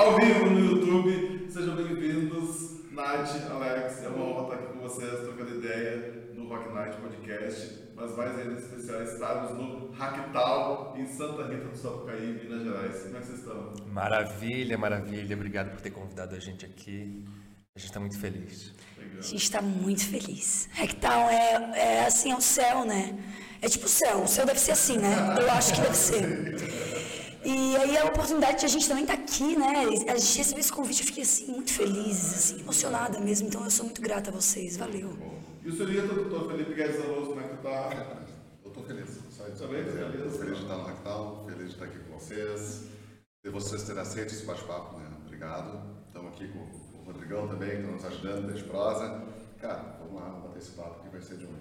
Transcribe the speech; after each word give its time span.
ao 0.00 0.16
vivo 0.16 0.46
no 0.46 0.58
YouTube. 0.58 1.46
Sejam 1.50 1.76
bem-vindos, 1.76 2.90
Nath, 2.90 3.50
Alex. 3.50 4.02
É 4.02 4.08
uma 4.08 4.24
honra 4.24 4.42
estar 4.44 4.54
aqui 4.54 4.72
com 4.72 4.80
vocês, 4.80 5.20
trocando 5.20 5.58
ideia 5.58 6.32
no 6.34 6.48
Rock 6.48 6.72
Night 6.72 6.96
Podcast. 6.96 7.80
Mas 7.94 8.16
mais 8.16 8.38
ainda 8.38 8.58
especial, 8.58 9.02
estarmos 9.02 9.58
no 9.58 9.90
Hacktal, 9.90 10.94
em 10.96 11.06
Santa 11.06 11.48
Rita 11.48 11.68
do 11.68 11.76
Sapucaí, 11.76 12.40
Minas 12.42 12.64
Gerais. 12.64 13.02
Como 13.02 13.16
é 13.16 13.20
que 13.20 13.26
vocês 13.26 13.38
estão? 13.40 13.74
Maravilha, 13.88 14.78
maravilha. 14.78 15.36
Obrigado 15.36 15.70
por 15.70 15.82
ter 15.82 15.90
convidado 15.90 16.34
a 16.34 16.38
gente 16.38 16.64
aqui. 16.64 17.22
A 17.76 17.78
gente 17.78 17.88
está 17.90 18.00
muito 18.00 18.18
feliz. 18.18 18.72
A 19.18 19.20
gente 19.20 19.42
está 19.42 19.60
muito 19.60 20.06
feliz. 20.06 20.66
Rectal 20.72 21.28
é, 21.28 21.78
é 21.78 22.06
assim, 22.06 22.32
é 22.32 22.36
o 22.36 22.40
céu, 22.40 22.86
né? 22.86 23.18
É 23.60 23.68
tipo 23.68 23.84
o 23.84 23.88
céu. 23.88 24.22
O 24.22 24.26
céu 24.26 24.46
deve 24.46 24.60
ser 24.60 24.72
assim, 24.72 24.96
né? 24.96 25.14
Eu 25.38 25.50
acho 25.50 25.74
que 25.74 25.80
deve 25.82 25.94
ser. 25.94 26.90
E 27.44 27.76
aí 27.76 27.96
a 27.96 28.04
oportunidade 28.04 28.60
de 28.60 28.66
a 28.66 28.68
gente 28.68 28.86
também 28.86 29.04
estar 29.04 29.14
aqui, 29.14 29.56
né? 29.56 29.86
A 30.08 30.16
gente 30.18 30.38
recebeu 30.38 30.60
esse 30.60 30.72
convite, 30.72 31.00
eu 31.00 31.06
fiquei 31.06 31.22
assim, 31.22 31.46
muito 31.46 31.72
feliz, 31.72 32.34
assim, 32.34 32.60
emocionada 32.60 33.18
mesmo. 33.18 33.48
Então 33.48 33.64
eu 33.64 33.70
sou 33.70 33.86
muito 33.86 34.02
grata 34.02 34.30
a 34.30 34.32
vocês. 34.32 34.76
Valeu. 34.76 35.16
E 35.64 35.68
o 35.68 35.72
senhorita, 35.72 36.14
doutor 36.14 36.50
Felipe 36.50 36.74
Guedes 36.74 37.00
Alonso, 37.00 37.28
como 37.28 37.40
é 37.40 37.44
que 37.44 37.56
tu 37.56 37.62
tá? 37.62 38.26
Eu 38.64 38.70
tô 38.70 38.82
feliz. 38.82 39.08
Isso. 39.08 39.40
Também 39.58 39.84
feliz. 39.84 40.36
Feliz 40.36 40.56
de 40.56 40.62
estar 40.62 40.76
no 40.76 40.84
Hacktal, 40.84 41.44
feliz 41.46 41.68
de 41.68 41.72
estar 41.72 41.84
aqui 41.86 41.98
com 41.98 42.18
vocês. 42.18 42.84
E 43.42 43.48
vocês 43.48 43.82
terem 43.84 44.02
aceito 44.02 44.32
esse 44.34 44.44
bate-papo, 44.44 44.98
né? 44.98 45.08
Obrigado. 45.24 45.98
Estamos 46.06 46.32
aqui 46.32 46.48
com 46.48 46.58
o 46.58 47.04
Rodrigão 47.04 47.48
também, 47.48 47.70
que 47.70 47.76
está 47.76 47.92
nos 47.92 48.04
ajudando, 48.04 48.46
desde 48.46 48.64
prosa. 48.64 49.22
Cara, 49.58 49.96
vamos 49.98 50.14
lá, 50.20 50.28
vamos 50.28 50.48
bater 50.48 50.58
esse 50.58 50.72
papo 50.72 51.02
que 51.02 51.08
vai 51.08 51.20
ser 51.20 51.36
demais. 51.36 51.59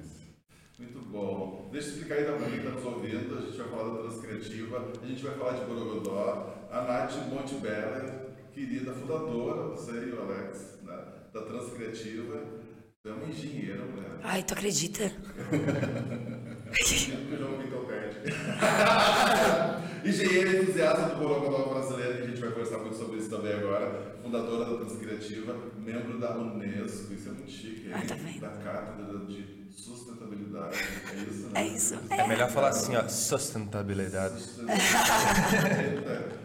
Muito 0.80 1.00
bom. 1.10 1.70
Deixa 1.72 1.90
eu 1.90 1.94
explicar 1.94 2.16
aí 2.16 2.24
para 2.26 2.38
quem 2.38 2.58
está 2.58 2.70
nos 2.70 2.86
ouvindo. 2.86 3.38
A 3.38 3.42
gente 3.42 3.58
vai 3.58 3.68
falar 3.68 3.96
da 3.96 4.02
Transcriativa, 4.04 4.92
a 5.02 5.06
gente 5.06 5.24
vai 5.24 5.34
falar 5.38 5.54
de 5.54 5.66
Borogodó. 5.66 6.56
A 6.72 6.82
Nath 6.84 7.16
Montebella, 7.30 8.34
querida 8.54 8.94
fundadora, 8.94 9.68
você 9.70 9.92
e 9.92 10.12
o 10.12 10.22
Alex, 10.22 10.80
né, 10.84 11.04
da 11.34 11.42
Transcriativa. 11.42 12.44
É 13.06 13.12
uma 13.12 13.26
engenheira, 13.26 13.84
mulher. 13.86 14.20
Ai, 14.24 14.44
tu 14.44 14.54
acredita? 14.54 15.10
que 16.72 17.34
o 17.34 17.38
jogo 17.38 17.64
pintou 17.64 17.86
pede. 17.86 18.20
Engenheira 20.06 20.62
entusiasta 20.62 21.02
do 21.10 21.16
Borogodó 21.20 21.74
brasileiro, 21.74 22.18
que 22.18 22.24
a 22.24 22.28
gente 22.28 22.40
vai 22.42 22.50
conversar 22.52 22.78
muito 22.80 22.96
sobre 22.98 23.18
isso 23.20 23.30
também 23.30 23.54
agora. 23.54 24.16
Fundadora 24.24 24.66
da 24.66 24.78
Transcriativa, 24.86 25.56
membro 25.78 26.18
da 26.20 26.38
Unesco, 26.38 27.14
isso 27.14 27.30
é 27.30 27.32
muito 27.32 27.52
chique. 27.52 27.88
hein? 27.88 27.94
Ah, 27.94 28.02
tá 28.08 28.16
vendo? 28.16 28.40
Da 28.42 28.50
Cátedra 28.50 29.20
de 29.26 29.60
Sustentabilidade. 29.76 30.78
É 31.16 31.22
isso, 31.24 31.48
né? 31.48 31.52
É 31.56 31.68
isso. 31.68 31.96
É 32.10 32.28
melhor 32.28 32.50
falar 32.50 32.70
assim, 32.70 32.96
ó, 32.96 33.08
sustentabilidade. 33.08 34.44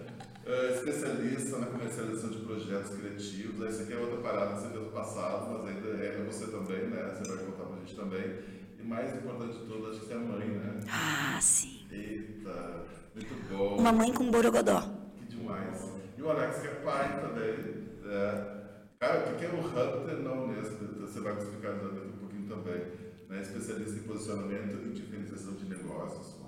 É, 0.46 0.74
especialista 0.74 1.56
na 1.56 1.64
comercialização 1.66 2.28
de 2.28 2.40
projetos 2.40 2.94
criativos. 2.98 3.66
Essa 3.66 3.82
aqui 3.84 3.94
é 3.94 3.96
outra 3.96 4.18
parada 4.18 4.54
que 4.56 4.60
você 4.60 4.68
fez 4.68 4.82
no 4.84 4.90
passado, 4.90 5.50
mas 5.50 5.66
ainda 5.74 5.88
é 6.04 6.22
você 6.30 6.46
também, 6.48 6.86
né? 6.88 7.14
Você 7.16 7.26
vai 7.34 7.44
contar 7.46 7.64
pra 7.64 7.76
gente 7.78 7.96
também. 7.96 8.40
E 8.78 8.82
mais 8.82 9.16
importante 9.16 9.54
de 9.56 9.64
tudo, 9.64 9.86
acho 9.90 10.00
que 10.00 10.06
você 10.06 10.12
é 10.12 10.18
mãe, 10.18 10.46
né? 10.48 10.80
Ah, 10.86 11.38
sim. 11.40 11.80
Eita, 11.90 12.84
muito 13.14 13.48
bom. 13.48 13.76
Uma 13.76 13.92
mãe 13.92 14.12
com 14.12 14.30
borogodó. 14.30 14.82
Que 15.16 15.36
demais. 15.36 15.92
E 16.16 16.22
o 16.22 16.30
Alex, 16.30 16.58
que 16.58 16.66
é 16.66 16.74
pai 16.84 17.20
também. 17.20 17.84
É. 18.06 18.54
Cara, 18.98 19.32
o 19.32 19.36
que 19.36 19.44
é 19.44 19.48
o 19.48 19.60
Hunter 19.60 20.18
na 20.20 20.32
Unesco? 20.32 20.84
Você 21.00 21.20
vai 21.20 21.34
me 21.34 21.42
explicar 21.42 21.74
daqui 21.74 22.06
um 22.06 22.18
pouquinho 22.18 22.48
também. 22.48 22.82
Né? 23.28 23.40
Especialista 23.40 23.98
em 23.98 24.02
posicionamento 24.02 24.86
e 24.86 24.92
diferenciação 24.92 25.54
de 25.54 25.64
negócios. 25.66 26.42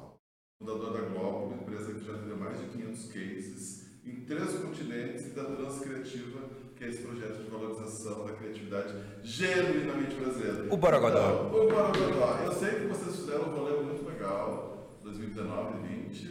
Fundador 0.58 0.92
da 0.94 1.00
Globo, 1.08 1.46
uma 1.46 1.62
empresa 1.62 1.92
que 1.92 2.04
já 2.04 2.14
teve 2.14 2.34
mais 2.34 2.58
de 2.58 2.66
500 2.68 3.06
cases 3.08 3.86
em 4.06 4.24
três 4.24 4.54
continentes 4.54 5.26
e 5.26 5.30
da 5.30 5.44
Transcriativa, 5.44 6.48
que 6.74 6.84
é 6.84 6.88
esse 6.88 7.02
projeto 7.02 7.42
de 7.42 7.50
valorização 7.50 8.24
da 8.24 8.32
criatividade 8.32 8.94
genuinamente 9.22 10.14
brasileira. 10.14 10.72
O 10.72 10.76
Borogodó. 10.76 11.18
Então, 11.18 11.46
o 11.48 11.68
Borogodó. 11.68 12.40
Eu 12.44 12.52
sei 12.52 12.70
que 12.70 12.86
vocês 12.86 13.16
fizeram 13.16 13.50
um 13.50 13.56
rolê 13.56 13.82
muito 13.82 14.08
legal, 14.08 14.98
2019 15.02 15.78
e 15.78 16.08
20, 16.08 16.26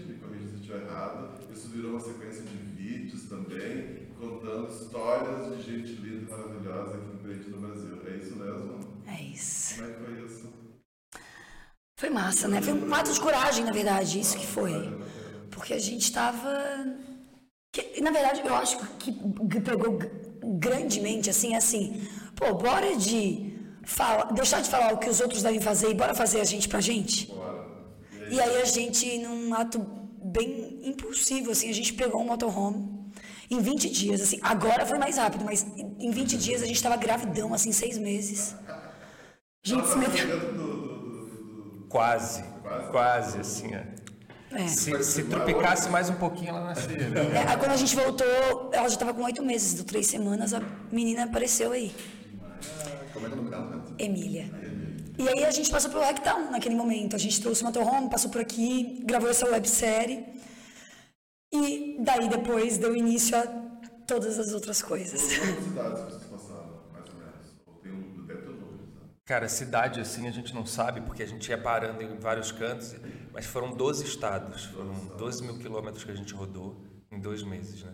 me 0.74 0.80
corrija 0.80 1.12
se 1.14 1.20
eu 1.22 1.26
estiver 1.26 1.46
errado. 1.46 1.52
Isso 1.52 1.70
virou 1.70 1.92
uma 1.92 2.00
sequência 2.00 2.44
de 2.46 2.58
vídeos 2.58 3.28
também, 3.28 4.14
contando 4.18 4.68
histórias 4.70 5.46
de 5.46 5.62
gente 5.62 5.96
linda 5.96 6.24
e 6.24 6.26
maravilhosa 6.26 6.98
empreende 7.14 7.50
no 7.50 7.60
Brasil. 7.60 8.02
É 8.06 8.18
isso 8.18 8.36
mesmo? 8.36 8.80
É 9.06 9.22
isso. 9.22 9.84
Como 9.84 9.86
é 9.86 9.90
que 9.90 9.98
foi 9.98 10.20
isso? 10.26 10.50
Foi 11.98 12.10
massa, 12.10 12.48
né? 12.48 12.62
Foi 12.62 12.74
um 12.74 12.94
ato 12.94 13.12
de 13.14 13.20
coragem, 13.20 13.64
na 13.64 13.72
verdade, 13.72 14.20
isso 14.20 14.38
que 14.38 14.46
foi. 14.46 14.98
Porque 15.50 15.74
a 15.74 15.80
gente 15.80 16.12
tava. 16.12 16.50
que- 17.72 18.02
na 18.02 18.12
verdade, 18.12 18.42
eu 18.46 18.56
acho 18.56 18.78
que 19.00 19.12
pegou 19.62 19.98
grandemente, 20.60 21.30
assim, 21.30 21.56
assim. 21.56 22.02
Pô, 22.36 22.54
bora 22.56 22.96
de 22.98 23.54
fala, 23.86 24.26
deixar 24.34 24.62
de 24.62 24.70
falar 24.70 24.94
o 24.94 24.98
que 24.98 25.10
os 25.10 25.20
outros 25.20 25.42
devem 25.44 25.62
fazer 25.62 25.90
e 25.92 25.94
bora 25.94 26.14
fazer 26.16 26.42
a 26.42 26.46
gente 26.46 26.68
pra 26.70 26.82
gente. 26.82 27.34
E 28.28 28.40
aí 28.42 28.62
a 28.62 28.66
gente, 28.66 29.18
num 29.20 29.54
ato 29.54 29.80
bem 30.38 30.80
impulsivo, 30.84 31.52
assim, 31.52 31.70
a 31.70 31.74
gente 31.74 31.94
pegou 31.94 32.22
um 32.22 32.26
motorhome 32.26 33.06
em 33.50 33.60
20 33.60 33.90
dias, 33.90 34.22
assim. 34.22 34.40
Agora 34.42 34.86
foi 34.86 34.98
mais 34.98 35.18
rápido, 35.18 35.46
mas 35.46 35.66
em 36.00 36.12
20 36.12 36.38
dias 36.38 36.62
a 36.62 36.66
gente 36.66 36.82
tava 36.82 36.98
gravidão, 36.98 37.54
assim, 37.54 37.72
seis 37.72 37.98
meses. 37.98 38.56
A 38.68 39.68
gente 39.68 39.88
se 39.88 39.98
meteu. 39.98 41.86
Quase, 41.90 42.44
quase, 42.92 43.40
assim, 43.40 43.72
ó. 43.76 43.96
É. 44.56 44.68
Se, 44.68 45.04
se 45.04 45.24
tropicasse 45.24 45.90
mais 45.90 46.10
um 46.10 46.16
pouquinho, 46.16 46.50
ela 46.50 46.64
nascia. 46.66 47.10
né? 47.10 47.52
É, 47.52 47.58
quando 47.58 47.72
a 47.72 47.78
gente 47.78 47.96
voltou, 47.96 48.70
ela 48.72 48.88
já 48.88 48.96
estava 48.96 49.14
com 49.14 49.24
oito 49.24 49.44
meses, 49.44 49.74
do 49.74 49.84
três 49.84 50.08
semanas, 50.08 50.54
a 50.54 50.62
menina 50.92 51.24
apareceu 51.26 51.72
aí, 51.74 51.94
Como 53.14 53.26
é 53.26 53.30
que 53.30 53.36
é 53.36 53.38
o 53.38 53.42
nome 53.42 53.50
dela, 53.50 53.70
né? 53.70 53.82
Emília. 53.98 54.50
E 55.18 55.28
aí 55.30 55.46
a 55.46 55.52
gente 55.52 55.72
passou 55.72 55.90
pelo 55.90 56.04
Hacktown 56.04 56.52
naquele 56.52 56.76
momento. 56.76 57.16
A 57.16 57.20
gente 57.20 57.42
trouxe 57.42 57.62
o 57.64 57.66
motorhome, 57.66 58.10
passou 58.10 58.30
por 58.30 58.42
aqui, 58.42 59.02
gravou 59.06 59.30
essa 59.30 59.48
websérie. 59.50 60.26
E 61.54 61.98
daí 62.02 62.28
depois 62.28 62.78
deu 62.78 62.96
início 62.96 63.38
a 63.38 63.44
todas 64.06 64.38
as 64.38 64.52
outras 64.54 64.82
coisas. 64.82 65.22
Quantas 65.38 65.64
cidades 65.64 66.02
vocês 66.04 66.24
passaram, 66.26 66.84
mais 66.92 67.06
ou 67.08 67.14
menos? 67.16 67.56
Ou 67.66 67.74
tem 67.76 68.26
deve 68.28 68.42
ter 68.42 68.50
números? 68.50 68.90
Cara, 69.26 69.48
cidade 69.48 70.02
assim 70.02 70.28
a 70.28 70.32
gente 70.32 70.54
não 70.54 70.66
sabe, 70.66 71.02
porque 71.02 71.24
a 71.24 71.28
gente 71.28 71.48
ia 71.50 71.58
parando 71.58 72.02
em 72.04 72.18
vários 72.18 72.52
cantos, 72.52 72.94
mas 73.32 73.46
foram 73.46 73.72
12 73.72 74.04
estados, 74.04 74.66
foram 74.66 74.94
12 75.18 75.44
mil 75.44 75.58
quilômetros 75.58 76.04
que 76.04 76.12
a 76.12 76.16
gente 76.16 76.34
rodou 76.34 76.84
em 77.10 77.20
dois 77.20 77.42
meses, 77.42 77.84
né? 77.84 77.94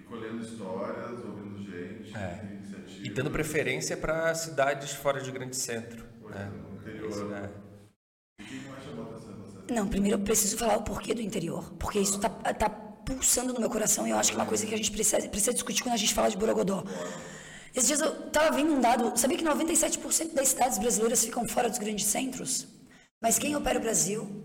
E 0.00 0.04
colhendo 0.04 0.42
histórias, 0.42 1.10
ouvindo 1.22 1.58
gente, 1.58 2.16
É. 2.16 2.48
iniciativas. 2.50 3.06
E 3.06 3.10
dando 3.10 3.30
preferência 3.30 3.94
para 3.96 4.34
cidades 4.34 4.92
fora 4.92 5.20
de 5.20 5.30
grande 5.30 5.54
centro. 5.56 6.11
Né? 6.30 6.40
é, 6.40 6.70
no 6.70 6.80
interior. 6.80 7.10
Isso, 7.10 7.34
é. 7.34 7.50
E 8.40 8.68
mais 8.68 8.84
chamou 8.84 9.04
atenção 9.04 9.32
em 9.32 9.36
você? 9.36 9.74
Não, 9.74 9.88
primeiro 9.88 10.18
eu 10.18 10.24
preciso 10.24 10.56
falar 10.56 10.76
o 10.76 10.82
porquê 10.82 11.14
do 11.14 11.22
interior, 11.22 11.72
porque 11.78 11.98
isso 12.00 12.18
tá, 12.18 12.28
tá 12.28 12.68
pulsando 12.68 13.52
no 13.52 13.60
meu 13.60 13.70
coração 13.70 14.06
e 14.06 14.10
eu 14.10 14.18
acho 14.18 14.30
que 14.30 14.36
é 14.36 14.40
uma 14.40 14.46
coisa 14.46 14.66
que 14.66 14.74
a 14.74 14.76
gente 14.76 14.90
precisa, 14.90 15.28
precisa 15.28 15.52
discutir 15.52 15.82
quando 15.82 15.94
a 15.94 15.98
gente 15.98 16.14
fala 16.14 16.30
de 16.30 16.36
Borogodó. 16.36 16.84
Esses 17.74 17.88
dias 17.88 18.00
eu 18.00 18.30
tava 18.30 18.54
vendo 18.54 18.74
um 18.74 18.80
dado, 18.80 19.18
sabia 19.18 19.38
que 19.38 19.44
97% 19.44 20.34
das 20.34 20.48
cidades 20.48 20.78
brasileiras 20.78 21.24
ficam 21.24 21.48
fora 21.48 21.70
dos 21.70 21.78
grandes 21.78 22.06
centros? 22.06 22.66
Mas 23.20 23.38
quem 23.38 23.56
opera 23.56 23.78
o 23.78 23.82
Brasil 23.82 24.44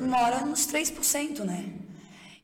mora 0.00 0.44
nos 0.44 0.66
3%, 0.66 1.44
né? 1.44 1.72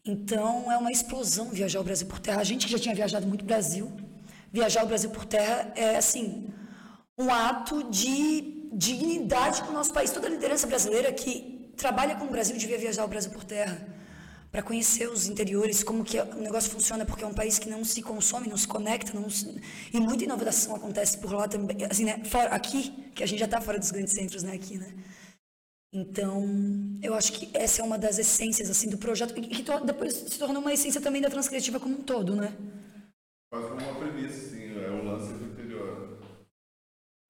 Então 0.04 0.70
é 0.70 0.76
uma 0.76 0.92
explosão 0.92 1.48
viajar 1.50 1.80
o 1.80 1.84
Brasil 1.84 2.06
por 2.06 2.20
terra. 2.20 2.40
A 2.40 2.44
gente 2.44 2.66
que 2.66 2.72
já 2.72 2.78
tinha 2.78 2.94
viajado 2.94 3.26
muito 3.26 3.42
o 3.42 3.44
Brasil, 3.44 3.90
viajar 4.52 4.84
o 4.84 4.86
Brasil 4.86 5.10
por 5.10 5.24
terra 5.24 5.72
é 5.74 5.96
assim, 5.96 6.52
um 7.18 7.30
ato 7.32 7.82
de 7.90 8.68
dignidade 8.72 9.62
para 9.62 9.70
o 9.70 9.74
nosso 9.74 9.92
país. 9.92 10.10
Toda 10.10 10.26
a 10.26 10.30
liderança 10.30 10.66
brasileira 10.66 11.12
que 11.12 11.72
trabalha 11.76 12.16
com 12.16 12.24
o 12.26 12.30
Brasil 12.30 12.56
devia 12.56 12.78
viajar 12.78 13.04
o 13.04 13.08
Brasil 13.08 13.30
por 13.30 13.44
terra 13.44 13.86
para 14.50 14.62
conhecer 14.62 15.08
os 15.10 15.26
interiores, 15.26 15.82
como 15.82 16.04
que 16.04 16.18
o 16.18 16.34
negócio 16.36 16.70
funciona, 16.70 17.04
porque 17.04 17.22
é 17.24 17.26
um 17.26 17.34
país 17.34 17.58
que 17.58 17.68
não 17.68 17.84
se 17.84 18.00
consome, 18.00 18.48
não 18.48 18.56
se 18.56 18.66
conecta, 18.66 19.12
não 19.18 19.28
se- 19.28 19.60
e 19.92 20.00
muita 20.00 20.24
inovação 20.24 20.74
acontece 20.76 21.18
por 21.18 21.32
lá 21.32 21.46
também, 21.46 21.84
assim, 21.84 22.04
né, 22.04 22.22
fora 22.24 22.50
aqui, 22.54 22.90
que 23.14 23.22
a 23.22 23.26
gente 23.26 23.40
já 23.40 23.44
está 23.44 23.60
fora 23.60 23.78
dos 23.78 23.90
grandes 23.90 24.14
centros, 24.14 24.42
né, 24.42 24.54
aqui, 24.54 24.78
né. 24.78 24.94
Então, 25.92 26.42
eu 27.02 27.14
acho 27.14 27.32
que 27.32 27.50
essa 27.54 27.82
é 27.82 27.84
uma 27.84 27.98
das 27.98 28.18
essências 28.18 28.70
assim 28.70 28.88
do 28.88 28.98
projeto 28.98 29.34
e 29.38 29.42
que 29.42 29.62
depois 29.84 30.12
se 30.14 30.38
tornou 30.38 30.60
uma 30.62 30.72
essência 30.72 31.00
também 31.00 31.20
da 31.22 31.28
transcriativa 31.30 31.78
como 31.80 31.94
um 31.98 32.02
todo, 32.02 32.34
né? 32.34 32.52
Quase 33.50 33.68
uma 33.72 33.94
premissa, 33.94 34.36
assim, 34.46 34.62
é 34.82 34.90
o 34.90 35.04
lance 35.04 35.32
do 35.34 35.44
interior. 35.52 35.95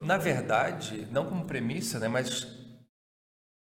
Na 0.00 0.16
verdade, 0.16 1.06
não 1.06 1.26
como 1.26 1.46
premissa, 1.46 1.98
né, 1.98 2.08
mas 2.08 2.46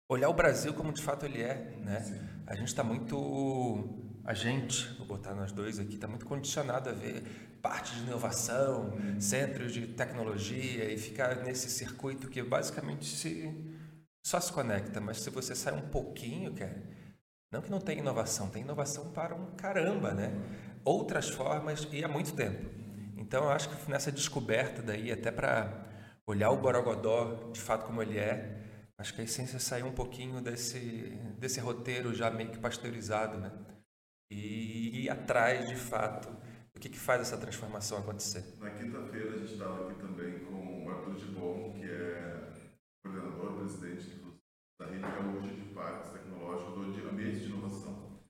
olhar 0.09 0.29
o 0.29 0.35
Brasil 0.35 0.73
como 0.73 0.93
de 0.93 1.03
fato 1.03 1.27
ele 1.27 1.43
é, 1.43 1.77
né? 1.79 2.43
A 2.47 2.55
gente 2.55 2.69
está 2.69 2.83
muito 2.83 4.07
a 4.25 4.35
gente, 4.35 4.89
vou 4.99 5.07
botar 5.07 5.35
nós 5.35 5.53
dois 5.53 5.79
aqui, 5.79 5.95
está 5.95 6.09
muito 6.09 6.27
condicionado 6.27 6.91
a 6.91 6.93
ver 6.93 7.23
parte 7.63 7.95
de 7.95 8.03
inovação, 8.03 8.93
centros 9.21 9.73
de 9.73 9.87
tecnologia 9.87 10.93
e 10.93 10.99
ficar 10.99 11.37
nesse 11.45 11.71
circuito 11.71 12.29
que 12.29 12.43
basicamente 12.43 13.05
se, 13.05 13.53
só 14.25 14.41
se 14.41 14.53
conecta. 14.53 15.01
Mas 15.01 15.21
se 15.21 15.31
você 15.31 15.55
sai 15.55 15.75
um 15.75 15.89
pouquinho, 15.89 16.53
cara, 16.55 16.83
não 17.53 17.63
que 17.63 17.71
não 17.71 17.81
tem 17.81 17.99
inovação, 17.99 18.49
tem 18.49 18.63
inovação 18.63 19.13
para 19.13 19.35
um 19.35 19.53
caramba, 19.55 20.13
né? 20.13 20.33
Outras 20.85 21.29
formas 21.29 21.87
e 21.93 22.05
há 22.05 22.09
muito 22.09 22.35
tempo. 22.35 22.69
Então 23.17 23.45
eu 23.45 23.51
acho 23.51 23.69
que 23.69 23.91
nessa 23.91 24.11
descoberta 24.11 24.83
daí, 24.83 25.13
até 25.13 25.31
para 25.31 25.87
olhar 26.27 26.51
o 26.51 26.57
Borogodó 26.57 27.51
de 27.53 27.61
fato 27.61 27.87
como 27.87 28.03
ele 28.03 28.19
é, 28.19 28.91
acho 28.99 29.15
que 29.15 29.21
a 29.21 29.25
essência 29.25 29.59
sair 29.59 29.85
um 29.85 29.93
pouquinho 29.93 30.41
desse, 30.41 31.11
desse 31.39 31.61
roteiro 31.61 32.13
já 32.13 32.31
meio 32.31 32.51
que 32.51 32.59
pasteurizado, 32.59 33.39
né? 33.39 33.53
E 34.31 35.05
ir 35.05 35.11
atrás 35.11 35.69
de 35.69 35.77
fato 35.77 36.29
do 36.75 36.81
que, 36.81 36.89
que 36.89 36.99
faz 36.99 37.21
essa 37.21 37.39
transformação 37.39 37.99
acontecer. 37.99 38.45
Na 38.59 38.71
quinta-feira 38.71 39.35
a 39.35 39.39
gente 39.39 39.53
estava 39.53 39.89
aqui 39.89 40.01
também 40.01 40.41
com 40.41 40.85
o 40.85 40.91
Arthur 40.91 41.15
de 41.15 41.27
Bom, 41.27 41.73
que 41.73 41.85
é 41.85 42.53
coordenador, 43.05 43.59
presidente 43.59 44.21
da 44.79 44.87
Rede 44.87 45.03
Gaúcha 45.03 45.55
de 45.55 45.75
Parques 45.75 46.11
Tecnológicos 46.11 46.75
do 46.75 47.09
Ambiente 47.09 47.39
de 47.39 47.47
Inovação. 47.47 48.21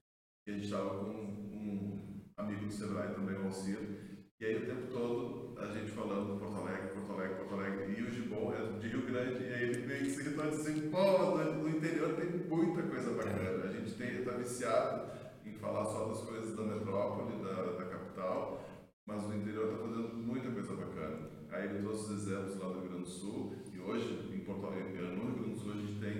E 0.45 0.51
a 0.51 0.53
gente 0.53 0.65
estava 0.65 1.03
com 1.03 1.11
um 1.11 2.21
amigo 2.37 2.65
do 2.67 2.71
Sebrae 2.71 3.13
também, 3.13 3.35
o 3.35 3.45
Alcir, 3.45 4.23
e 4.39 4.45
aí 4.45 4.63
o 4.63 4.65
tempo 4.65 4.87
todo 4.87 5.46
a 5.59 5.65
gente 5.73 5.91
falando 5.91 6.33
do 6.33 6.39
Porto 6.39 6.57
Alegre, 6.57 6.89
Porto 6.89 7.11
Alegre, 7.13 7.35
Porto 7.35 7.53
Alegre, 7.55 7.95
e 7.97 8.03
o 8.03 8.11
Gibon 8.11 8.53
é 8.53 8.79
de 8.79 8.87
Rio 8.87 9.05
Grande, 9.05 9.43
e 9.43 9.53
aí 9.53 9.63
ele 9.63 9.87
meio 9.87 10.03
que 10.05 10.11
se 10.11 10.21
irritou 10.21 10.45
assim, 10.45 10.89
pô, 10.89 11.37
no 11.37 11.69
interior 11.69 12.13
tem 12.15 12.29
muita 12.47 12.83
coisa 12.83 13.11
bacana, 13.11 13.63
a 13.63 13.71
gente 13.71 13.87
está 13.87 14.31
viciado 14.31 15.11
em 15.45 15.53
falar 15.53 15.85
só 15.85 16.07
das 16.09 16.21
coisas 16.21 16.55
da 16.55 16.63
metrópole, 16.63 17.43
da, 17.43 17.73
da 17.73 17.85
capital, 17.85 18.63
mas 19.05 19.25
o 19.25 19.33
interior 19.33 19.71
está 19.71 19.87
fazendo 19.87 20.13
muita 20.15 20.51
coisa 20.51 20.75
bacana. 20.75 21.29
Aí 21.49 21.69
ele 21.69 21.79
trouxe 21.79 22.13
os 22.13 22.27
exemplos 22.27 22.59
lá 22.59 22.67
do 22.67 22.79
Rio 22.81 22.89
Grande 22.89 23.03
do 23.03 23.09
Sul, 23.09 23.55
e 23.73 23.79
hoje, 23.79 24.29
em 24.33 24.39
Porto 24.39 24.65
Alegre, 24.67 25.01
no 25.01 25.23
Rio 25.23 25.33
Grande 25.33 25.49
do 25.51 25.59
Sul, 25.59 25.71
a 25.71 25.75
gente 25.75 25.99
tem 25.99 26.17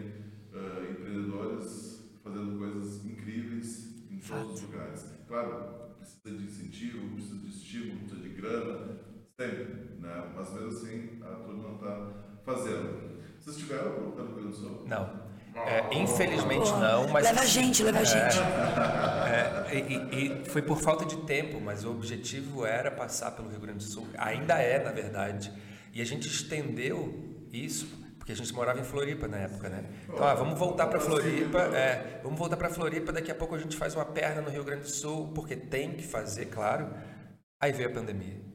uh, 0.53 0.91
empreendedores 0.91 2.19
fazendo 2.23 2.57
coisas 2.57 3.05
incríveis 3.05 4.05
em 4.09 4.19
todos 4.19 4.53
os 4.53 4.61
lugares. 4.61 5.13
Claro, 5.27 5.95
precisa 5.97 6.37
de 6.37 6.45
incentivo, 6.45 7.13
precisa 7.13 7.37
de 7.39 7.49
estímulo, 7.49 7.99
precisa 7.99 8.21
de 8.21 8.29
grana, 8.29 8.99
sempre, 9.39 9.65
né? 9.99 10.31
Mas 10.35 10.51
mesmo 10.51 10.67
assim, 10.69 11.21
a 11.21 11.35
turma 11.35 11.75
está 11.75 12.07
fazendo. 12.43 13.21
Vocês 13.39 13.57
tiveram 13.57 13.91
pelo 13.93 14.15
Rio 14.15 14.35
Grande 14.35 14.49
do 14.49 14.55
Sul? 14.55 14.83
Não. 14.87 15.27
É, 15.55 15.95
infelizmente 15.95 16.69
não, 16.71 17.07
mas. 17.07 17.23
Leva 17.23 17.41
a 17.41 17.45
gente, 17.45 17.83
leva 17.83 17.99
a 17.99 18.03
gente. 18.03 18.37
É, 19.27 19.75
é, 19.75 19.79
e, 19.79 20.43
e, 20.43 20.45
foi 20.45 20.61
por 20.61 20.79
falta 20.79 21.03
de 21.05 21.17
tempo, 21.17 21.59
mas 21.59 21.83
o 21.83 21.91
objetivo 21.91 22.65
era 22.65 22.91
passar 22.91 23.31
pelo 23.31 23.49
Rio 23.49 23.59
Grande 23.59 23.85
do 23.85 23.91
Sul. 23.91 24.07
Ainda 24.17 24.59
é, 24.59 24.83
na 24.83 24.91
verdade. 24.91 25.51
E 25.93 26.01
a 26.01 26.05
gente 26.05 26.27
estendeu 26.27 27.45
isso 27.51 27.87
porque 28.17 28.31
a 28.33 28.35
gente 28.35 28.53
morava 28.53 28.79
em 28.79 28.83
Floripa 28.83 29.27
na 29.27 29.37
época, 29.37 29.69
né? 29.69 29.85
Então, 30.03 30.27
ah, 30.27 30.33
vamos 30.33 30.59
voltar 30.59 30.87
para 30.87 30.99
Floripa, 30.99 31.59
é, 31.75 32.19
vamos 32.21 32.37
voltar 32.37 32.57
para 32.57 32.69
Floripa, 32.69 33.11
daqui 33.11 33.31
a 33.31 33.35
pouco 33.35 33.55
a 33.55 33.57
gente 33.57 33.77
faz 33.77 33.95
uma 33.95 34.05
perna 34.05 34.41
no 34.41 34.49
Rio 34.49 34.65
Grande 34.65 34.81
do 34.81 34.89
Sul, 34.89 35.31
porque 35.33 35.55
tem 35.55 35.93
que 35.93 36.03
fazer, 36.03 36.47
claro. 36.47 36.89
Aí 37.59 37.71
veio 37.71 37.89
a 37.89 37.91
pandemia. 37.93 38.47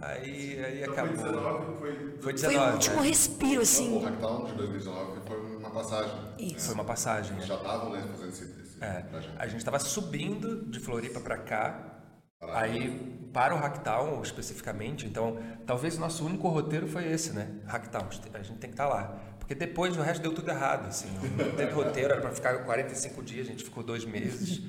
Aí, 0.00 0.64
aí 0.64 0.82
então 0.82 0.92
acabou. 0.92 1.16
Foi 1.16 1.32
19, 1.32 1.78
foi... 1.78 2.18
Foi 2.20 2.32
19. 2.32 2.56
Foi 2.56 2.68
o 2.68 2.72
último 2.74 3.00
né? 3.00 3.08
respiro, 3.08 3.60
assim. 3.62 3.96
O 3.96 4.04
Hacktown 4.04 4.44
de 4.44 4.52
2019 4.54 5.20
foi 5.26 5.56
uma 5.56 5.70
passagem. 5.70 6.18
Isso. 6.38 6.66
Foi 6.66 6.74
uma 6.74 6.84
passagem. 6.84 7.40
Já 7.42 7.54
estavam 7.56 7.90
né, 7.90 8.04
fazendo 8.10 8.28
esse, 8.28 8.44
esse 8.44 8.84
É, 8.84 9.04
a 9.38 9.46
gente 9.46 9.58
estava 9.58 9.78
subindo 9.78 10.66
de 10.66 10.78
Floripa 10.80 11.20
para 11.20 11.38
cá, 11.38 12.00
aí 12.40 13.16
para 13.32 13.54
o 13.54 13.58
Hacktown 13.58 14.22
especificamente, 14.22 15.06
então 15.06 15.38
talvez 15.66 15.96
o 15.98 16.00
nosso 16.00 16.24
único 16.24 16.48
roteiro 16.48 16.86
foi 16.86 17.10
esse, 17.10 17.32
né? 17.32 17.50
Hacktown, 17.66 18.08
a 18.32 18.42
gente 18.42 18.58
tem 18.58 18.70
que 18.70 18.74
estar 18.74 18.88
lá. 18.88 19.20
Porque 19.38 19.54
depois 19.54 19.96
o 19.96 20.00
resto 20.00 20.22
deu 20.22 20.34
tudo 20.34 20.50
errado, 20.50 20.88
assim. 20.88 21.08
Não 21.36 21.52
teve 21.52 21.72
roteiro, 21.72 22.12
era 22.12 22.20
para 22.20 22.32
ficar 22.32 22.64
45 22.64 23.22
dias, 23.22 23.46
a 23.46 23.50
gente 23.50 23.62
ficou 23.62 23.82
dois 23.82 24.04
meses. 24.04 24.60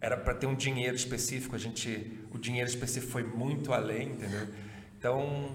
Era 0.00 0.16
para 0.16 0.34
ter 0.34 0.46
um 0.46 0.54
dinheiro 0.54 0.94
específico, 0.94 1.56
a 1.56 1.58
gente, 1.58 2.20
o 2.30 2.38
dinheiro 2.38 2.68
específico 2.68 3.10
foi 3.10 3.22
muito 3.22 3.72
além, 3.72 4.10
entendeu? 4.10 4.46
Então, 4.98 5.52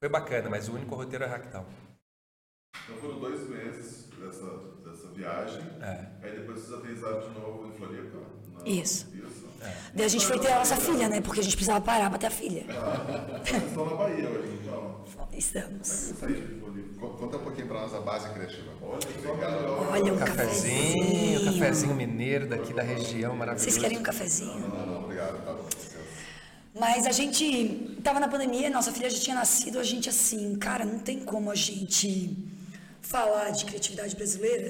foi 0.00 0.08
bacana, 0.08 0.50
mas 0.50 0.68
o 0.68 0.74
único 0.74 0.96
roteiro 0.96 1.24
é 1.24 1.28
Hacktown. 1.28 1.64
Então 2.84 2.96
foram 2.96 3.20
dois 3.20 3.48
meses 3.48 4.08
dessa, 4.18 4.46
dessa 4.84 5.06
viagem. 5.14 5.62
É. 5.80 6.06
Aí 6.26 6.32
depois 6.40 6.58
vocês 6.58 6.72
aterrissaram 6.76 7.20
de 7.20 7.38
novo 7.38 7.68
em 7.68 7.72
Floripa. 7.78 8.18
Não, 8.58 8.66
Isso. 8.66 9.06
Isso. 9.14 9.48
Daí 9.94 10.06
a 10.06 10.08
gente 10.08 10.26
foi 10.26 10.40
ter 10.40 10.50
a 10.50 10.58
nossa 10.58 10.74
filha, 10.76 11.08
né? 11.08 11.20
Porque 11.20 11.38
a 11.38 11.42
gente 11.42 11.54
precisava 11.54 11.80
parar 11.84 12.10
pra 12.10 12.18
ter 12.18 12.26
a 12.26 12.30
filha. 12.30 12.64
Vocês 13.44 13.62
estão 13.62 13.84
na 13.86 13.94
Bahia 13.94 14.28
hoje, 14.28 14.58
então. 14.60 15.04
Estamos. 15.32 16.14
Conta 16.98 17.36
um 17.36 17.44
pouquinho 17.44 17.68
para 17.68 17.82
nós 17.82 17.94
a 17.94 18.00
base 18.00 18.28
criativa. 18.30 18.72
Olha. 18.82 19.90
Olha 19.92 20.14
um 20.14 20.18
Cafezinho, 20.18 21.38
cafezinho. 21.38 21.44
cafezinho 21.60 21.94
mineiro 21.94 22.48
daqui 22.48 22.72
da 22.74 22.82
região, 22.82 23.36
maravilhoso. 23.36 23.70
Vocês 23.70 23.78
querem 23.80 23.98
um 23.98 24.02
cafezinho? 24.02 24.68
Não, 24.68 24.86
não, 24.86 25.04
obrigado. 25.04 25.44
Tá 25.44 25.52
bom. 25.52 25.68
Mas 26.82 27.06
a 27.06 27.12
gente 27.12 27.98
tava 28.02 28.18
na 28.20 28.28
pandemia, 28.34 28.70
nossa 28.70 28.90
filha 28.96 29.10
já 29.10 29.18
tinha 29.18 29.36
nascido, 29.36 29.78
a 29.78 29.82
gente 29.92 30.08
assim, 30.08 30.56
cara, 30.56 30.84
não 30.84 30.98
tem 30.98 31.18
como 31.30 31.50
a 31.50 31.54
gente 31.54 32.08
falar 33.02 33.50
de 33.50 33.64
criatividade 33.66 34.16
brasileira 34.16 34.68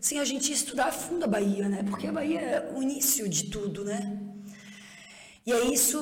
sem 0.00 0.18
a 0.18 0.24
gente 0.24 0.50
estudar 0.50 0.86
a 0.86 0.92
fundo 0.92 1.24
a 1.24 1.28
Bahia, 1.28 1.68
né? 1.68 1.82
Porque 1.88 2.06
a 2.06 2.12
Bahia 2.12 2.40
é 2.40 2.72
o 2.74 2.82
início 2.82 3.28
de 3.28 3.42
tudo, 3.54 3.84
né? 3.84 4.18
E 5.44 5.52
é 5.52 5.60
isso, 5.66 5.98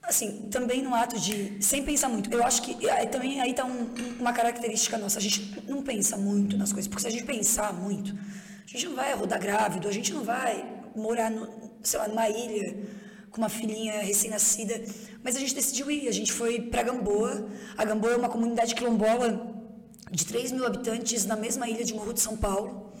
assim, 0.00 0.48
também 0.48 0.80
no 0.82 0.94
ato 0.94 1.18
de, 1.18 1.56
sem 1.60 1.82
pensar 1.84 2.08
muito. 2.08 2.32
Eu 2.32 2.44
acho 2.44 2.62
que 2.62 2.76
também 3.10 3.40
aí 3.40 3.52
tá 3.54 3.64
um- 3.64 3.88
uma 4.20 4.32
característica 4.32 4.96
nossa, 4.96 5.18
a 5.18 5.22
gente 5.22 5.60
não 5.66 5.82
pensa 5.82 6.16
muito 6.16 6.56
nas 6.56 6.72
coisas, 6.72 6.86
porque 6.86 7.02
se 7.02 7.08
a 7.08 7.10
gente 7.10 7.24
pensar 7.24 7.72
muito, 7.72 8.12
a 8.64 8.68
gente 8.70 8.86
não 8.86 8.94
vai 8.94 9.12
rodar 9.14 9.40
grávido, 9.40 9.88
a 9.88 9.92
gente 9.92 10.12
não 10.12 10.22
vai 10.22 10.52
morar, 10.94 11.28
no, 11.28 11.48
sei 11.82 11.98
lá, 11.98 12.06
numa 12.06 12.28
ilha 12.28 12.76
com 13.30 13.38
uma 13.38 13.48
filhinha 13.48 14.00
recém-nascida, 14.02 14.82
mas 15.22 15.36
a 15.36 15.40
gente 15.40 15.54
decidiu 15.54 15.90
ir, 15.90 16.08
a 16.08 16.12
gente 16.12 16.32
foi 16.32 16.60
para 16.60 16.82
Gamboa. 16.82 17.48
A 17.76 17.84
Gamboa 17.84 18.12
é 18.12 18.16
uma 18.16 18.28
comunidade 18.28 18.74
quilombola 18.74 19.54
de 20.10 20.24
3 20.26 20.52
mil 20.52 20.66
habitantes 20.66 21.26
na 21.26 21.36
mesma 21.36 21.68
ilha 21.68 21.84
de 21.84 21.94
Morro 21.94 22.12
de 22.12 22.20
São 22.20 22.36
Paulo. 22.36 22.92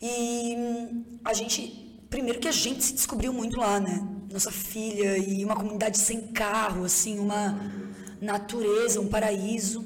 E 0.00 0.54
hum, 0.56 1.04
a 1.24 1.34
gente, 1.34 2.00
primeiro 2.08 2.40
que 2.40 2.48
a 2.48 2.52
gente 2.52 2.82
se 2.82 2.94
descobriu 2.94 3.32
muito 3.32 3.58
lá, 3.58 3.80
né? 3.80 4.06
Nossa 4.32 4.50
filha 4.50 5.18
e 5.18 5.44
uma 5.44 5.56
comunidade 5.56 5.98
sem 5.98 6.28
carro, 6.28 6.84
assim, 6.84 7.18
uma 7.18 7.58
natureza, 8.20 9.00
um 9.00 9.08
paraíso. 9.08 9.84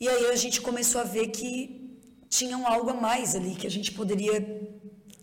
E 0.00 0.08
aí 0.08 0.26
a 0.26 0.36
gente 0.36 0.60
começou 0.60 1.00
a 1.00 1.04
ver 1.04 1.28
que 1.28 1.78
tinha 2.28 2.56
algo 2.56 2.90
a 2.90 2.94
mais 2.94 3.34
ali 3.34 3.54
que 3.54 3.66
a 3.66 3.70
gente 3.70 3.92
poderia 3.92 4.68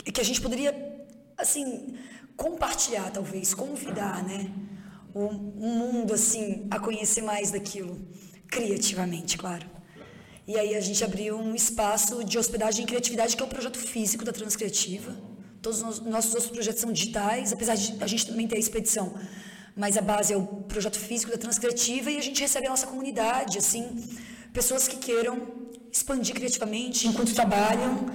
que 0.03 0.22
a 0.22 0.24
gente 0.24 0.41
poderia 0.41 0.74
assim 1.38 1.95
compartilhar 2.36 3.10
talvez, 3.12 3.54
convidar, 3.54 4.24
né? 4.24 4.51
O, 5.13 5.32
mundo 5.32 6.13
assim 6.13 6.68
a 6.70 6.77
conhecer 6.77 7.22
mais 7.22 7.51
daquilo 7.51 8.00
criativamente, 8.48 9.38
claro. 9.38 9.65
E 10.48 10.58
aí 10.58 10.75
a 10.75 10.82
gente 10.82 11.04
abriu 11.04 11.38
um 11.38 11.56
espaço 11.56 12.24
de 12.24 12.38
hospedagem 12.38 12.84
e 12.84 12.88
criatividade, 12.88 13.36
que 13.36 13.42
é 13.42 13.46
o 13.46 13.50
projeto 13.50 13.80
físico 13.80 14.24
da 14.24 14.32
Transcriativa. 14.32 15.15
Todos 15.62 15.82
os 15.82 16.00
nossos 16.01 16.34
outros 16.36 16.51
projetos 16.51 16.82
são 16.82 16.92
digitais, 16.92 17.51
apesar 17.51 17.75
de 17.75 17.96
a 18.04 18.08
gente 18.08 18.27
também 18.27 18.48
ter 18.48 18.56
a 18.56 18.60
expedição. 18.60 19.15
Mas 19.75 19.98
a 19.98 20.01
base 20.01 20.34
é 20.34 20.38
o 20.38 20.46
projeto 20.46 21.00
físico 21.00 21.32
da 21.32 21.38
Transcriativa 21.38 22.12
e 22.12 22.18
a 22.18 22.22
gente 22.22 22.39
recebe 22.42 22.68
a 22.68 22.70
nossa 22.70 22.86
comunidade, 22.86 23.58
assim, 23.58 24.08
pessoas 24.54 24.88
que 24.88 24.98
queiram 24.98 25.42
expandir 25.92 26.36
criativamente 26.36 27.08
enquanto 27.08 27.34
trabalham, 27.34 28.06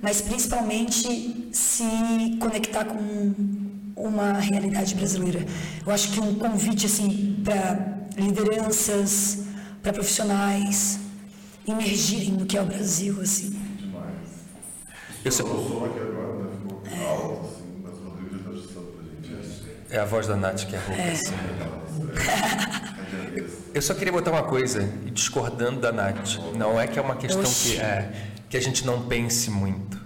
mas 0.00 0.20
principalmente 0.20 1.48
se 1.52 1.84
conectar 2.38 2.84
com 2.84 3.69
uma 4.00 4.34
realidade 4.34 4.94
brasileira. 4.94 5.44
Eu 5.86 5.92
acho 5.92 6.12
que 6.12 6.20
um 6.20 6.34
convite 6.34 6.86
assim 6.86 7.40
para 7.44 7.98
lideranças, 8.16 9.44
para 9.82 9.92
profissionais, 9.92 11.00
imergirem 11.66 12.32
no 12.32 12.46
que 12.46 12.56
é 12.56 12.62
o 12.62 12.66
Brasil, 12.66 13.20
assim. 13.20 13.50
Demais. 13.78 14.14
Eu 15.24 15.32
agora 15.84 16.44
né, 16.44 16.50
ficou 16.56 16.82
alto, 17.06 17.46
assim, 17.46 17.82
pra 17.82 19.42
gente. 19.42 19.70
É 19.90 19.98
a 19.98 20.04
voz 20.04 20.26
da 20.26 20.36
Nath 20.36 20.66
que 20.66 20.74
é 20.74 20.78
rouca, 20.78 21.02
assim. 21.02 21.34
É. 21.34 22.90
Eu 23.72 23.80
só 23.80 23.94
queria 23.94 24.12
botar 24.12 24.32
uma 24.32 24.42
coisa, 24.42 24.82
e 25.06 25.10
discordando 25.10 25.80
da 25.80 25.92
Nath. 25.92 26.38
Não 26.56 26.80
é 26.80 26.88
que 26.88 26.98
é 26.98 27.02
uma 27.02 27.14
questão 27.14 27.42
Oxi. 27.42 27.76
que, 27.76 27.80
é, 27.80 28.12
que 28.48 28.56
a 28.56 28.60
gente 28.60 28.84
não 28.84 29.02
pense 29.02 29.48
muito. 29.50 29.99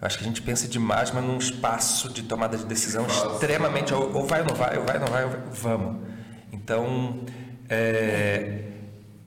Eu 0.00 0.06
acho 0.06 0.16
que 0.16 0.24
a 0.24 0.26
gente 0.26 0.40
pensa 0.40 0.66
demais, 0.66 1.10
mas 1.10 1.22
num 1.22 1.36
espaço 1.36 2.08
de 2.08 2.22
tomada 2.22 2.56
de 2.56 2.64
decisão 2.64 3.06
extremamente. 3.06 3.92
Ou, 3.92 4.16
ou 4.16 4.26
vai 4.26 4.40
ou 4.40 4.46
não 4.46 4.54
vai, 4.54 4.78
ou 4.78 4.84
vai 4.84 4.96
ou 4.96 5.00
não 5.00 5.08
vai, 5.08 5.26
vai, 5.26 5.40
vamos. 5.52 6.08
Então, 6.50 7.20
é, 7.68 8.62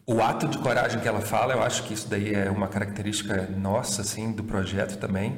o 0.05 0.19
ato 0.21 0.47
de 0.47 0.57
coragem 0.57 0.99
que 0.99 1.07
ela 1.07 1.21
fala, 1.21 1.53
eu 1.53 1.61
acho 1.61 1.83
que 1.83 1.93
isso 1.93 2.09
daí 2.09 2.33
é 2.33 2.49
uma 2.49 2.67
característica 2.67 3.47
nossa, 3.55 4.01
assim, 4.01 4.31
do 4.31 4.43
projeto 4.43 4.97
também. 4.97 5.37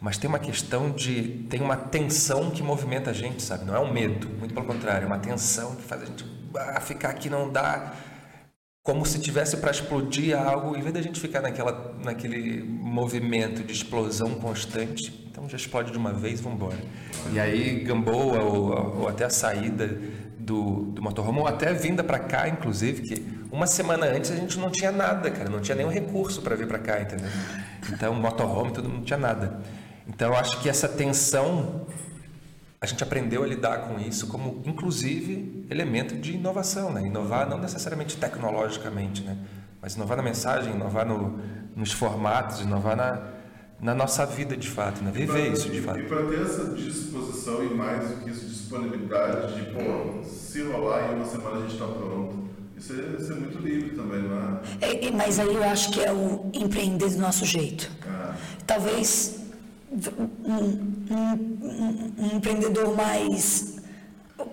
mas 0.00 0.16
tem 0.16 0.28
uma 0.28 0.38
questão 0.38 0.92
de. 0.92 1.44
tem 1.50 1.60
uma 1.60 1.76
tensão 1.76 2.50
que 2.50 2.62
movimenta 2.62 3.10
a 3.10 3.12
gente, 3.12 3.42
sabe? 3.42 3.64
Não 3.64 3.74
é 3.74 3.80
um 3.80 3.92
medo, 3.92 4.28
muito 4.38 4.54
pelo 4.54 4.66
contrário, 4.66 5.04
é 5.04 5.06
uma 5.06 5.18
tensão 5.18 5.74
que 5.74 5.82
faz 5.82 6.02
a 6.02 6.06
gente 6.06 6.24
ah, 6.56 6.80
ficar 6.80 7.10
aqui 7.10 7.28
não 7.28 7.50
dá. 7.50 7.92
Como 8.82 9.06
se 9.06 9.20
tivesse 9.20 9.58
para 9.58 9.70
explodir 9.70 10.36
algo, 10.36 10.76
em 10.76 10.80
vez 10.80 10.92
da 10.92 11.00
gente 11.00 11.20
ficar 11.20 11.40
naquela, 11.40 11.94
naquele 12.02 12.64
movimento 12.64 13.62
de 13.62 13.72
explosão 13.72 14.34
constante, 14.34 15.28
então 15.30 15.48
já 15.48 15.56
explode 15.56 15.92
de 15.92 15.98
uma 15.98 16.12
vez 16.12 16.40
vamos 16.40 16.56
embora. 16.56 16.78
E 17.32 17.38
aí, 17.38 17.84
Gamboa, 17.84 18.42
ou, 18.42 19.02
ou 19.02 19.08
até 19.08 19.24
a 19.24 19.30
saída 19.30 19.86
do, 20.36 20.86
do 20.86 21.00
motorhome, 21.00 21.38
ou 21.38 21.46
até 21.46 21.72
vinda 21.72 22.02
para 22.02 22.18
cá, 22.18 22.48
inclusive, 22.48 23.02
que 23.02 23.24
uma 23.52 23.68
semana 23.68 24.06
antes 24.06 24.32
a 24.32 24.34
gente 24.34 24.58
não 24.58 24.68
tinha 24.68 24.90
nada, 24.90 25.30
cara, 25.30 25.48
não 25.48 25.60
tinha 25.60 25.76
nenhum 25.76 25.90
recurso 25.90 26.42
para 26.42 26.56
vir 26.56 26.66
para 26.66 26.80
cá, 26.80 27.00
entendeu? 27.00 27.30
Então, 27.92 28.12
motorhome, 28.14 28.72
tudo 28.72 28.88
não 28.88 29.02
tinha 29.02 29.18
nada. 29.18 29.60
Então, 30.08 30.34
acho 30.34 30.60
que 30.60 30.68
essa 30.68 30.88
tensão, 30.88 31.86
a 32.82 32.86
gente 32.86 33.00
aprendeu 33.00 33.44
a 33.44 33.46
lidar 33.46 33.82
com 33.82 34.00
isso 34.00 34.26
como, 34.26 34.60
inclusive, 34.66 35.64
elemento 35.70 36.16
de 36.16 36.32
inovação, 36.32 36.92
né? 36.92 37.06
Inovar 37.06 37.48
não 37.48 37.56
necessariamente 37.56 38.16
tecnologicamente, 38.16 39.22
né? 39.22 39.38
Mas 39.80 39.94
inovar 39.94 40.16
na 40.16 40.22
mensagem, 40.24 40.74
inovar 40.74 41.06
no, 41.06 41.38
nos 41.76 41.92
formatos, 41.92 42.60
inovar 42.60 42.96
na, 42.96 43.22
na 43.80 43.94
nossa 43.94 44.26
vida 44.26 44.56
de 44.56 44.68
fato, 44.68 45.00
né? 45.00 45.12
Viver 45.12 45.46
pra, 45.46 45.54
isso 45.54 45.70
de 45.70 45.80
fato. 45.80 46.00
E 46.00 46.06
para 46.06 46.26
ter 46.26 46.42
essa 46.42 46.74
disposição 46.74 47.64
e 47.64 47.72
mais 47.72 48.08
do 48.08 48.16
que 48.16 48.30
isso, 48.30 48.46
disponibilidade 48.46 49.54
de, 49.54 49.70
pô, 49.70 50.24
se 50.24 50.62
rolar 50.64 51.12
em 51.12 51.14
uma 51.14 51.24
semana 51.24 51.58
a 51.58 51.60
gente 51.60 51.74
está 51.74 51.86
pronto. 51.86 52.50
Isso 52.76 52.94
é, 52.94 53.22
isso 53.22 53.32
é, 53.32 53.36
muito 53.36 53.58
livre 53.58 53.90
também, 53.90 54.22
não 54.22 54.60
é? 54.80 55.06
é? 55.06 55.10
Mas 55.12 55.38
aí 55.38 55.54
eu 55.54 55.62
acho 55.62 55.92
que 55.92 56.02
é 56.02 56.12
o 56.12 56.50
empreender 56.52 57.10
do 57.10 57.18
nosso 57.18 57.44
jeito. 57.44 57.88
Ah. 58.08 58.34
Talvez 58.66 59.41
um, 59.92 61.10
um, 61.10 62.16
um, 62.18 62.36
empreendedor 62.36 62.96
mais 62.96 63.76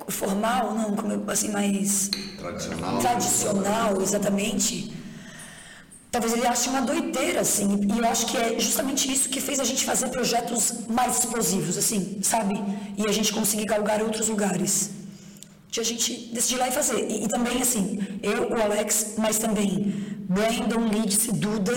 formal, 0.09 0.75
não, 0.75 0.95
como 0.95 1.31
assim, 1.31 1.51
mais 1.51 2.09
tradicional, 2.37 2.99
tradicional 2.99 4.01
exatamente. 4.01 4.93
Talvez 6.11 6.33
ele 6.33 6.47
ache 6.47 6.69
uma 6.69 6.81
doideira, 6.81 7.41
assim, 7.41 7.87
e 7.87 7.99
eu 7.99 8.05
acho 8.07 8.25
que 8.25 8.37
é 8.37 8.59
justamente 8.59 9.11
isso 9.11 9.29
que 9.29 9.39
fez 9.39 9.59
a 9.59 9.63
gente 9.63 9.85
fazer 9.85 10.09
projetos 10.09 10.87
mais 10.89 11.19
explosivos, 11.19 11.77
assim, 11.77 12.19
sabe? 12.23 12.55
E 12.97 13.07
a 13.07 13.11
gente 13.11 13.31
conseguir 13.31 13.65
galgar 13.65 14.01
outros 14.01 14.27
lugares. 14.27 14.89
De 15.69 15.79
a 15.79 15.83
gente 15.83 16.31
decidir 16.33 16.57
lá 16.57 16.67
e 16.67 16.71
fazer. 16.71 16.99
E, 17.07 17.25
e 17.25 17.27
também, 17.27 17.61
assim, 17.61 17.99
eu, 18.23 18.49
o 18.49 18.59
Alex, 18.59 19.13
mas 19.19 19.37
também 19.37 19.93
Brandon, 20.27 20.87
Lidse, 20.87 21.31
Duda, 21.31 21.73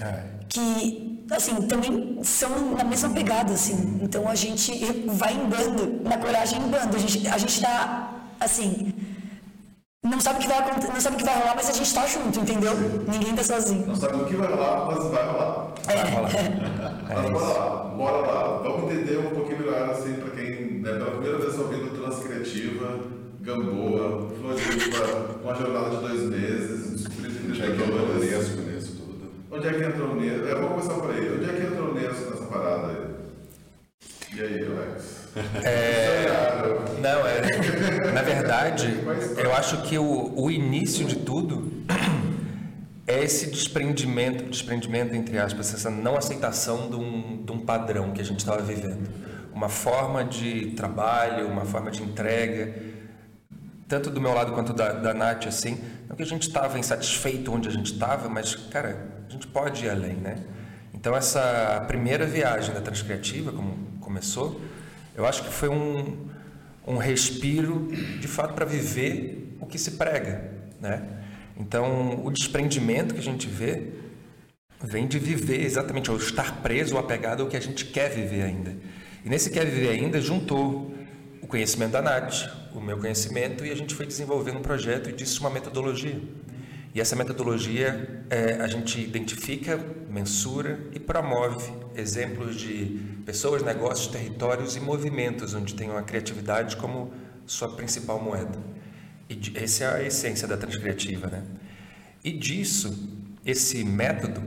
é. 0.00 0.24
que 0.48 1.15
assim, 1.30 1.54
também 1.62 2.18
são 2.22 2.74
na 2.76 2.84
mesma 2.84 3.10
pegada, 3.10 3.52
assim. 3.52 3.98
Então 4.02 4.28
a 4.28 4.34
gente 4.34 4.72
vai 5.06 5.34
em 5.34 5.46
bando, 5.48 6.02
na 6.02 6.18
coragem 6.18 6.58
em 6.60 6.68
bando. 6.68 6.96
A 6.96 6.98
gente, 6.98 7.26
a 7.28 7.38
gente 7.38 7.60
tá, 7.60 8.12
assim, 8.40 8.94
não 10.04 10.20
sabe 10.20 10.38
o 10.38 10.42
que 10.42 10.48
vai 10.48 10.58
acontecer, 10.58 10.92
não 10.92 11.00
sabe 11.00 11.16
o 11.16 11.18
que 11.18 11.24
vai 11.24 11.38
rolar, 11.38 11.54
mas 11.56 11.68
a 11.68 11.72
gente 11.72 11.92
tá 11.92 12.06
junto, 12.06 12.38
entendeu? 12.38 12.72
Ninguém 13.08 13.34
tá 13.34 13.42
sozinho. 13.42 13.86
Não 13.86 13.96
sabe 13.96 14.16
o 14.16 14.24
que 14.24 14.36
vai 14.36 14.48
rolar, 14.48 14.86
mas 14.86 15.04
vai 15.04 15.26
rolar. 15.26 15.74
Vai 15.84 15.96
é. 15.96 16.02
rolar. 16.02 16.30
mas 17.08 17.30
bora 17.30 17.46
lá, 17.46 17.84
bora 17.96 18.16
lá. 18.18 18.58
Vamos 18.62 18.92
entender 18.92 19.18
um 19.18 19.30
pouquinho 19.30 19.58
melhor, 19.58 19.90
assim, 19.90 20.14
pra 20.14 20.30
quem, 20.30 20.80
né, 20.80 20.92
pela 20.92 21.10
primeira 21.10 21.38
vez 21.38 21.58
ouvindo 21.58 22.02
Transcriativa, 22.02 23.00
Gamboa, 23.40 24.28
Floripa, 24.40 25.40
uma 25.42 25.54
jornada 25.54 25.90
de 25.90 25.96
dois 25.96 26.22
meses, 26.30 27.02
descobrindo 27.02 27.52
que 27.52 27.82
eu 27.82 28.65
Onde 29.50 29.68
é 29.68 29.72
que 29.72 29.84
entrou 29.84 30.10
o 30.10 30.16
Nesco? 30.16 30.46
É, 30.46 30.54
vamos 30.54 30.70
começar 30.70 30.94
por 30.94 31.10
aí. 31.10 31.32
Onde 31.34 31.50
é 31.50 31.52
que 31.52 31.62
entrou 31.62 31.90
o 31.90 31.94
Nesco 31.94 32.30
nessa 32.30 32.46
parada 32.46 32.86
aí? 32.88 33.16
E 34.34 34.40
aí, 34.40 34.66
Alex? 34.66 35.26
É... 35.64 36.26
Não, 37.00 37.26
é... 37.26 38.12
na 38.12 38.22
verdade, 38.22 38.88
eu 39.42 39.54
acho 39.54 39.82
que 39.82 39.98
o, 39.98 40.32
o 40.36 40.50
início 40.50 41.04
de 41.06 41.16
tudo 41.16 41.72
é 43.06 43.22
esse 43.22 43.50
desprendimento, 43.50 44.44
desprendimento 44.44 45.14
entre 45.14 45.38
aspas, 45.38 45.72
essa 45.72 45.90
não 45.90 46.16
aceitação 46.16 46.90
de 46.90 46.96
um, 46.96 47.44
de 47.44 47.52
um 47.52 47.60
padrão 47.60 48.12
que 48.12 48.20
a 48.20 48.24
gente 48.24 48.40
estava 48.40 48.60
vivendo. 48.60 49.08
Uma 49.54 49.68
forma 49.68 50.24
de 50.24 50.72
trabalho, 50.72 51.46
uma 51.48 51.64
forma 51.64 51.90
de 51.90 52.02
entrega, 52.02 52.74
tanto 53.86 54.10
do 54.10 54.20
meu 54.20 54.34
lado 54.34 54.52
quanto 54.52 54.72
da, 54.72 54.92
da 54.92 55.14
Nath, 55.14 55.46
assim, 55.46 55.80
não 56.08 56.16
que 56.16 56.22
a 56.22 56.26
gente 56.26 56.42
estava 56.42 56.78
insatisfeito 56.78 57.52
onde 57.52 57.68
a 57.68 57.72
gente 57.72 57.92
estava, 57.92 58.28
mas, 58.28 58.54
cara, 58.54 59.15
a 59.28 59.32
gente 59.32 59.46
pode 59.46 59.84
ir 59.84 59.90
além, 59.90 60.14
né? 60.14 60.36
Então 60.94 61.14
essa 61.16 61.84
primeira 61.86 62.26
viagem 62.26 62.74
da 62.74 62.80
Transcriativa, 62.80 63.52
como 63.52 63.76
começou, 64.00 64.60
eu 65.14 65.26
acho 65.26 65.42
que 65.42 65.50
foi 65.50 65.68
um, 65.68 66.28
um 66.86 66.96
respiro, 66.96 67.88
de 68.20 68.28
fato, 68.28 68.54
para 68.54 68.64
viver 68.64 69.56
o 69.60 69.66
que 69.66 69.78
se 69.78 69.92
prega, 69.92 70.50
né? 70.80 71.02
Então 71.56 72.24
o 72.24 72.30
desprendimento 72.30 73.14
que 73.14 73.20
a 73.20 73.22
gente 73.22 73.46
vê 73.46 73.92
vem 74.82 75.06
de 75.06 75.18
viver 75.18 75.64
exatamente, 75.64 76.10
ou 76.10 76.16
estar 76.16 76.60
preso 76.62 76.94
ou 76.94 77.00
apegado 77.00 77.42
ao 77.42 77.48
que 77.48 77.56
a 77.56 77.60
gente 77.60 77.86
quer 77.86 78.10
viver 78.10 78.42
ainda. 78.42 78.76
E 79.24 79.28
nesse 79.28 79.50
quer 79.50 79.64
viver 79.64 79.88
ainda 79.88 80.20
juntou 80.20 80.94
o 81.42 81.46
conhecimento 81.46 81.92
da 81.92 82.02
Nath, 82.02 82.48
o 82.74 82.80
meu 82.80 82.98
conhecimento, 82.98 83.64
e 83.64 83.70
a 83.70 83.74
gente 83.74 83.94
foi 83.94 84.06
desenvolvendo 84.06 84.58
um 84.58 84.62
projeto 84.62 85.08
e 85.08 85.12
disso 85.12 85.40
uma 85.40 85.50
metodologia. 85.50 86.20
E 86.96 87.00
essa 87.00 87.14
metodologia 87.14 88.24
é, 88.30 88.54
a 88.54 88.66
gente 88.66 88.98
identifica, 88.98 89.78
mensura 90.08 90.80
e 90.94 90.98
promove 90.98 91.70
exemplos 91.94 92.56
de 92.56 93.02
pessoas, 93.26 93.62
negócios, 93.62 94.06
territórios 94.06 94.76
e 94.76 94.80
movimentos 94.80 95.52
onde 95.52 95.74
tem 95.74 95.90
a 95.90 96.00
criatividade 96.00 96.74
como 96.78 97.12
sua 97.44 97.68
principal 97.76 98.18
moeda. 98.18 98.58
E 99.28 99.38
essa 99.56 99.84
é 99.84 99.94
a 99.94 100.02
essência 100.04 100.48
da 100.48 100.56
transcriativa, 100.56 101.26
né? 101.26 101.44
E 102.24 102.32
disso, 102.32 102.98
esse 103.44 103.84
método 103.84 104.42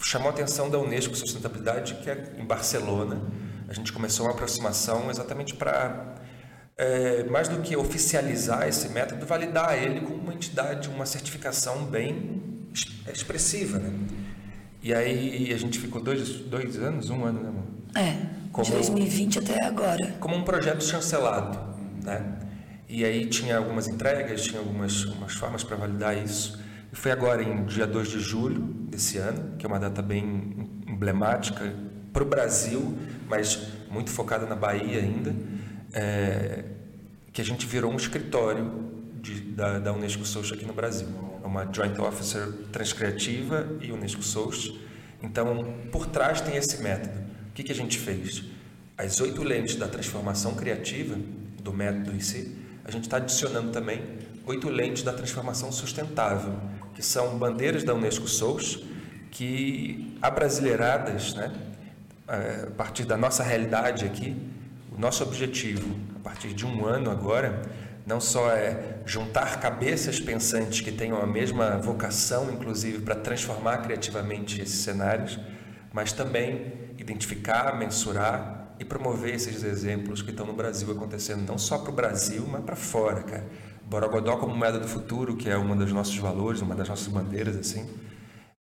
chamou 0.00 0.30
a 0.30 0.32
atenção 0.32 0.70
da 0.70 0.78
Unesco 0.78 1.14
Sustentabilidade, 1.14 1.96
que 1.96 2.08
é 2.08 2.32
em 2.38 2.46
Barcelona. 2.46 3.20
A 3.68 3.74
gente 3.74 3.92
começou 3.92 4.24
uma 4.24 4.32
aproximação 4.32 5.10
exatamente 5.10 5.54
para 5.54 6.11
é, 6.76 7.24
mais 7.24 7.48
do 7.48 7.60
que 7.60 7.76
oficializar 7.76 8.66
esse 8.66 8.88
método, 8.88 9.24
validar 9.26 9.80
ele 9.80 10.00
como 10.00 10.16
uma 10.16 10.34
entidade, 10.34 10.88
uma 10.88 11.06
certificação 11.06 11.84
bem 11.84 12.40
expressiva, 13.12 13.78
né? 13.78 13.92
E 14.82 14.92
aí 14.92 15.52
a 15.52 15.56
gente 15.56 15.78
ficou 15.78 16.02
dois, 16.02 16.28
dois 16.40 16.76
anos, 16.76 17.08
um 17.08 17.24
ano, 17.24 17.40
né, 17.40 17.48
amor? 17.48 17.64
É, 17.94 18.26
como, 18.50 18.64
de 18.64 18.72
2020 18.72 19.38
até 19.38 19.64
agora. 19.64 20.14
Como 20.18 20.34
um 20.34 20.42
projeto 20.42 20.82
chancelado, 20.82 21.58
né? 22.02 22.38
E 22.88 23.04
aí 23.04 23.26
tinha 23.26 23.56
algumas 23.58 23.86
entregas, 23.86 24.42
tinha 24.42 24.58
algumas, 24.58 25.06
algumas 25.06 25.34
formas 25.34 25.62
para 25.62 25.76
validar 25.76 26.16
isso. 26.16 26.60
E 26.92 26.96
foi 26.96 27.10
agora, 27.10 27.42
em 27.42 27.64
dia 27.64 27.86
2 27.86 28.08
de 28.08 28.20
julho 28.20 28.60
desse 28.90 29.18
ano, 29.18 29.56
que 29.56 29.64
é 29.64 29.68
uma 29.68 29.78
data 29.78 30.02
bem 30.02 30.68
emblemática 30.86 31.72
para 32.12 32.22
o 32.22 32.26
Brasil, 32.26 32.98
mas 33.28 33.58
muito 33.90 34.10
focada 34.10 34.46
na 34.46 34.54
Bahia 34.54 35.00
ainda, 35.00 35.34
é, 35.92 36.64
que 37.32 37.40
a 37.40 37.44
gente 37.44 37.66
virou 37.66 37.92
um 37.92 37.96
escritório 37.96 38.90
de, 39.20 39.40
da, 39.40 39.78
da 39.78 39.92
Unesco 39.92 40.24
Social 40.24 40.56
aqui 40.56 40.66
no 40.66 40.72
Brasil. 40.72 41.08
É 41.42 41.46
uma 41.46 41.70
Joint 41.72 41.98
Officer 41.98 42.52
Transcriativa 42.72 43.68
e 43.80 43.92
Unesco 43.92 44.22
Social. 44.22 44.76
Então, 45.22 45.74
por 45.90 46.06
trás 46.06 46.40
tem 46.40 46.56
esse 46.56 46.82
método. 46.82 47.18
O 47.50 47.52
que, 47.54 47.62
que 47.62 47.72
a 47.72 47.74
gente 47.74 47.98
fez? 47.98 48.44
As 48.96 49.20
oito 49.20 49.42
lentes 49.42 49.76
da 49.76 49.88
transformação 49.88 50.54
criativa, 50.54 51.16
do 51.62 51.72
método 51.72 52.14
em 52.14 52.20
si, 52.20 52.56
a 52.84 52.90
gente 52.90 53.04
está 53.04 53.18
adicionando 53.18 53.70
também 53.70 54.02
oito 54.46 54.68
lentes 54.68 55.02
da 55.02 55.12
transformação 55.12 55.70
sustentável, 55.70 56.58
que 56.94 57.02
são 57.02 57.38
bandeiras 57.38 57.84
da 57.84 57.94
Unesco 57.94 58.26
Social, 58.26 58.82
que 59.30 60.16
abrasileiradas, 60.20 61.34
né, 61.34 61.52
a 62.28 62.70
partir 62.72 63.04
da 63.04 63.16
nossa 63.16 63.42
realidade 63.42 64.04
aqui, 64.04 64.36
o 64.94 65.00
nosso 65.00 65.22
objetivo, 65.22 65.96
a 66.16 66.18
partir 66.20 66.52
de 66.52 66.66
um 66.66 66.84
ano 66.86 67.10
agora, 67.10 67.62
não 68.06 68.20
só 68.20 68.50
é 68.50 69.00
juntar 69.06 69.60
cabeças 69.60 70.20
pensantes 70.20 70.80
que 70.80 70.92
tenham 70.92 71.20
a 71.20 71.26
mesma 71.26 71.78
vocação, 71.78 72.52
inclusive, 72.52 73.00
para 73.00 73.14
transformar 73.14 73.78
criativamente 73.78 74.60
esses 74.60 74.80
cenários, 74.80 75.38
mas 75.92 76.12
também 76.12 76.72
identificar, 76.98 77.78
mensurar 77.78 78.74
e 78.78 78.84
promover 78.84 79.34
esses 79.34 79.62
exemplos 79.62 80.22
que 80.22 80.30
estão 80.30 80.46
no 80.46 80.52
Brasil 80.52 80.90
acontecendo, 80.90 81.46
não 81.46 81.56
só 81.58 81.78
para 81.78 81.90
o 81.90 81.94
Brasil, 81.94 82.46
mas 82.50 82.62
para 82.64 82.76
fora, 82.76 83.22
cara. 83.22 83.46
Borogodó 83.84 84.36
como 84.36 84.56
moeda 84.56 84.78
do 84.78 84.88
futuro, 84.88 85.36
que 85.36 85.48
é 85.50 85.56
um 85.56 85.76
dos 85.76 85.92
nossos 85.92 86.16
valores, 86.16 86.60
uma 86.60 86.74
das 86.74 86.88
nossas 86.88 87.08
bandeiras, 87.08 87.56
assim, 87.56 87.88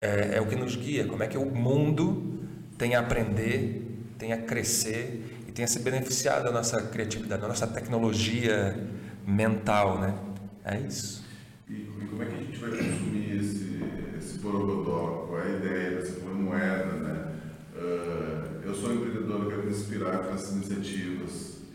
é, 0.01 0.37
é 0.37 0.41
o 0.41 0.47
que 0.47 0.55
nos 0.55 0.75
guia. 0.75 1.05
Como 1.05 1.21
é 1.23 1.27
que 1.27 1.37
o 1.37 1.45
mundo 1.45 2.39
tem 2.77 2.95
a 2.95 2.99
aprender, 2.99 4.05
tem 4.17 4.33
a 4.33 4.37
crescer 4.37 5.38
tenha 5.59 5.67
se 5.67 5.79
beneficiado 5.79 6.45
da 6.45 6.51
nossa 6.51 6.81
criatividade, 6.83 7.41
da 7.41 7.47
nossa 7.49 7.67
tecnologia 7.67 8.81
mental, 9.27 9.99
né? 9.99 10.15
É 10.63 10.79
isso. 10.79 11.25
E, 11.67 11.73
e 11.73 12.07
como 12.09 12.23
é 12.23 12.27
que 12.27 12.33
a 12.33 12.37
gente 12.37 12.57
vai 12.57 12.69
consumir 12.69 13.37
esse, 13.37 13.83
esse 14.17 14.39
borogodó? 14.39 15.25
Qual 15.27 15.41
é 15.41 15.43
a 15.43 15.57
ideia 15.57 15.91
dessa 15.99 16.19
moeda, 16.21 16.85
né? 16.85 17.31
Uh, 17.75 18.61
eu 18.63 18.73
sou 18.73 18.93
empreendedor 18.93 19.19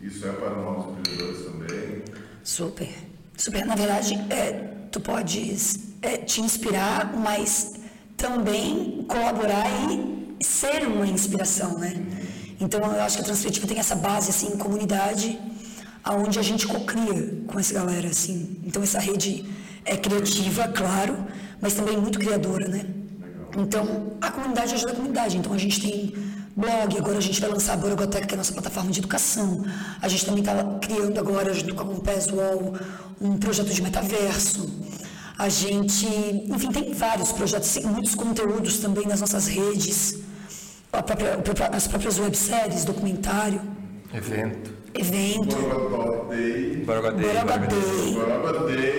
Isso 0.01 0.27
é 0.27 0.31
para 0.31 0.49
novos 0.49 0.97
empreendedores 0.97 1.45
também? 1.45 2.03
Super. 2.43 2.89
Super. 3.37 3.65
Na 3.65 3.75
verdade, 3.75 4.15
é, 4.31 4.87
tu 4.91 4.99
podes 4.99 5.93
é, 6.01 6.17
te 6.17 6.41
inspirar, 6.41 7.15
mas 7.15 7.75
também 8.17 9.05
colaborar 9.07 9.65
e 9.91 10.43
ser 10.43 10.87
uma 10.87 11.05
inspiração, 11.05 11.77
né? 11.77 12.14
Então, 12.59 12.79
eu 12.79 13.01
acho 13.01 13.17
que 13.17 13.21
a 13.21 13.25
Transcritiva 13.25 13.67
tem 13.67 13.79
essa 13.79 13.95
base, 13.95 14.29
assim, 14.29 14.57
comunidade, 14.57 15.39
aonde 16.03 16.39
a 16.39 16.41
gente 16.41 16.67
cocria 16.67 17.41
com 17.47 17.59
essa 17.59 17.73
galera, 17.73 18.07
assim. 18.07 18.59
Então, 18.63 18.81
essa 18.81 18.99
rede 18.99 19.45
é 19.83 19.97
criativa, 19.97 20.67
claro, 20.67 21.17
mas 21.61 21.73
também 21.73 21.97
muito 21.97 22.19
criadora, 22.19 22.67
né? 22.67 22.85
Então, 23.57 24.13
a 24.21 24.31
comunidade 24.31 24.73
ajuda 24.73 24.91
a 24.91 24.95
comunidade. 24.95 25.37
Então, 25.37 25.53
a 25.53 25.57
gente 25.57 25.81
tem 25.81 26.13
blog, 26.55 26.97
agora 26.97 27.17
a 27.17 27.21
gente 27.21 27.41
vai 27.41 27.49
lançar 27.49 27.73
a 27.73 27.77
Borogoteca, 27.77 28.25
que 28.25 28.33
é 28.33 28.35
a 28.35 28.37
nossa 28.37 28.53
plataforma 28.53 28.91
de 28.91 28.99
educação. 28.99 29.65
A 30.01 30.07
gente 30.07 30.25
também 30.25 30.41
está 30.41 30.63
criando 30.79 31.19
agora, 31.19 31.53
junto 31.53 31.75
com 31.75 31.95
Compass 31.95 32.27
Wall, 32.27 32.75
um 33.19 33.37
projeto 33.37 33.73
de 33.73 33.81
metaverso. 33.81 34.69
A 35.37 35.49
gente, 35.49 36.07
enfim, 36.47 36.71
tem 36.71 36.93
vários 36.93 37.33
projetos, 37.33 37.77
muitos 37.83 38.15
conteúdos 38.15 38.77
também 38.77 39.05
nas 39.05 39.19
nossas 39.19 39.47
redes, 39.47 40.19
própria, 41.03 41.67
as 41.73 41.87
próprias 41.87 42.19
webséries, 42.19 42.85
documentário. 42.85 43.61
Evento. 44.13 44.71
Evento. 44.93 45.55
Borogodó 45.55 45.97
Borogodei. 46.85 46.85
Borogodei. 46.85 48.13
Borogodei. 48.13 48.93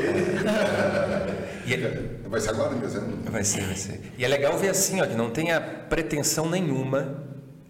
E 1.67 1.75
é- 1.75 2.17
Vai 2.29 2.41
ser 2.41 2.51
agora 2.51 2.75
dezembro? 2.75 3.19
Vai 3.31 3.45
ser, 3.45 3.65
vai 3.65 3.77
ser. 3.77 4.13
E 4.19 4.25
é 4.25 4.29
legal 4.29 4.59
ver 4.59 4.69
assim, 4.71 5.01
ó, 5.01 5.07
que 5.07 5.15
não 5.15 5.31
tenha 5.31 5.61
pretensão 5.61 6.51
nenhuma 6.51 7.25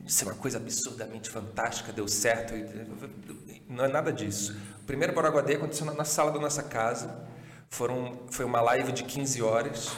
de 0.05 0.13
ser 0.13 0.25
uma 0.25 0.35
coisa 0.35 0.57
absurdamente 0.59 1.31
fantástica, 1.31 1.93
deu 1.93 2.09
certo. 2.09 2.55
e- 2.55 2.67
Não 3.69 3.85
é 3.85 3.89
nada 3.89 4.13
disso. 4.13 4.57
O 4.81 4.85
primeiro 4.87 5.13
Borogodê 5.13 5.55
aconteceu 5.55 5.85
na- 5.87 5.93
na 5.95 6.05
sala 6.05 6.31
da 6.33 6.39
nossa 6.41 6.63
casa. 6.63 7.11
Foram, 7.69 8.21
foi 8.31 8.45
uma 8.45 8.61
live 8.61 8.93
de 8.93 9.03
15 9.03 9.43
horas, 9.43 9.91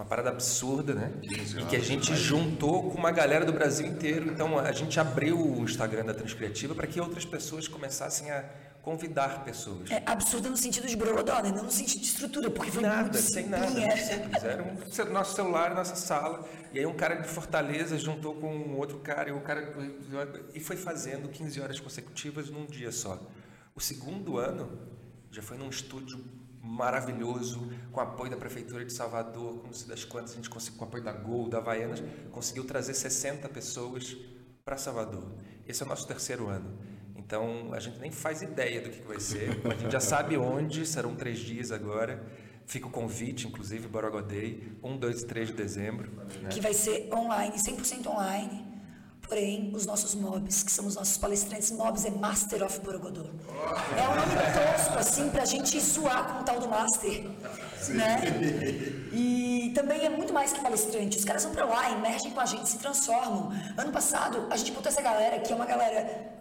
uma 0.00 0.06
parada 0.06 0.30
absurda, 0.30 0.94
né? 0.94 1.12
E 1.22 1.64
que 1.66 1.76
a 1.76 1.80
gente 1.80 2.16
juntou 2.16 2.90
com 2.90 2.96
uma 2.96 3.10
galera 3.10 3.44
do 3.44 3.52
Brasil 3.52 3.86
inteiro. 3.86 4.32
Então 4.32 4.58
a 4.58 4.72
gente 4.72 4.98
abriu 4.98 5.38
o 5.38 5.62
Instagram 5.62 6.06
da 6.06 6.14
Transcriativa 6.14 6.74
para 6.74 6.86
que 6.86 6.98
outras 6.98 7.26
pessoas 7.26 7.68
começassem 7.68 8.30
a 8.30 8.42
convidar 8.80 9.44
pessoas. 9.44 9.90
É 9.90 10.02
absurda 10.06 10.48
no 10.48 10.56
sentido 10.56 10.86
de 10.86 10.96
Borogodó, 10.96 11.42
né? 11.42 11.52
Não 11.54 11.64
no 11.64 11.70
sentido 11.70 12.00
de 12.00 12.06
estrutura, 12.06 12.50
porque 12.50 12.70
foi 12.70 12.82
Nada, 12.82 13.02
muito 13.02 13.18
sem 13.18 13.46
nada. 13.46 13.66
muito 13.68 13.98
simples. 13.98 14.42
Era 14.42 14.62
um 14.62 15.12
nosso 15.12 15.36
celular, 15.36 15.74
nossa 15.74 15.94
sala. 15.94 16.48
E 16.72 16.78
aí 16.78 16.86
um 16.86 16.96
cara 16.96 17.16
de 17.16 17.28
Fortaleza 17.28 17.98
juntou 17.98 18.34
com 18.36 18.56
um 18.56 18.78
outro 18.78 19.00
cara 19.00 19.28
e 19.28 19.32
o 19.32 19.40
cara 19.42 19.70
e 20.54 20.60
foi 20.60 20.76
fazendo 20.76 21.28
15 21.28 21.60
horas 21.60 21.78
consecutivas 21.78 22.48
num 22.48 22.64
dia 22.64 22.90
só. 22.90 23.20
O 23.74 23.80
segundo 23.82 24.38
ano 24.38 24.78
já 25.30 25.42
foi 25.42 25.58
num 25.58 25.68
estúdio 25.68 26.24
maravilhoso, 26.70 27.68
com 27.90 28.00
apoio 28.00 28.30
da 28.30 28.36
prefeitura 28.36 28.84
de 28.84 28.92
Salvador, 28.92 29.58
com 29.58 29.66
não 29.66 29.72
sei 29.72 29.88
das 29.88 30.04
quantas, 30.04 30.32
a 30.32 30.36
gente 30.36 30.48
conseguiu 30.48 30.78
com 30.78 30.84
apoio 30.84 31.02
da 31.02 31.12
Gol, 31.12 31.48
da 31.48 31.58
Havaianas, 31.58 32.02
conseguiu 32.30 32.64
trazer 32.64 32.94
60 32.94 33.48
pessoas 33.48 34.16
para 34.64 34.76
Salvador. 34.76 35.32
Esse 35.66 35.82
é 35.82 35.86
o 35.86 35.88
nosso 35.88 36.06
terceiro 36.06 36.48
ano. 36.48 36.78
Então, 37.16 37.72
a 37.72 37.80
gente 37.80 37.98
nem 37.98 38.12
faz 38.12 38.40
ideia 38.40 38.80
do 38.80 38.90
que, 38.90 39.00
que 39.00 39.06
vai 39.06 39.18
ser. 39.20 39.60
A 39.64 39.74
gente 39.74 39.90
já 39.90 40.00
sabe 40.00 40.36
onde, 40.36 40.86
serão 40.86 41.14
três 41.16 41.40
dias 41.40 41.72
agora. 41.72 42.24
Fica 42.66 42.86
o 42.86 42.90
convite, 42.90 43.48
inclusive, 43.48 43.88
Borogodei, 43.88 44.72
1, 44.82 44.96
2 44.96 45.22
e 45.22 45.26
3 45.26 45.48
de 45.48 45.54
dezembro. 45.54 46.08
né? 46.40 46.48
que 46.50 46.60
vai 46.60 46.72
ser 46.72 47.12
online, 47.12 47.56
100% 47.56 48.06
online. 48.06 48.69
Porém, 49.30 49.70
os 49.72 49.86
nossos 49.86 50.16
mobs, 50.16 50.64
que 50.64 50.72
são 50.72 50.84
os 50.86 50.96
nossos 50.96 51.16
palestrantes, 51.16 51.70
mobs 51.70 52.04
é 52.04 52.10
Master 52.10 52.64
of 52.64 52.80
Borogodó. 52.80 53.26
É 53.96 54.08
um 54.08 54.16
nome 54.16 54.34
tosco, 54.34 54.98
assim, 54.98 55.30
pra 55.30 55.44
gente 55.44 55.78
zoar 55.78 56.34
com 56.34 56.40
o 56.40 56.44
tal 56.44 56.58
do 56.58 56.68
Master. 56.68 57.30
Né? 57.90 58.20
E 59.12 59.70
também 59.72 60.04
é 60.04 60.08
muito 60.08 60.32
mais 60.32 60.52
que 60.52 60.60
palestrante. 60.60 61.16
Os 61.16 61.24
caras 61.24 61.44
vão 61.44 61.52
pra 61.52 61.64
lá, 61.64 61.92
emergem 61.92 62.32
com 62.32 62.40
a 62.40 62.44
gente, 62.44 62.68
se 62.68 62.78
transformam. 62.78 63.52
Ano 63.78 63.92
passado, 63.92 64.48
a 64.50 64.56
gente 64.56 64.72
botou 64.72 64.90
essa 64.90 65.00
galera, 65.00 65.38
que 65.38 65.52
é 65.52 65.54
uma 65.54 65.66
galera 65.66 66.40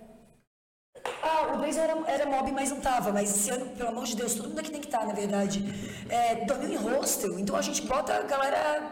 ah, 1.22 1.54
o 1.54 1.58
Blazer 1.58 1.84
era, 1.84 1.96
era 2.08 2.26
mob, 2.26 2.52
mas 2.52 2.72
não 2.72 2.82
tava. 2.82 3.14
Mas 3.14 3.30
esse 3.30 3.52
ano, 3.52 3.68
pelo 3.68 3.90
amor 3.90 4.06
de 4.06 4.16
Deus, 4.16 4.34
todo 4.34 4.50
mundo 4.50 4.60
aqui 4.60 4.72
tem 4.72 4.82
que 4.82 4.88
estar, 4.88 5.06
na 5.06 5.14
verdade. 5.14 5.64
É, 6.10 6.44
dormiu 6.44 6.72
em 6.72 6.76
hostel, 6.76 7.38
então 7.38 7.56
a 7.56 7.62
gente 7.62 7.84
bota 7.84 8.16
a 8.16 8.24
galera 8.24 8.92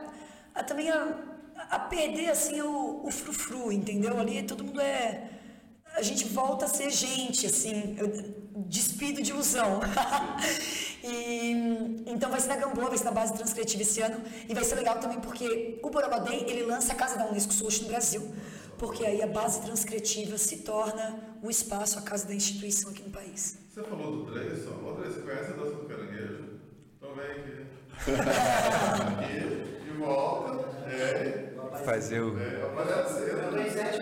a, 0.54 0.64
também 0.64 0.88
a, 0.92 1.37
a 1.70 1.80
perder, 1.80 2.30
assim, 2.30 2.62
o, 2.62 3.06
o 3.06 3.12
frufru, 3.12 3.72
entendeu? 3.72 4.20
Ali 4.20 4.44
todo 4.44 4.64
mundo 4.64 4.82
é... 4.82 5.32
A 5.96 6.02
gente 6.02 6.26
volta 6.26 6.66
a 6.66 6.68
ser 6.68 6.92
gente, 6.92 7.48
assim, 7.48 7.96
eu 7.98 8.08
despido 8.68 9.22
de 9.22 9.32
ilusão. 9.32 9.80
e, 11.04 12.04
então 12.06 12.30
vai 12.30 12.40
ser 12.40 12.50
na 12.50 12.56
Gamboa, 12.56 12.90
vai 12.90 12.98
ser 12.98 13.06
na 13.06 13.12
base 13.12 13.34
transcritiva 13.34 13.82
esse 13.82 14.02
ano. 14.02 14.22
E 14.48 14.54
vai 14.54 14.64
ser 14.64 14.76
legal 14.76 15.00
também 15.00 15.20
porque 15.20 15.80
o 15.82 15.90
Borogodei, 15.90 16.46
ele 16.48 16.64
lança 16.64 16.94
a 16.94 16.96
Casa 16.96 17.18
da 17.18 17.26
Unesco 17.28 17.54
Sul 17.54 17.70
no 17.82 17.88
Brasil. 17.88 18.32
Porque 18.78 19.04
aí 19.06 19.24
a 19.24 19.28
base 19.28 19.62
transcritiva 19.62 20.38
se 20.38 20.58
torna 20.58 21.20
o 21.42 21.50
espaço, 21.50 21.98
a 21.98 22.02
casa 22.02 22.28
da 22.28 22.36
instituição 22.36 22.92
aqui 22.92 23.02
no 23.02 23.10
país. 23.10 23.58
Você 23.70 23.82
falou 23.84 24.18
do 24.18 24.32
Dreyson. 24.32 24.72
Ô, 24.86 24.92
Dreyson, 24.94 25.22
conhece 25.22 25.52
a 25.52 25.56
dança 25.56 25.76
do 25.76 25.86
caranguejo? 25.86 26.60
Então 26.96 27.16
vem 27.16 27.32
aqui. 27.32 27.66
aqui, 29.18 29.84
de 29.84 29.98
volta. 29.98 30.68
É, 30.88 31.47
Fazer 31.86 32.20
o. 32.22 32.38
é, 32.40 32.64
aparecendo. 32.64 34.02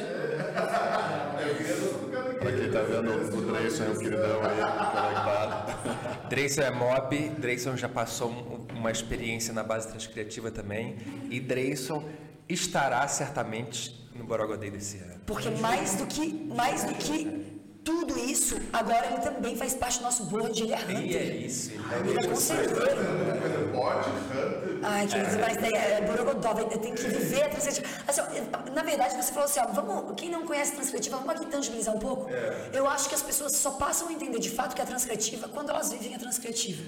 É, 1.39 1.49
eu 1.49 1.55
queria 1.55 1.73
a 1.73 1.75
dança 1.75 1.97
do 1.97 2.09
caranguejo. 2.11 2.39
Pra 2.39 2.51
quem 2.51 2.71
tá 2.71 2.81
vendo 2.81 3.37
o 3.37 3.41
Dreyson 3.53 3.83
é 3.83 3.89
um 3.89 3.95
queridão 3.99 4.39
aí, 4.43 4.55
conectado. 4.55 6.27
Dreyson 6.29 6.61
é 6.61 6.71
mob, 6.71 7.29
Dreyson 7.37 7.75
já 7.77 7.87
passou 7.89 8.29
um- 8.31 8.65
uma 8.77 8.91
experiência 8.91 9.53
na 9.53 9.63
base 9.63 9.87
transcriativa 9.87 10.49
também. 10.51 10.95
E 11.29 11.39
Dreyson 11.39 12.03
estará 12.49 13.07
certamente 13.07 14.09
no 14.15 14.23
Borogodei 14.23 14.69
desse 14.71 14.97
ano. 14.97 15.15
Porque 15.25 15.49
mais 15.49 15.95
do 15.95 16.05
que, 16.05 16.33
mais 16.53 16.83
do 16.83 16.93
que 16.95 17.54
tudo 17.85 18.17
isso, 18.17 18.57
agora 18.73 19.05
ele 19.05 19.19
também 19.19 19.55
faz 19.55 19.75
parte 19.75 19.99
do 19.99 20.05
nosso 20.05 20.25
board, 20.25 20.59
ele 20.59 20.73
é 20.73 20.77
E 20.77 20.81
é 20.81 20.97
Hunter. 20.97 21.45
isso. 21.45 21.71
Ele 21.71 22.19
é 22.19 22.23
conselheiro. 22.27 22.71
Uma 22.73 23.37
coisa, 23.37 23.57
bot, 23.75 24.09
hunter. 24.09 24.79
Ai, 24.81 25.07
queridos, 25.07 25.35
mas 25.35 25.57
daí 25.57 25.73
é 25.73 26.01
Borogodó, 26.01 26.53
tem 26.55 26.95
que 26.95 27.03
viver 27.03 27.43
a 27.43 27.49
transcritiva. 27.49 27.87
Assim, 28.07 28.21
ó, 28.21 28.71
na 28.71 28.81
verdade, 28.81 29.15
você 29.15 29.31
falou 29.31 29.45
assim, 29.45 29.59
ó, 29.59 29.67
vamos, 29.67 30.13
quem 30.17 30.31
não 30.31 30.47
conhece 30.47 30.71
a 30.71 30.75
transcritiva, 30.77 31.17
vamos 31.17 31.35
aqui 31.35 31.45
tangibilizar 31.45 31.95
um 31.95 31.99
pouco. 31.99 32.27
Eu 32.73 32.87
acho 32.89 33.07
que 33.07 33.13
as 33.13 33.21
pessoas 33.21 33.51
só 33.51 33.71
passam 33.71 34.07
a 34.07 34.13
entender 34.13 34.39
de 34.39 34.49
fato 34.49 34.73
que 34.73 34.81
é 34.81 34.83
a 34.83 34.87
transcritiva 34.87 35.47
quando 35.47 35.69
elas 35.69 35.91
vivem 35.91 36.15
a 36.15 36.19
transcritiva. 36.19 36.83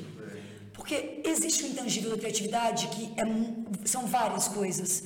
Porque 0.73 1.21
existe 1.23 1.63
o 1.63 1.67
intangível 1.67 2.09
da 2.09 2.17
criatividade, 2.17 2.87
que 2.87 3.13
é 3.17 3.87
são 3.87 4.07
várias 4.07 4.47
coisas. 4.47 5.03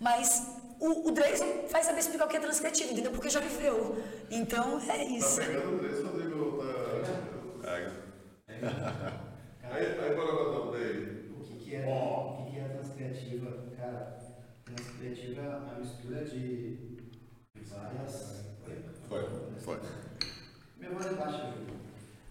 Mas 0.00 0.42
o, 0.80 1.08
o 1.08 1.12
Dreyson 1.12 1.66
vai 1.70 1.82
saber 1.82 2.00
explicar 2.00 2.26
o 2.26 2.28
que 2.28 2.36
é 2.36 2.40
transcritivo, 2.40 2.92
entendeu? 2.92 3.12
Porque 3.12 3.30
já 3.30 3.40
viveu. 3.40 3.96
Então, 4.30 4.80
é 4.88 5.04
isso. 5.04 5.40
Pegando 5.40 5.76
o 5.76 5.78
Dreyson, 5.78 6.06
Rodrigo, 6.08 6.58
tá... 6.58 7.38
Pega. 7.62 7.92
Aí, 9.62 9.84
aí, 10.00 10.14
Borogodó, 10.14 10.72
daí. 10.72 11.28
O 11.36 11.40
que, 11.42 11.54
que 11.56 11.76
é, 11.76 11.86
o 11.86 12.36
que, 12.36 12.50
que 12.50 12.58
é 12.58 12.64
a 12.64 12.68
transcriativa? 12.68 13.68
Cara, 13.76 14.18
transcriativa 14.64 15.42
é 15.42 15.56
uma 15.56 15.78
mistura 15.78 16.24
de 16.24 16.98
várias. 17.70 18.44
Foi, 19.08 19.26
foi. 19.58 19.80
Minha 20.76 20.90
voz 20.92 21.06
é 21.06 21.14
baixa. 21.14 21.54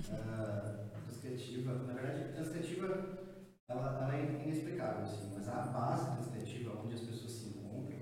Uh, 0.09 0.87
transcriativa, 1.05 1.73
na 1.73 1.93
verdade, 1.93 2.33
transcriativa 2.33 3.27
ela, 3.69 4.01
ela 4.01 4.15
é 4.15 4.43
inexplicável, 4.43 5.03
assim, 5.03 5.29
mas 5.33 5.47
a 5.49 5.61
base 5.65 6.15
transcriativa, 6.15 6.79
onde 6.83 6.93
as 6.93 7.01
pessoas 7.01 7.31
se 7.31 7.49
encontram, 7.49 7.99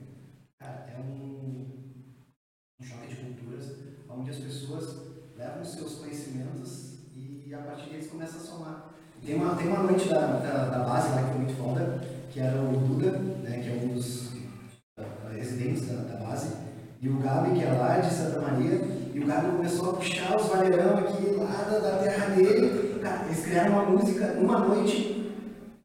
cara, 0.59 0.91
é 0.91 0.99
um, 0.99 1.95
um 2.79 2.83
choque 2.83 3.07
de 3.07 3.15
culturas, 3.15 3.75
onde 4.07 4.29
as 4.29 4.37
pessoas 4.37 5.35
levam 5.35 5.61
os 5.61 5.69
seus 5.69 5.95
conhecimentos 5.95 6.95
e 7.15 7.53
a 7.53 7.63
partir 7.63 7.89
deles 7.89 8.07
começam 8.07 8.39
a 8.39 8.43
somar. 8.43 8.95
Tem 9.25 9.35
uma, 9.35 9.55
tem 9.55 9.67
uma 9.67 9.81
noite 9.81 10.07
da, 10.07 10.19
da, 10.19 10.65
da 10.65 10.79
base 10.83 11.09
lá 11.09 11.23
que 11.23 11.29
foi 11.29 11.37
muito 11.39 11.55
foda, 11.55 11.99
que 12.29 12.39
era 12.39 12.61
o 12.61 12.77
Duda, 12.77 13.17
né, 13.43 13.59
que 13.63 13.69
é 13.69 13.81
um 13.83 13.87
dos 13.95 14.33
residentes 15.35 15.87
da, 15.87 15.95
da 16.03 16.23
base, 16.23 16.53
e 17.01 17.09
o 17.09 17.17
Gabi, 17.17 17.57
que 17.57 17.65
é 17.65 17.71
lá 17.71 17.97
de 17.97 18.13
Santa 18.13 18.39
Maria, 18.39 18.81
e 19.15 19.19
o 19.19 19.25
Gabi 19.25 19.57
começou 19.57 19.89
a 19.89 19.93
puxar 19.93 20.35
os 20.35 20.47
valerão 20.47 20.99
aqui 20.99 21.35
lá 21.37 21.67
da, 21.69 21.79
da 21.79 21.97
terra 22.03 22.35
dele. 22.35 22.99
Cara, 23.01 23.25
eles 23.25 23.43
criaram 23.43 23.71
uma 23.71 23.85
música 23.85 24.27
numa 24.33 24.59
noite 24.59 25.33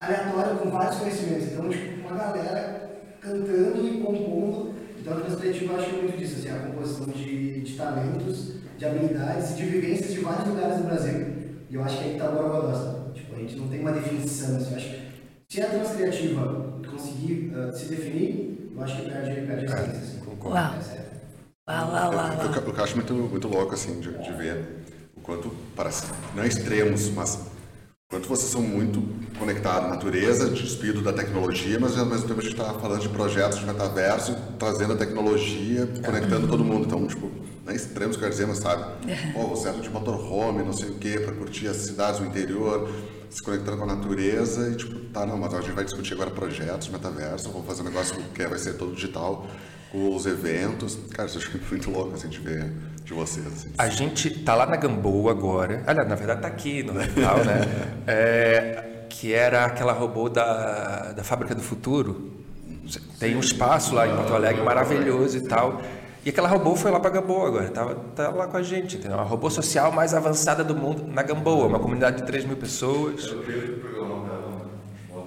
aleatória 0.01 0.57
com 0.57 0.71
vários 0.71 0.97
conhecimentos. 0.97 1.53
Então, 1.53 1.69
tipo, 1.71 2.09
uma 2.09 2.17
galera 2.17 2.91
cantando 3.21 3.89
e 3.89 4.03
compondo. 4.03 4.75
Então, 4.99 5.17
a 5.17 5.21
transcritiva 5.21 5.73
eu 5.73 5.81
acho 5.81 5.91
muito 5.93 6.19
disso, 6.19 6.37
assim, 6.41 6.51
a 6.51 6.67
composição 6.67 7.07
de, 7.07 7.63
de 7.63 7.75
talentos, 7.75 8.57
de 8.77 8.85
habilidades 8.85 9.53
e 9.53 9.55
de 9.55 9.65
vivências 9.65 10.13
de 10.13 10.21
vários 10.21 10.47
lugares 10.47 10.77
do 10.77 10.85
Brasil. 10.85 11.27
E 11.71 11.75
eu 11.75 11.83
acho 11.83 11.99
que 11.99 12.05
aí 12.05 12.19
tá 12.19 12.29
o 12.29 12.35
Borogodó? 12.35 13.00
Tipo, 13.31 13.37
a 13.37 13.39
gente 13.39 13.57
não 13.57 13.69
tem 13.69 13.81
uma 13.81 13.93
definição, 13.93 14.57
assim, 14.57 14.75
acho 14.75 14.89
que 14.89 15.11
se 15.49 15.63
a 15.63 15.71
transcriativa 15.71 16.81
conseguir 16.89 17.53
ah, 17.55 17.73
se 17.73 17.87
definir, 17.87 18.73
eu 18.75 18.83
acho 18.83 18.97
que 18.97 19.11
perde, 19.11 19.47
perde 19.47 19.67
a 19.67 19.69
essência, 19.69 19.93
assim. 19.93 20.19
Concordo. 20.19 20.57
Uau. 20.57 20.75
É. 20.75 21.11
Lá, 21.69 21.85
lá, 21.85 22.09
lá, 22.09 22.35
lá. 22.35 22.45
Eu, 22.45 22.63
eu, 22.63 22.75
eu 22.75 22.85
acho 22.85 22.97
muito, 22.97 23.15
muito 23.15 23.49
louco, 23.49 23.75
assim, 23.75 24.01
de, 24.01 24.11
de 24.19 24.33
ver 24.33 24.85
o 25.17 25.21
quanto, 25.21 25.55
parece, 25.77 26.07
não 26.35 26.43
é 26.43 26.49
extremos, 26.49 27.09
mas 27.11 27.47
quanto 28.11 28.29
vocês 28.29 28.51
são 28.51 28.61
muito 28.61 29.01
conectados 29.39 29.87
à 29.87 29.91
natureza, 29.91 30.51
despido 30.51 31.01
da 31.03 31.13
tecnologia, 31.13 31.79
mas 31.79 31.97
ao 31.97 32.07
mesmo 32.07 32.27
tempo 32.27 32.41
a 32.41 32.43
gente 32.43 32.53
está 32.53 32.75
falando 32.75 33.01
de 33.01 33.09
projetos 33.09 33.61
de 33.61 33.67
metaverso, 33.67 34.37
trazendo 34.59 34.95
a 34.95 34.97
tecnologia, 34.97 35.87
conectando 36.05 36.49
todo 36.49 36.65
mundo. 36.65 36.87
Então, 36.87 37.07
tipo, 37.07 37.31
não 37.65 37.73
é 37.73 37.77
extremos, 37.77 38.17
quer 38.17 38.31
dizer, 38.31 38.47
mas 38.47 38.59
sabe? 38.59 38.85
Pô, 39.33 39.47
você 39.47 39.69
anda 39.69 39.81
de 39.81 39.91
motorhome, 39.91 40.65
não 40.65 40.73
sei 40.73 40.91
o 40.91 40.95
quê, 40.95 41.21
para 41.21 41.35
curtir 41.35 41.69
as 41.69 41.77
cidades 41.77 42.21
do 42.21 42.27
interior, 42.27 42.91
se 43.31 43.43
conectando 43.43 43.79
com 43.79 43.85
a 43.85 43.95
natureza 43.95 44.71
e, 44.71 44.77
tipo, 44.77 44.99
tá, 45.11 45.25
não, 45.25 45.39
mas 45.39 45.55
a 45.55 45.61
gente 45.61 45.73
vai 45.73 45.85
discutir 45.85 46.15
agora 46.15 46.31
projetos, 46.31 46.89
metaverso, 46.89 47.51
vamos 47.51 47.67
fazer 47.67 47.83
um 47.83 47.85
negócio 47.85 48.17
que 48.35 48.47
vai 48.47 48.59
ser 48.59 48.75
todo 48.75 48.93
digital, 48.95 49.47
com 49.93 50.15
os 50.15 50.27
eventos. 50.27 50.99
Cara, 51.13 51.29
isso 51.29 51.39
eu 51.39 51.43
acho 51.43 51.59
muito 51.71 51.91
louco, 51.91 52.15
assim, 52.15 52.29
de 52.29 52.41
ver 52.41 52.73
de 53.05 53.15
vocês. 53.15 53.47
Assim. 53.47 53.71
A 53.77 53.89
gente 53.89 54.31
tá 54.31 54.55
lá 54.55 54.67
na 54.67 54.77
Gamboa 54.77 55.31
agora. 55.31 55.83
Aliás, 55.87 56.09
na 56.09 56.15
verdade 56.15 56.43
tá 56.43 56.49
aqui 56.49 56.83
no 56.83 56.93
Natal, 56.95 57.45
né? 57.45 57.61
É, 58.07 59.05
que 59.09 59.33
era 59.33 59.65
aquela 59.65 59.93
robô 59.93 60.29
da, 60.29 61.13
da 61.13 61.25
Fábrica 61.25 61.55
do 61.55 61.63
Futuro. 61.63 62.31
Tem 63.19 63.37
um 63.37 63.41
espaço 63.41 63.95
lá 63.95 64.07
em 64.07 64.17
Porto 64.17 64.35
Alegre 64.35 64.63
maravilhoso 64.63 65.37
e 65.37 65.43
tal. 65.43 65.81
E 66.25 66.29
aquela 66.29 66.49
robô 66.49 66.77
foi 66.77 66.91
lá 66.91 67.01
para 67.01 67.11
Gamboa 67.11 67.49
agora, 67.49 67.71
tá, 67.71 67.95
tá 68.15 68.29
lá 68.29 68.47
com 68.47 68.57
a 68.59 68.63
gente, 68.63 68.99
entendeu? 68.99 69.19
A 69.19 69.23
robô 69.23 69.49
social 69.49 69.91
mais 69.91 70.13
avançada 70.13 70.63
do 70.63 70.77
mundo 70.77 71.07
na 71.07 71.23
Gamboa, 71.23 71.67
uma 71.67 71.79
comunidade 71.79 72.19
de 72.19 72.25
3 72.25 72.45
mil 72.45 72.57
pessoas. 72.57 73.35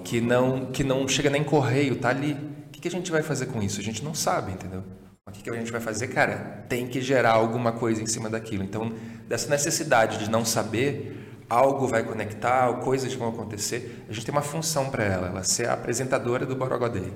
Que 0.04 0.20
não, 0.20 0.66
que 0.66 0.84
não 0.84 1.08
chega 1.08 1.28
nem 1.30 1.42
correio, 1.42 1.96
tá 1.96 2.10
ali. 2.10 2.34
O 2.68 2.70
que, 2.70 2.80
que 2.80 2.88
a 2.88 2.90
gente 2.90 3.10
vai 3.10 3.22
fazer 3.22 3.46
com 3.46 3.60
isso? 3.60 3.80
A 3.80 3.82
gente 3.82 4.04
não 4.04 4.14
sabe, 4.14 4.52
entendeu? 4.52 4.84
O 5.26 5.32
que, 5.32 5.42
que 5.42 5.50
a 5.50 5.54
gente 5.54 5.72
vai 5.72 5.80
fazer? 5.80 6.08
Cara, 6.08 6.64
tem 6.68 6.86
que 6.86 7.00
gerar 7.00 7.32
alguma 7.32 7.72
coisa 7.72 8.00
em 8.00 8.06
cima 8.06 8.30
daquilo. 8.30 8.62
Então, 8.62 8.92
dessa 9.26 9.48
necessidade 9.48 10.18
de 10.18 10.30
não 10.30 10.44
saber, 10.44 11.42
algo 11.48 11.88
vai 11.88 12.04
conectar, 12.04 12.72
coisas 12.74 13.12
vão 13.14 13.30
acontecer. 13.30 14.04
A 14.08 14.12
gente 14.12 14.24
tem 14.26 14.32
uma 14.32 14.42
função 14.42 14.90
para 14.90 15.02
ela, 15.02 15.28
ela 15.28 15.42
ser 15.42 15.68
a 15.68 15.72
apresentadora 15.72 16.46
do 16.46 16.54
Borogodê. 16.54 17.10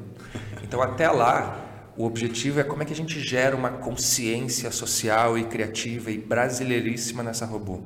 Então, 0.65 0.83
até 0.83 1.09
lá, 1.11 1.68
o 1.99 2.05
objetivo 2.05 2.61
é 2.61 2.65
como 2.65 2.83
é 2.83 2.87
que 2.87 2.93
a 2.93 2.97
gente 2.97 3.19
gera 3.21 3.57
uma 3.57 3.71
consciência 3.71 4.71
social 4.71 5.37
e 5.37 5.45
criativa 5.45 6.13
e 6.13 6.17
brasileiríssima 6.17 7.25
nessa 7.25 7.45
robô. 7.45 7.83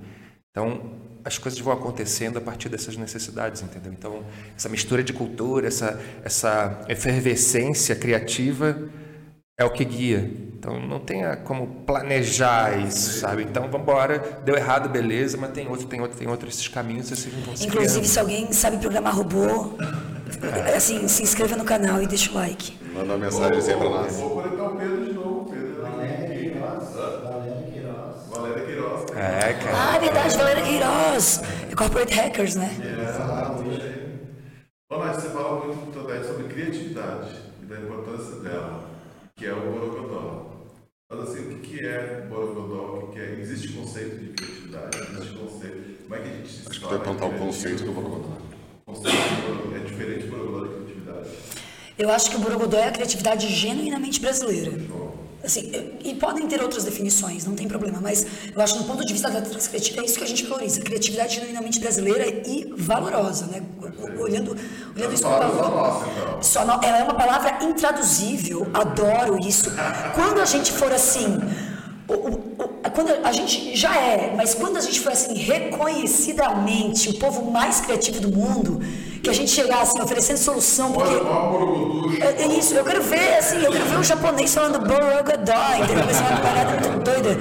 Então, 0.50 1.00
as 1.24 1.38
coisas 1.38 1.58
vão 1.58 1.72
acontecendo 1.72 2.36
a 2.36 2.40
partir 2.40 2.68
dessas 2.68 2.94
necessidades, 2.94 3.62
entendeu? 3.62 3.90
Então, 3.90 4.22
essa 4.54 4.68
mistura 4.68 5.02
de 5.02 5.14
cultura, 5.14 5.66
essa, 5.66 5.98
essa 6.22 6.84
efervescência 6.90 7.96
criativa 7.96 8.76
é 9.58 9.64
o 9.64 9.70
que 9.70 9.84
guia. 9.84 10.18
Então, 10.54 10.78
não 10.80 11.00
tenha 11.00 11.36
como 11.36 11.66
planejar 11.84 12.78
isso, 12.78 13.18
sabe? 13.20 13.42
Então, 13.42 13.64
vamos 13.64 13.80
embora. 13.80 14.18
Deu 14.44 14.54
errado, 14.56 14.88
beleza, 14.88 15.36
mas 15.36 15.50
tem 15.50 15.66
outro, 15.68 15.86
tem 15.86 16.00
outro, 16.00 16.16
tem 16.16 16.28
outro. 16.28 16.48
Esses 16.48 16.68
caminhos 16.68 17.08
vocês 17.08 17.34
vão 17.44 17.56
se 17.56 17.66
Inclusive, 17.66 17.92
criando. 17.92 18.06
se 18.06 18.20
alguém 18.20 18.52
sabe 18.52 18.76
programar 18.78 19.16
robô, 19.16 19.72
assim, 20.76 21.08
se 21.08 21.22
inscreva 21.24 21.56
no 21.56 21.64
canal 21.64 22.00
e 22.00 22.06
deixa 22.06 22.30
o 22.30 22.34
like. 22.34 22.78
Manda 22.94 23.06
uma 23.14 23.18
mensagem 23.18 23.58
assim 23.58 23.76
pra 23.76 23.88
nós. 23.88 24.16
Vou 24.16 24.30
conectar 24.30 24.64
o 24.64 24.76
Pedro 24.76 25.04
de 25.04 25.12
novo. 25.14 25.50
Pedro 25.50 25.82
Valéria 25.82 26.26
Queiroz. 26.28 26.94
Valéria 26.94 27.66
Queiroz. 27.72 28.28
Valéria 28.30 28.64
Queiroz. 28.64 29.10
É, 29.16 29.52
cara. 29.54 29.76
Ah, 29.76 29.96
é 29.96 29.98
verdade, 29.98 30.36
Valéria 30.36 30.62
Queiroz. 30.62 31.42
É 31.70 31.74
Corporate 31.74 32.14
Hackers, 32.14 32.54
né? 32.54 32.70
Ô, 34.90 34.98
Nath, 34.98 35.14
você 35.20 35.28
fala 35.30 35.64
muito 35.66 35.90
também 35.92 36.22
sobre 36.22 36.44
criatividade 36.44 37.30
e 37.62 37.66
da 37.66 37.80
importância 37.80 38.36
dela, 38.40 38.84
que 39.42 39.48
é 39.48 39.52
o 39.52 39.60
Borogodó. 39.60 40.52
Mas 41.10 41.20
assim, 41.28 41.40
o 41.40 41.58
que 41.58 41.78
que 41.78 41.84
é 41.84 42.24
Borogodó? 42.28 42.94
O 42.94 43.08
que 43.08 43.14
que 43.14 43.20
é? 43.20 43.40
Existe 43.40 43.72
conceito 43.72 44.16
de 44.16 44.28
criatividade? 44.34 44.98
Existe 44.98 45.36
conceito? 45.36 46.02
Como 46.04 46.14
é 46.14 46.18
que 46.20 46.28
a 46.28 46.32
gente 46.32 46.48
se 46.48 46.68
Acho 46.68 46.80
que 46.80 46.86
vai 46.86 46.94
apontar 46.94 47.28
o 47.28 47.38
conceito 47.38 47.82
do 47.82 47.90
Borogodó. 47.90 48.38
O 48.86 48.92
conceito 48.92 49.16
de 49.16 49.42
Borogodó 49.42 49.76
é 49.76 49.80
diferente 49.80 50.26
do 50.26 50.30
Borogodó 50.30 50.66
de 50.66 50.74
criatividade. 50.74 51.28
Eu 51.98 52.10
acho 52.12 52.30
que 52.30 52.36
o 52.36 52.38
Borogodó 52.38 52.76
é 52.76 52.86
a 52.86 52.92
criatividade 52.92 53.48
genuinamente 53.48 54.20
brasileira. 54.20 54.70
Assim, 55.44 55.72
e 56.04 56.14
podem 56.14 56.46
ter 56.46 56.62
outras 56.62 56.84
definições, 56.84 57.44
não 57.44 57.54
tem 57.56 57.66
problema, 57.66 57.98
mas 58.00 58.24
eu 58.54 58.62
acho 58.62 58.74
que 58.74 58.78
do 58.80 58.84
ponto 58.86 59.04
de 59.04 59.12
vista 59.12 59.28
da 59.28 59.40
criativa 59.42 60.00
é 60.00 60.04
isso 60.04 60.16
que 60.18 60.22
a 60.24 60.26
gente 60.26 60.44
valoriza, 60.46 60.80
criatividade 60.82 61.34
genuinamente 61.34 61.80
brasileira 61.80 62.24
e 62.46 62.72
valorosa, 62.76 63.46
né? 63.46 63.60
Olhando, 64.20 64.56
olhando 64.96 65.12
isso 65.14 65.22
com 65.24 65.30
Palavra 65.30 66.42
só 66.42 66.62
então. 66.62 66.80
Ela 66.82 66.98
é 66.98 67.02
uma 67.02 67.14
palavra 67.14 67.58
intraduzível, 67.64 68.66
adoro 68.72 69.38
isso. 69.44 69.68
Quando 70.14 70.40
a 70.40 70.44
gente 70.44 70.70
for 70.70 70.92
assim, 70.92 71.38
o- 72.08 72.12
o- 72.12 72.54
o- 72.58 72.90
quando 72.94 73.10
a 73.24 73.32
gente 73.32 73.74
já 73.74 73.96
é, 73.96 74.34
mas 74.36 74.54
quando 74.54 74.76
a 74.76 74.80
gente 74.80 75.00
for 75.00 75.10
assim 75.12 75.34
reconhecidamente 75.34 77.08
o 77.08 77.18
povo 77.18 77.50
mais 77.50 77.80
criativo 77.80 78.20
do 78.20 78.28
mundo, 78.36 78.80
que 79.22 79.30
a 79.30 79.32
gente 79.32 79.50
chegar 79.50 79.82
assim 79.82 80.00
oferecendo 80.00 80.38
solução, 80.38 80.92
porque 80.92 81.14
é, 82.22 82.42
é 82.42 82.46
isso, 82.58 82.74
eu 82.74 82.84
quero 82.84 83.02
ver, 83.02 83.36
assim, 83.38 83.62
eu 83.62 83.70
quero 83.70 83.84
ver 83.84 83.98
um 83.98 84.02
japonês 84.04 84.52
falando 84.52 84.80
Borogodó, 84.80 85.74
entendeu? 85.80 86.04
Vai 86.04 86.14
ser 86.14 86.22
uma 86.22 86.40
parada 86.40 86.88
muito 86.88 87.04
doida. 87.04 87.38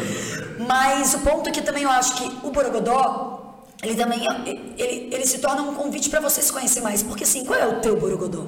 Mas 0.68 1.14
o 1.16 1.20
ponto 1.20 1.50
é 1.50 1.52
que 1.52 1.62
também 1.62 1.84
eu 1.84 1.90
acho 1.90 2.16
que 2.16 2.32
o 2.46 2.52
Borogodó, 2.52 3.64
ele 3.82 3.96
também, 3.96 4.28
é- 4.28 4.50
ele, 4.78 5.10
ele 5.12 5.26
se 5.26 5.40
torna 5.40 5.64
um 5.64 5.74
convite 5.74 6.10
para 6.10 6.20
você 6.20 6.42
se 6.42 6.54
conhecer 6.54 6.82
mais. 6.82 7.02
Porque 7.02 7.24
assim, 7.24 7.44
qual 7.46 7.60
é 7.60 7.68
o 7.68 7.80
teu 7.80 7.98
Borogodó? 7.98 8.46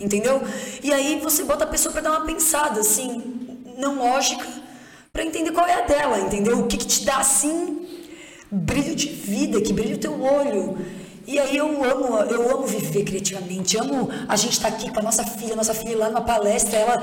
Entendeu? 0.00 0.40
E 0.82 0.92
aí 0.92 1.18
você 1.20 1.42
bota 1.42 1.64
a 1.64 1.66
pessoa 1.66 1.92
para 1.92 2.02
dar 2.02 2.10
uma 2.12 2.20
pensada, 2.24 2.80
assim, 2.80 3.60
não 3.76 3.98
lógica, 3.98 4.46
para 5.12 5.24
entender 5.24 5.50
qual 5.50 5.66
é 5.66 5.74
a 5.74 5.80
dela, 5.80 6.20
entendeu? 6.20 6.60
O 6.60 6.68
que, 6.68 6.76
que 6.76 6.86
te 6.86 7.04
dá, 7.04 7.16
assim, 7.18 7.86
brilho 8.50 8.94
de 8.94 9.08
vida, 9.08 9.60
que 9.60 9.72
brilha 9.72 9.96
o 9.96 9.98
teu 9.98 10.22
olho. 10.22 10.78
E 11.28 11.38
aí 11.38 11.58
eu 11.58 11.66
amo, 11.84 12.16
eu 12.20 12.50
amo 12.56 12.66
viver 12.66 13.04
criativamente, 13.04 13.76
amo 13.76 14.08
a 14.26 14.34
gente 14.34 14.52
estar 14.54 14.68
aqui 14.68 14.90
com 14.90 14.98
a 14.98 15.02
nossa 15.02 15.22
filha, 15.24 15.54
nossa 15.54 15.74
filha 15.74 15.98
lá 15.98 16.08
numa 16.08 16.22
palestra, 16.22 16.78
ela 16.78 16.96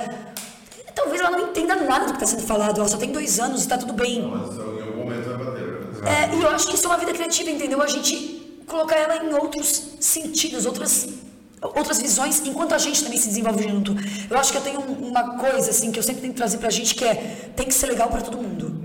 talvez 0.95 1.21
ela 1.21 1.29
não 1.29 1.49
entenda 1.49 1.75
nada 1.75 2.05
do 2.07 2.13
que 2.13 2.23
está 2.23 2.25
sendo 2.35 2.41
falado, 2.47 2.79
ela 2.79 2.87
só 2.89 2.97
tem 2.97 3.11
dois 3.11 3.39
anos 3.39 3.59
e 3.59 3.63
está 3.65 3.77
tudo 3.77 3.93
bem. 3.93 4.23
Mas 4.23 4.57
em 4.57 4.61
algum 4.81 4.97
momento 4.97 5.25
vai 5.29 5.37
bater. 5.45 5.65
É, 6.07 6.35
e 6.35 6.41
eu 6.41 6.49
acho 6.49 6.67
que 6.69 6.75
isso 6.75 6.85
é 6.85 6.89
uma 6.89 6.97
vida 6.97 7.13
criativa, 7.13 7.51
entendeu? 7.51 7.79
A 7.83 7.87
gente 7.87 8.63
colocar 8.65 8.95
ela 8.95 9.23
em 9.23 9.31
outros 9.35 9.91
sentidos, 9.99 10.65
outras 10.65 11.07
outras 11.61 11.99
visões, 11.99 12.41
enquanto 12.45 12.73
a 12.73 12.77
gente 12.79 13.03
também 13.03 13.17
se 13.19 13.27
desenvolve 13.27 13.67
junto. 13.67 13.95
Eu 14.29 14.37
acho 14.37 14.51
que 14.51 14.57
eu 14.57 14.61
tenho 14.61 14.79
um- 14.81 15.07
uma 15.09 15.37
coisa 15.37 15.69
assim 15.71 15.91
que 15.91 15.97
eu 15.97 16.03
sempre 16.03 16.21
tento 16.21 16.35
trazer 16.35 16.57
pra 16.57 16.69
gente 16.69 16.93
que 16.95 17.03
é 17.05 17.15
tem 17.55 17.65
que 17.67 17.73
ser 17.73 17.87
legal 17.87 18.07
pra 18.09 18.21
todo 18.21 18.37
mundo. 18.37 18.84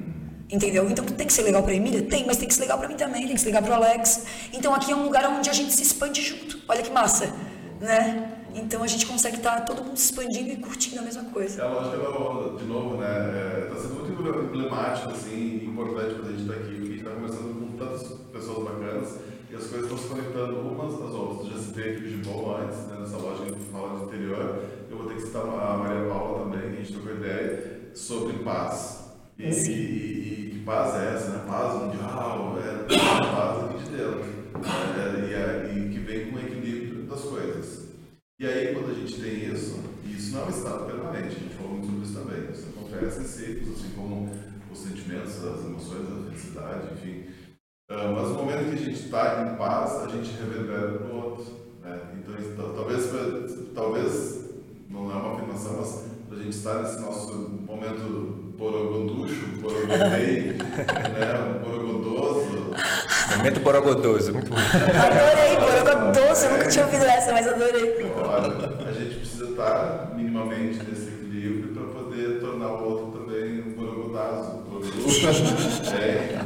Entendeu? 0.52 0.90
Então 0.90 1.04
tem 1.04 1.26
que 1.26 1.32
ser 1.32 1.42
legal 1.42 1.62
pra 1.62 1.72
Emília? 1.72 2.02
Tem, 2.02 2.26
mas 2.26 2.36
tem 2.36 2.48
que 2.48 2.54
ser 2.54 2.62
legal 2.62 2.78
pra 2.78 2.88
mim 2.88 2.96
também, 2.96 3.24
tem 3.24 3.34
que 3.34 3.40
ser 3.40 3.46
legal 3.46 3.62
pro 3.62 3.74
Alex. 3.74 4.24
Então 4.52 4.74
aqui 4.74 4.90
é 4.90 4.96
um 4.96 5.04
lugar 5.04 5.24
onde 5.30 5.48
a 5.48 5.52
gente 5.52 5.72
se 5.72 5.82
expande 5.82 6.22
junto. 6.22 6.58
Olha 6.68 6.82
que 6.82 6.90
massa, 6.90 7.32
né? 7.80 8.36
Então 8.52 8.82
a 8.82 8.86
gente 8.88 9.06
consegue 9.06 9.36
estar 9.36 9.60
todo 9.60 9.84
mundo 9.84 9.96
se 9.96 10.06
expandindo 10.06 10.50
e 10.50 10.56
curtindo 10.56 10.98
a 10.98 11.02
mesma 11.02 11.24
coisa. 11.24 11.62
É 11.62 11.64
a 11.64 11.68
lógica 11.68 11.98
da 11.98 12.10
onda, 12.10 12.58
de 12.58 12.64
novo, 12.64 12.96
né? 12.96 13.68
Está 13.68 13.80
sendo 13.80 13.94
muito 13.94 14.10
emblemático, 14.10 15.10
assim, 15.10 15.64
importante 15.66 16.14
quando 16.14 16.28
a 16.28 16.32
gente 16.32 16.42
está 16.42 16.54
aqui, 16.54 16.74
porque 16.74 16.82
a 16.82 16.86
gente 16.86 16.98
está 16.98 17.10
conversando 17.10 17.60
com 17.60 17.76
tantas 17.76 18.02
pessoas 18.32 18.64
bacanas 18.64 19.18
e 19.50 19.54
as 19.54 19.66
coisas 19.66 19.82
estão 19.82 19.98
se 19.98 20.08
conectando 20.08 20.60
umas 20.60 20.94
às 20.94 21.14
outras. 21.14 21.52
Já 21.52 21.58
citei 21.58 21.92
aqui 21.92 22.02
o 22.02 22.08
Gibon 22.08 22.56
antes, 22.56 22.78
né, 22.88 22.96
nessa 22.98 23.16
loja 23.18 23.44
que 23.44 23.64
fala 23.70 23.98
do 24.00 24.04
interior. 24.06 24.64
Eu 24.90 24.96
vou 24.96 25.06
ter 25.06 25.14
que 25.14 25.22
citar 25.22 25.42
a 25.42 25.76
Maria 25.76 26.08
Paula 26.08 26.44
também, 26.44 26.70
que 26.70 26.76
a 26.76 26.80
gente 26.80 26.92
trocou 26.92 27.14
ideia 27.14 27.80
sobre 27.94 28.32
paz. 28.38 29.09
E, 29.40 29.48
e, 29.48 29.72
e- 29.72 30.46
e 30.46 30.50
que 30.52 30.58
paz 30.64 30.94
é 30.94 31.14
essa, 31.14 31.30
né? 31.30 31.44
Paz 31.46 31.74
mundial, 31.82 32.56
é 32.58 32.86
paz 32.86 33.64
aqui 33.64 33.84
de 33.84 33.96
Deus. 33.96 34.26
né? 34.26 35.28
e, 35.28 35.34
é- 35.34 35.72
e 35.74 35.88
que 35.92 35.98
vem 36.00 36.30
com 36.30 36.36
o 36.36 36.40
equilíbrio 36.40 37.04
das 37.04 37.22
coisas. 37.22 37.88
E 38.38 38.46
aí, 38.46 38.74
quando 38.74 38.90
a 38.90 38.94
gente 38.94 39.20
tem 39.20 39.52
isso, 39.52 39.80
e 40.04 40.12
isso 40.16 40.34
não 40.34 40.42
é 40.42 40.46
um 40.46 40.50
estado 40.50 40.86
permanente, 40.86 41.26
a 41.36 41.40
gente 41.40 41.54
falou 41.54 41.72
muito 41.72 41.86
sobre 41.86 42.04
isso 42.04 42.14
também, 42.14 42.50
isso 42.52 42.66
acontece 42.70 43.20
em 43.20 43.24
ciclos, 43.24 43.78
assim 43.80 43.90
como 43.94 44.30
os 44.70 44.78
sentimentos, 44.78 45.44
as 45.44 45.64
emoções, 45.64 46.06
a 46.10 46.24
felicidade, 46.30 46.88
enfim. 46.94 47.24
Ah, 47.90 48.12
mas 48.14 48.28
no 48.28 48.34
momento 48.34 48.64
que 48.68 48.74
a 48.74 48.84
gente 48.86 49.00
está 49.04 49.42
em 49.52 49.56
paz, 49.56 49.92
a 50.02 50.08
gente 50.08 50.30
reverbera 50.40 50.98
para 50.98 51.06
o 51.08 51.16
outro. 51.24 51.44
Né? 51.82 52.00
Então, 52.52 52.74
talvez, 52.74 53.10
talvez, 53.74 54.50
não 54.88 55.10
é 55.10 55.14
uma 55.14 55.34
afirmação, 55.34 55.76
mas 55.78 56.04
a 56.30 56.42
gente 56.42 56.56
estar 56.56 56.82
nesse 56.82 57.00
nosso 57.00 57.32
momento 57.66 58.39
borogoducho, 58.60 59.46
borogodei, 59.62 60.52
né? 60.52 61.60
borogodoso, 61.64 62.70
Momento 63.38 63.60
borogodoso, 63.60 64.32
muito 64.34 64.50
bom. 64.50 64.56
Adorei, 64.56 65.56
Borogodoso, 65.56 66.44
eu 66.44 66.50
nunca 66.52 66.68
tinha 66.68 66.84
ouvido 66.84 67.04
essa, 67.04 67.32
mas 67.32 67.48
adorei. 67.48 68.12
Olha, 68.16 68.86
a 68.86 68.92
gente 68.92 69.14
precisa 69.16 69.44
estar 69.46 70.12
minimamente 70.14 70.78
nesse 70.84 71.08
equilíbrio 71.08 71.72
para 71.72 72.02
poder 72.02 72.40
tornar 72.40 72.68
o 72.68 72.84
outro 72.84 73.18
também 73.20 73.62
um 73.62 73.70
borogodazo, 73.72 74.58
borogoducho, 74.68 75.26
é, 75.94 76.38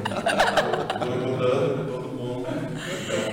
borogodando 0.99 1.85
todo 1.93 2.09
mundo. 2.09 2.47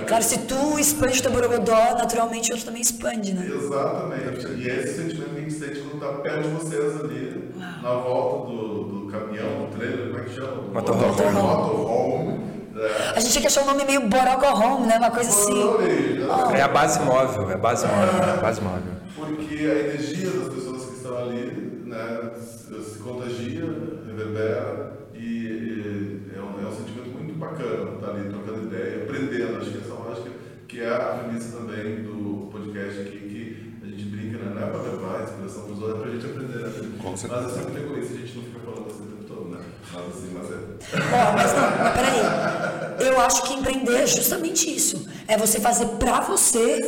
Claro, 0.06 0.24
se 0.24 0.38
tu 0.40 0.78
expande 0.78 1.18
o 1.20 1.22
teu 1.22 1.30
borogodó, 1.30 1.94
naturalmente 1.96 2.50
o 2.50 2.54
outro 2.54 2.66
também 2.66 2.82
expande, 2.82 3.32
né? 3.32 3.48
Exatamente. 3.54 4.46
E 4.58 4.68
esse 4.68 4.96
sentimento 5.02 5.30
que 5.30 5.38
a 5.38 5.42
gente 5.42 5.52
sente 5.54 5.80
quando 5.80 6.00
tá 6.00 6.20
perto 6.20 6.42
de 6.42 6.48
vocês 6.48 7.00
ali, 7.00 7.41
na 7.82 7.94
volta 7.94 8.50
do, 8.50 8.84
do 8.84 9.12
caminhão, 9.12 9.66
do 9.66 9.76
trailer, 9.76 10.06
como 10.08 10.18
é 10.18 10.22
que 10.22 10.34
chama? 10.34 10.62
Motorhome. 10.72 11.06
Motorhome. 11.06 11.42
Motorhome. 11.42 12.52
É. 12.76 13.12
A 13.16 13.20
gente 13.20 13.32
tinha 13.32 13.42
que 13.42 13.46
achar 13.46 13.62
um 13.62 13.66
nome 13.66 13.84
meio 13.84 14.08
Borogo 14.08 14.46
Home, 14.46 14.86
né? 14.86 14.98
Uma 14.98 15.10
coisa 15.10 15.30
assim. 15.30 15.62
Adorei. 15.62 16.22
É 16.54 16.62
a 16.62 16.68
base 16.68 17.00
móvel, 17.00 17.50
é 17.50 17.54
a 17.54 17.58
base 17.58 17.86
móvel, 17.86 18.22
é 18.22 18.30
a 18.30 18.36
base 18.36 18.60
móvel. 18.60 18.92
Porque 19.14 19.54
a 19.54 19.78
energia 19.78 20.30
das 20.30 20.54
pessoas 20.54 20.84
que 20.86 20.94
estão 20.96 21.18
ali 21.18 21.82
né, 21.86 22.30
se, 22.40 22.98
contagia, 22.98 23.64
reverbera 24.06 24.92
e, 25.14 25.18
e 25.18 26.32
é, 26.34 26.40
um, 26.40 26.64
é 26.64 26.68
um 26.68 26.72
sentimento 26.74 27.10
muito 27.10 27.34
bacana 27.34 27.94
estar 27.94 28.10
ali 28.10 28.28
trocando 28.30 28.66
ideia, 28.66 29.04
aprendendo. 29.04 29.58
Acho 29.58 29.70
que 29.70 29.78
essa 29.78 29.94
lógica 29.94 30.30
que 30.66 30.80
é 30.80 30.88
a 30.88 30.98
premissa 30.98 31.58
também 31.58 32.02
do 32.02 32.48
podcast 32.50 33.00
aqui, 33.02 33.18
que 33.18 33.78
a 33.82 33.86
gente 33.86 34.04
brinca, 34.04 34.38
né? 34.38 34.52
não 34.54 34.62
é 34.62 34.70
para 34.70 34.80
levar 34.80 35.22
inspiração 35.22 35.64
para 35.64 35.72
os 35.72 35.82
outros, 35.82 35.98
é 35.98 36.00
para 36.00 36.08
a 36.08 36.14
gente 36.14 36.26
aprender. 36.26 36.81
Né? 37.02 37.10
Com 37.10 37.16
certeza. 37.16 37.42
Mas 37.42 37.52
é 37.52 37.62
sempre 37.62 37.82
egoísta, 37.82 38.14
a 38.14 38.16
gente 38.18 38.36
não 38.36 38.42
fica 38.44 38.58
falando 38.64 38.86
assim 38.90 39.02
o 39.02 39.06
tempo 39.06 39.24
todo, 39.24 39.48
né? 39.50 39.58
Nada 39.92 40.06
assim, 40.06 40.30
mas 40.32 40.50
é. 40.50 41.14
Ó, 41.14 41.32
mas 41.32 41.52
não, 41.52 41.84
mas 41.84 41.94
peraí. 41.94 43.06
Eu 43.08 43.20
acho 43.20 43.42
que 43.42 43.54
empreender 43.54 43.96
é 44.02 44.06
justamente 44.06 44.74
isso. 44.74 45.08
É 45.26 45.36
você 45.36 45.58
fazer 45.60 45.86
pra 45.98 46.20
você 46.20 46.78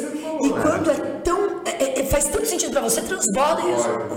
e 0.42 0.48
quando 0.50 0.90
é 0.90 0.94
tão. 1.24 1.62
é- 1.64 1.82
é- 1.82 2.00
é- 2.00 2.04
faz 2.04 2.24
tanto 2.26 2.46
sentido 2.46 2.70
pra 2.72 2.80
você, 2.82 3.00
transborda 3.00 3.62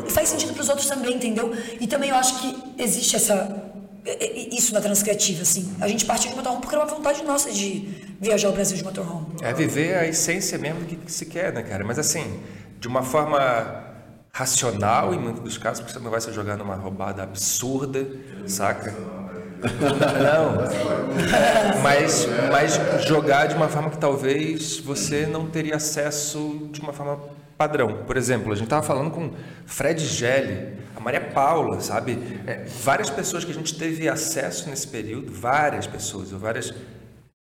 e 0.08 0.12
faz 0.12 0.30
sentido 0.30 0.54
pros 0.54 0.70
outros 0.70 0.88
também, 0.88 1.16
entendeu? 1.16 1.54
E 1.80 1.88
também 1.88 2.10
eu 2.10 2.16
acho 2.16 2.40
que 2.42 2.64
existe 2.78 3.16
essa. 3.16 3.64
é- 4.06 4.26
é- 4.26 4.56
Isso 4.56 4.74
na 4.74 4.82
Transcriativa, 4.82 5.42
assim. 5.42 5.74
A 5.82 5.88
gente 5.88 6.06
partiu 6.06 6.30
de 6.30 6.36
motorhome 6.36 6.62
porque 6.62 6.76
era 6.76 6.84
uma 6.86 6.94
vontade 6.94 7.24
nossa 7.24 7.52
de 7.52 7.90
viajar 8.22 8.50
o 8.50 8.52
Brasil 8.54 8.78
de 8.78 8.84
motorhome. 8.84 9.28
É 9.42 9.54
viver 9.54 9.96
a 9.96 10.06
essência 10.08 10.58
mesmo 10.58 10.82
do 10.82 10.86
que, 10.86 10.96
que 10.96 11.12
se 11.12 11.26
quer, 11.26 11.52
né, 11.54 11.62
cara? 11.64 11.84
Mas 11.84 11.98
assim, 12.00 12.40
de 12.80 12.88
uma 12.88 13.02
forma 13.04 13.86
racional 14.38 15.16
em 15.16 15.20
muitos 15.20 15.42
dos 15.42 15.58
casos, 15.58 15.80
porque 15.80 15.94
você 15.94 16.00
não 16.00 16.12
vai 16.12 16.22
se 16.22 16.32
jogar 16.32 16.58
numa 16.58 16.76
roubada 16.76 17.24
absurda, 17.24 18.08
saca? 18.46 18.94
Não. 20.22 20.68
Mas, 21.82 22.28
mas 22.52 22.80
jogar 23.08 23.48
de 23.48 23.56
uma 23.56 23.68
forma 23.68 23.90
que 23.90 23.98
talvez 23.98 24.78
você 24.80 25.26
não 25.26 25.48
teria 25.48 25.78
acesso 25.78 26.70
de 26.72 26.80
uma 26.80 26.94
forma 26.94 27.20
padrão. 27.58 28.04
Por 28.06 28.16
exemplo, 28.18 28.52
a 28.52 28.56
gente 28.56 28.66
estava 28.66 28.84
falando 28.84 29.10
com 29.10 29.32
Fred 29.66 30.06
Gelli, 30.06 30.78
a 30.96 31.00
Maria 31.00 31.22
Paula, 31.22 31.80
sabe? 31.80 32.20
É, 32.46 32.66
várias 32.84 33.10
pessoas 33.10 33.44
que 33.44 33.52
a 33.52 33.54
gente 33.54 33.76
teve 33.78 34.08
acesso 34.08 34.70
nesse 34.70 34.88
período, 34.88 35.32
várias 35.32 35.88
pessoas, 35.88 36.30
várias 36.32 36.72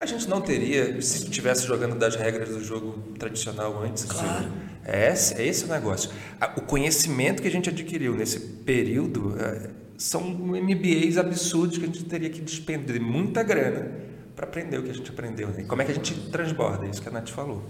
a 0.02 0.06
gente 0.06 0.26
não 0.30 0.40
teria 0.40 0.98
se 1.02 1.24
estivesse 1.24 1.66
jogando 1.66 1.94
das 1.94 2.16
regras 2.16 2.48
do 2.48 2.64
jogo 2.64 3.12
tradicional 3.18 3.82
antes. 3.82 4.04
Claro. 4.04 4.50
É 4.82 5.12
esse, 5.12 5.34
é 5.34 5.46
esse 5.46 5.66
o 5.66 5.68
negócio. 5.68 6.10
O 6.56 6.62
conhecimento 6.62 7.42
que 7.42 7.48
a 7.48 7.50
gente 7.50 7.68
adquiriu 7.68 8.16
nesse 8.16 8.40
período 8.40 9.36
é, 9.38 9.68
são 9.98 10.22
MBAs 10.22 11.18
absurdos 11.18 11.76
que 11.76 11.84
a 11.84 11.86
gente 11.86 12.02
teria 12.04 12.30
que 12.30 12.40
despender 12.40 12.98
muita 12.98 13.42
grana 13.42 13.92
para 14.34 14.46
aprender 14.46 14.78
o 14.78 14.84
que 14.84 14.90
a 14.90 14.94
gente 14.94 15.10
aprendeu. 15.10 15.48
Né? 15.48 15.64
Como 15.64 15.82
é 15.82 15.84
que 15.84 15.90
a 15.90 15.94
gente 15.94 16.14
transborda? 16.30 16.86
É 16.86 16.88
isso 16.88 17.02
que 17.02 17.08
a 17.10 17.12
Nath 17.12 17.28
falou. 17.28 17.62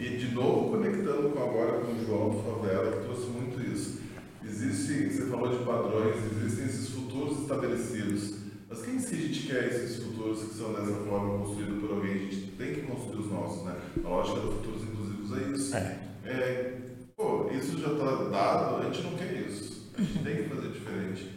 E 0.00 0.08
de 0.16 0.34
novo, 0.34 0.70
conectando 0.70 1.30
com 1.30 1.40
agora 1.40 1.78
com 1.78 1.92
o 1.92 2.04
João 2.04 2.30
do 2.30 2.42
Favela, 2.42 2.90
que 2.90 3.04
trouxe 3.04 3.26
muito 3.28 3.62
isso. 3.62 4.00
Existe, 4.44 5.14
você 5.14 5.26
falou 5.26 5.56
de 5.56 5.64
padrões, 5.64 6.16
existem 6.42 6.64
esses 6.64 6.88
futuros 6.88 7.38
estabelecidos. 7.42 8.34
Mas 8.68 8.82
quem 8.82 8.98
que 8.98 9.14
a 9.14 9.18
gente 9.18 9.46
quer 9.46 9.68
esses 9.68 10.02
futuros 10.02 10.17
que 10.36 10.54
são 10.54 10.72
dessa 10.72 10.94
forma 11.08 11.38
construídos 11.38 11.80
por 11.80 11.90
alguém? 11.92 12.12
A 12.12 12.18
gente 12.18 12.36
tem 12.58 12.74
que 12.74 12.82
construir 12.82 13.20
os 13.20 13.30
nossos, 13.30 13.64
né? 13.64 13.76
A 14.04 14.08
lógica 14.08 14.40
dos 14.40 14.54
futuros 14.54 14.82
inclusivos 14.82 15.38
é 15.38 15.56
isso. 15.56 15.76
É. 15.76 15.98
É, 16.24 16.76
pô, 17.16 17.48
isso 17.50 17.78
já 17.78 17.92
está 17.92 18.24
dado, 18.30 18.76
a 18.76 18.84
gente 18.84 19.02
não 19.02 19.12
quer 19.12 19.32
isso. 19.48 19.90
A 19.96 20.02
gente 20.02 20.22
tem 20.22 20.36
que 20.36 20.48
fazer 20.48 20.68
diferente. 20.68 21.30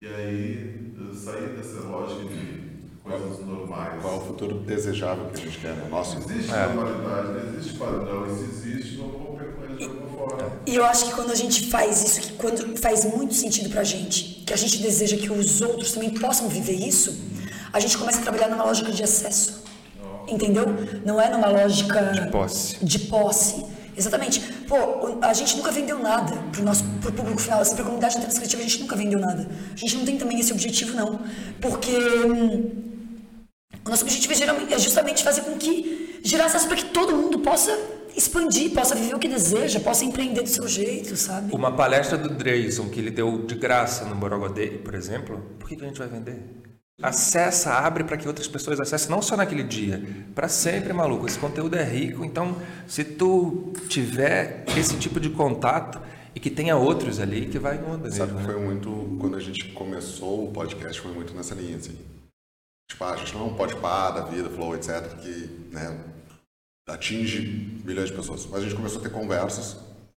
E 0.00 0.06
aí, 0.06 0.94
sair 1.14 1.56
dessa 1.56 1.80
lógica 1.80 2.24
de 2.24 2.68
coisas 3.02 3.44
normais. 3.44 4.00
Qual 4.00 4.14
é 4.14 4.16
o 4.18 4.20
futuro 4.20 4.54
desejável 4.60 5.26
que 5.26 5.40
a 5.40 5.44
gente 5.44 5.58
quer, 5.58 5.74
né? 5.74 5.88
Nosso. 5.90 6.18
Existe 6.18 6.50
normalidade, 6.50 7.28
não 7.28 7.54
existe 7.54 7.78
padrão, 7.78 8.26
e 8.26 8.36
se 8.36 8.44
existe, 8.44 8.96
vamos 8.96 9.16
romper 9.16 9.52
com 9.54 9.64
ele 9.64 9.76
de 9.76 9.84
alguma 9.84 10.08
forma. 10.08 10.52
E 10.66 10.74
eu 10.76 10.84
acho 10.84 11.06
que 11.06 11.12
quando 11.14 11.30
a 11.30 11.34
gente 11.34 11.70
faz 11.70 12.02
isso, 12.02 12.20
que 12.20 12.32
quando 12.34 12.76
faz 12.78 13.04
muito 13.04 13.34
sentido 13.34 13.70
pra 13.70 13.82
gente, 13.82 14.44
que 14.46 14.52
a 14.52 14.56
gente 14.56 14.80
deseja 14.80 15.16
que 15.16 15.30
os 15.30 15.60
outros 15.60 15.92
também 15.92 16.10
possam 16.10 16.48
viver 16.48 16.74
isso, 16.74 17.12
a 17.72 17.80
gente 17.80 17.96
começa 17.96 18.20
a 18.20 18.22
trabalhar 18.22 18.48
numa 18.48 18.64
lógica 18.64 18.90
de 18.92 19.02
acesso. 19.02 19.64
Entendeu? 20.26 20.66
Não 21.04 21.20
é 21.20 21.30
numa 21.30 21.48
lógica 21.48 22.02
De 22.12 22.30
posse. 22.30 22.84
de 22.84 22.98
posse. 23.00 23.64
Exatamente. 23.96 24.40
Pô, 24.68 25.18
a 25.22 25.32
gente 25.32 25.56
nunca 25.56 25.72
vendeu 25.72 25.98
nada 25.98 26.36
pro 26.52 26.62
nosso 26.62 26.84
pro 27.00 27.10
público 27.12 27.40
final, 27.40 27.60
assim, 27.60 27.74
pra 27.74 27.84
comunidade 27.84 28.18
transcritiva 28.18 28.62
a 28.62 28.64
gente 28.64 28.80
nunca 28.80 28.94
vendeu 28.94 29.18
nada. 29.18 29.48
A 29.72 29.76
gente 29.76 29.96
não 29.96 30.04
tem 30.04 30.16
também 30.16 30.38
esse 30.38 30.52
objetivo 30.52 30.94
não, 30.94 31.18
porque 31.60 31.90
hum, 31.90 32.70
o 33.84 33.90
nosso 33.90 34.04
objetivo 34.04 34.32
é, 34.34 34.74
é 34.74 34.78
justamente 34.78 35.24
fazer 35.24 35.40
com 35.40 35.56
que 35.56 36.20
gerar 36.22 36.46
acesso 36.46 36.68
para 36.68 36.76
que 36.76 36.84
todo 36.86 37.16
mundo 37.16 37.40
possa 37.40 37.76
expandir, 38.16 38.72
possa 38.72 38.94
viver 38.94 39.14
o 39.14 39.18
que 39.18 39.28
deseja, 39.28 39.80
possa 39.80 40.04
empreender 40.04 40.42
do 40.42 40.48
seu 40.48 40.68
jeito, 40.68 41.16
sabe? 41.16 41.54
Uma 41.54 41.72
palestra 41.72 42.18
do 42.18 42.28
Dreyson 42.28 42.88
que 42.88 43.00
ele 43.00 43.10
deu 43.10 43.46
de 43.46 43.54
graça 43.54 44.04
no 44.04 44.14
Borogodê, 44.14 44.68
por 44.68 44.94
exemplo, 44.94 45.42
por 45.58 45.68
que, 45.68 45.76
que 45.76 45.84
a 45.84 45.88
gente 45.88 45.98
vai 45.98 46.08
vender? 46.08 46.38
Acessa, 47.00 47.74
abre 47.74 48.02
para 48.02 48.16
que 48.16 48.26
outras 48.26 48.48
pessoas 48.48 48.80
acessem, 48.80 49.08
não 49.08 49.22
só 49.22 49.36
naquele 49.36 49.62
dia, 49.62 50.02
para 50.34 50.48
sempre, 50.48 50.92
maluco. 50.92 51.26
Esse 51.26 51.38
conteúdo 51.38 51.76
é 51.76 51.84
rico, 51.84 52.24
então 52.24 52.60
se 52.88 53.04
tu 53.04 53.72
tiver 53.88 54.64
esse 54.76 54.98
tipo 54.98 55.20
de 55.20 55.30
contato 55.30 56.00
e 56.34 56.40
que 56.40 56.50
tenha 56.50 56.76
outros 56.76 57.20
ali, 57.20 57.46
que 57.46 57.58
vai 57.58 57.76
em 57.76 57.84
onda 57.84 58.10
Sabe 58.10 58.32
mesmo, 58.32 58.38
que 58.40 58.46
né? 58.46 58.52
foi 58.52 58.64
muito. 58.64 59.16
Quando 59.20 59.36
a 59.36 59.40
gente 59.40 59.72
começou 59.72 60.48
o 60.48 60.52
podcast, 60.52 61.00
foi 61.00 61.12
muito 61.12 61.32
nessa 61.34 61.54
linha, 61.54 61.76
assim. 61.76 61.96
Tipo, 62.90 63.04
ah, 63.04 63.12
a 63.12 63.16
gente 63.16 63.32
não 63.34 63.42
é 63.42 63.44
um 63.44 63.54
podpar 63.54 64.14
da 64.14 64.22
vida, 64.22 64.50
flow, 64.50 64.74
etc., 64.74 65.14
que 65.20 65.68
né, 65.72 66.04
atinge 66.88 67.80
milhões 67.84 68.08
de 68.08 68.16
pessoas. 68.16 68.44
Mas 68.46 68.60
a 68.60 68.64
gente 68.64 68.74
começou 68.74 68.98
a 69.00 69.02
ter 69.02 69.10
conversas 69.10 69.76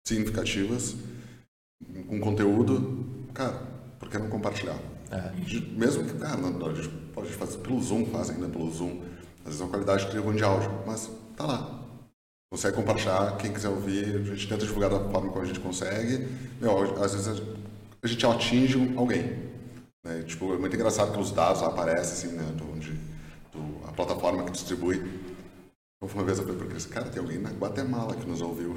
significativas, 0.07 0.95
com 2.07 2.19
conteúdo. 2.21 3.05
Cara, 3.33 3.61
por 3.99 4.09
que 4.09 4.17
não 4.17 4.29
compartilhar? 4.29 4.77
De- 5.45 5.61
Mesmo 5.77 6.03
que, 6.05 6.13
cara, 6.17 6.35
a 6.35 6.73
gente 6.73 6.89
pode 7.13 7.29
fazer 7.29 7.57
pelo 7.59 7.81
Zoom, 7.81 8.05
faz 8.07 8.29
ainda 8.29 8.47
pelo 8.47 8.69
Zoom. 8.71 9.01
Às 9.39 9.45
vezes 9.45 9.61
é 9.61 9.63
uma 9.63 9.69
qualidade 9.69 10.09
de 10.11 10.17
ruim 10.17 10.35
de 10.35 10.43
áudio, 10.43 10.71
mas 10.85 11.09
tá 11.35 11.45
lá. 11.45 11.79
Consegue 12.51 12.75
compartilhar, 12.75 13.37
quem 13.37 13.53
quiser 13.53 13.69
ouvir, 13.69 14.15
a 14.15 14.23
gente 14.35 14.47
tenta 14.47 14.65
divulgar 14.65 14.89
da 14.89 14.99
forma 14.99 15.29
como 15.29 15.41
a 15.41 15.45
gente 15.45 15.59
consegue. 15.59 16.27
Meu, 16.59 17.03
às 17.03 17.13
vezes 17.13 17.27
a- 17.27 18.07
gente 18.07 18.25
atinge 18.25 18.93
alguém. 18.97 19.49
Né? 20.03 20.23
Tipo, 20.25 20.53
é 20.53 20.57
muito 20.57 20.75
engraçado 20.75 21.11
que 21.11 21.19
os 21.19 21.31
dados 21.31 21.61
aparecem, 21.61 22.29
assim, 22.29 22.37
né? 22.37 22.43
Do, 22.55 22.71
onde, 22.71 22.91
do- 23.51 23.87
a 23.87 23.91
plataforma 23.91 24.43
que 24.45 24.51
distribui. 24.51 25.28
Uma 26.01 26.23
vez 26.23 26.37
eu 26.37 26.45
falei 26.45 26.57
para 26.57 26.69
eles, 26.69 26.85
cara, 26.85 27.09
tem 27.09 27.21
alguém 27.21 27.39
na 27.39 27.49
Guatemala 27.49 28.15
que 28.15 28.25
nos 28.25 28.39
ouviu. 28.39 28.73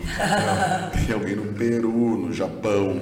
tem 1.06 1.14
alguém 1.14 1.36
no 1.36 1.54
Peru, 1.54 2.16
no 2.16 2.32
Japão. 2.32 2.96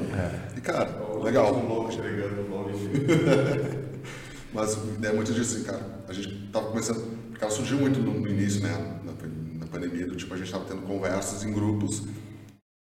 E, 0.55 0.61
cara, 0.61 0.91
legal. 1.23 1.55
Um 1.55 1.67
louco 1.67 1.91
o. 1.91 1.97
Mas 4.53 4.77
é 5.03 5.13
muito 5.15 5.33
disso, 5.33 5.57
assim, 5.57 5.65
cara. 5.65 6.05
A 6.07 6.13
gente 6.13 6.51
tava 6.53 6.69
começando. 6.69 7.01
Porque 7.31 7.43
ela 7.43 7.53
surgiu 7.53 7.79
muito 7.79 7.99
no, 7.99 8.29
início, 8.29 8.63
né? 8.63 9.01
Na, 9.05 9.13
na 9.59 9.67
pandemia, 9.67 10.07
do 10.07 10.15
tipo, 10.15 10.35
a 10.35 10.37
gente 10.37 10.53
tava 10.53 10.67
tendo 10.67 10.83
conversas 10.83 11.43
em 11.43 11.51
grupos. 11.51 12.03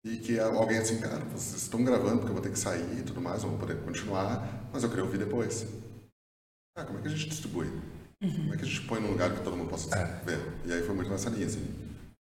E 0.06 0.16
que 0.16 0.40
alguém 0.40 0.78
assim, 0.78 0.98
cara, 0.98 1.22
vocês 1.26 1.60
estão 1.60 1.84
gravando 1.84 2.20
porque 2.20 2.30
eu 2.30 2.34
vou 2.34 2.42
ter 2.42 2.52
que 2.52 2.58
sair 2.58 3.00
e 3.00 3.02
tudo 3.02 3.20
mais, 3.20 3.42
eu 3.42 3.50
vou 3.50 3.58
poder 3.58 3.76
continuar, 3.82 4.66
mas 4.72 4.82
eu 4.82 4.88
queria 4.88 5.04
ouvir 5.04 5.18
depois. 5.18 5.66
Ah, 6.74 6.84
como 6.84 6.98
é 6.98 7.02
que 7.02 7.08
a 7.08 7.10
gente 7.10 7.28
distribui? 7.28 7.70
Como 8.20 8.52
é 8.52 8.56
que 8.56 8.64
a 8.64 8.66
gente 8.66 8.80
põe 8.82 9.00
num 9.00 9.10
lugar 9.12 9.30
que 9.30 9.42
todo 9.42 9.56
mundo 9.56 9.70
possa 9.70 9.94
ver? 10.26 10.40
E 10.66 10.72
aí 10.72 10.82
foi 10.82 10.92
muito 10.92 11.08
nessa 11.08 11.30
linha, 11.30 11.46
assim, 11.46 11.62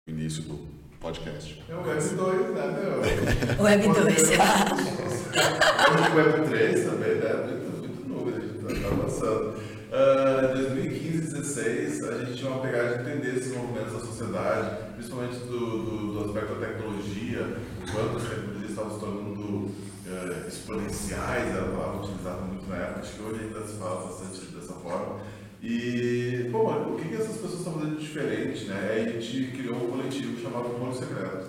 o 0.08 0.12
início 0.12 0.41
do 0.41 0.58
podcast. 0.99 1.63
É 1.69 1.75
o 1.75 1.84
Web 1.86 2.01
2, 2.15 2.56
né, 2.56 2.82
meu? 2.82 3.63
Web 3.63 3.84
2. 3.84 4.29
Vamos 4.34 6.08
pro 6.08 6.17
Web 6.17 6.49
3 6.49 6.86
também, 6.86 7.15
né? 7.17 7.34
Muito, 7.45 7.77
muito 7.77 8.10
número, 8.10 8.38
a 8.38 8.39
gente 8.71 8.82
tá 8.82 8.88
avançando. 8.88 9.53
Ah, 9.91 10.49
Em 10.49 10.63
2015 10.63 11.13
2016, 11.34 12.03
a 12.10 12.25
gente 12.25 12.38
tinha 12.39 12.49
uma 12.49 12.62
pegada 12.62 12.97
de 12.97 13.12
entender 13.12 13.38
esses 13.38 13.56
movimentos 13.56 13.93
da 13.93 13.99
sociedade, 13.99 14.93
principalmente 14.95 15.36
do, 15.41 15.60
do, 15.86 16.13
do 16.13 16.25
aspecto 16.25 16.56
da 16.56 16.67
tecnologia, 16.67 17.58
quando 17.91 18.17
as 18.17 18.23
tecnologias 18.29 18.69
estavam 18.71 18.93
se 18.95 18.99
tornando 18.99 19.71
eh, 20.08 20.47
exponenciais, 20.47 21.49
era 21.56 21.65
a 21.65 21.69
palavra 21.69 22.01
utilizada 22.01 22.41
muito 22.41 22.67
na 22.67 22.77
época, 22.77 22.99
acho 23.01 23.13
que 23.13 23.21
hoje 23.21 23.43
ainda 23.43 23.67
se 23.67 23.77
fala 23.77 24.08
bastante 24.08 24.41
dessa 24.56 24.73
forma. 24.73 25.19
E, 25.65 26.49
pô, 26.52 26.69
o 26.69 26.97
que, 26.97 27.08
que 27.08 27.15
essas 27.15 27.38
pessoas 27.38 27.60
estão 27.60 27.73
fazendo 27.73 27.95
de 27.95 28.02
diferente, 28.04 28.65
né? 28.65 29.06
A 29.08 29.10
gente 29.21 29.52
criou 29.56 29.78
um 29.78 29.91
coletivo 29.91 30.41
chamado 30.41 30.67
Molho 30.78 30.93
Secreto. 30.93 31.47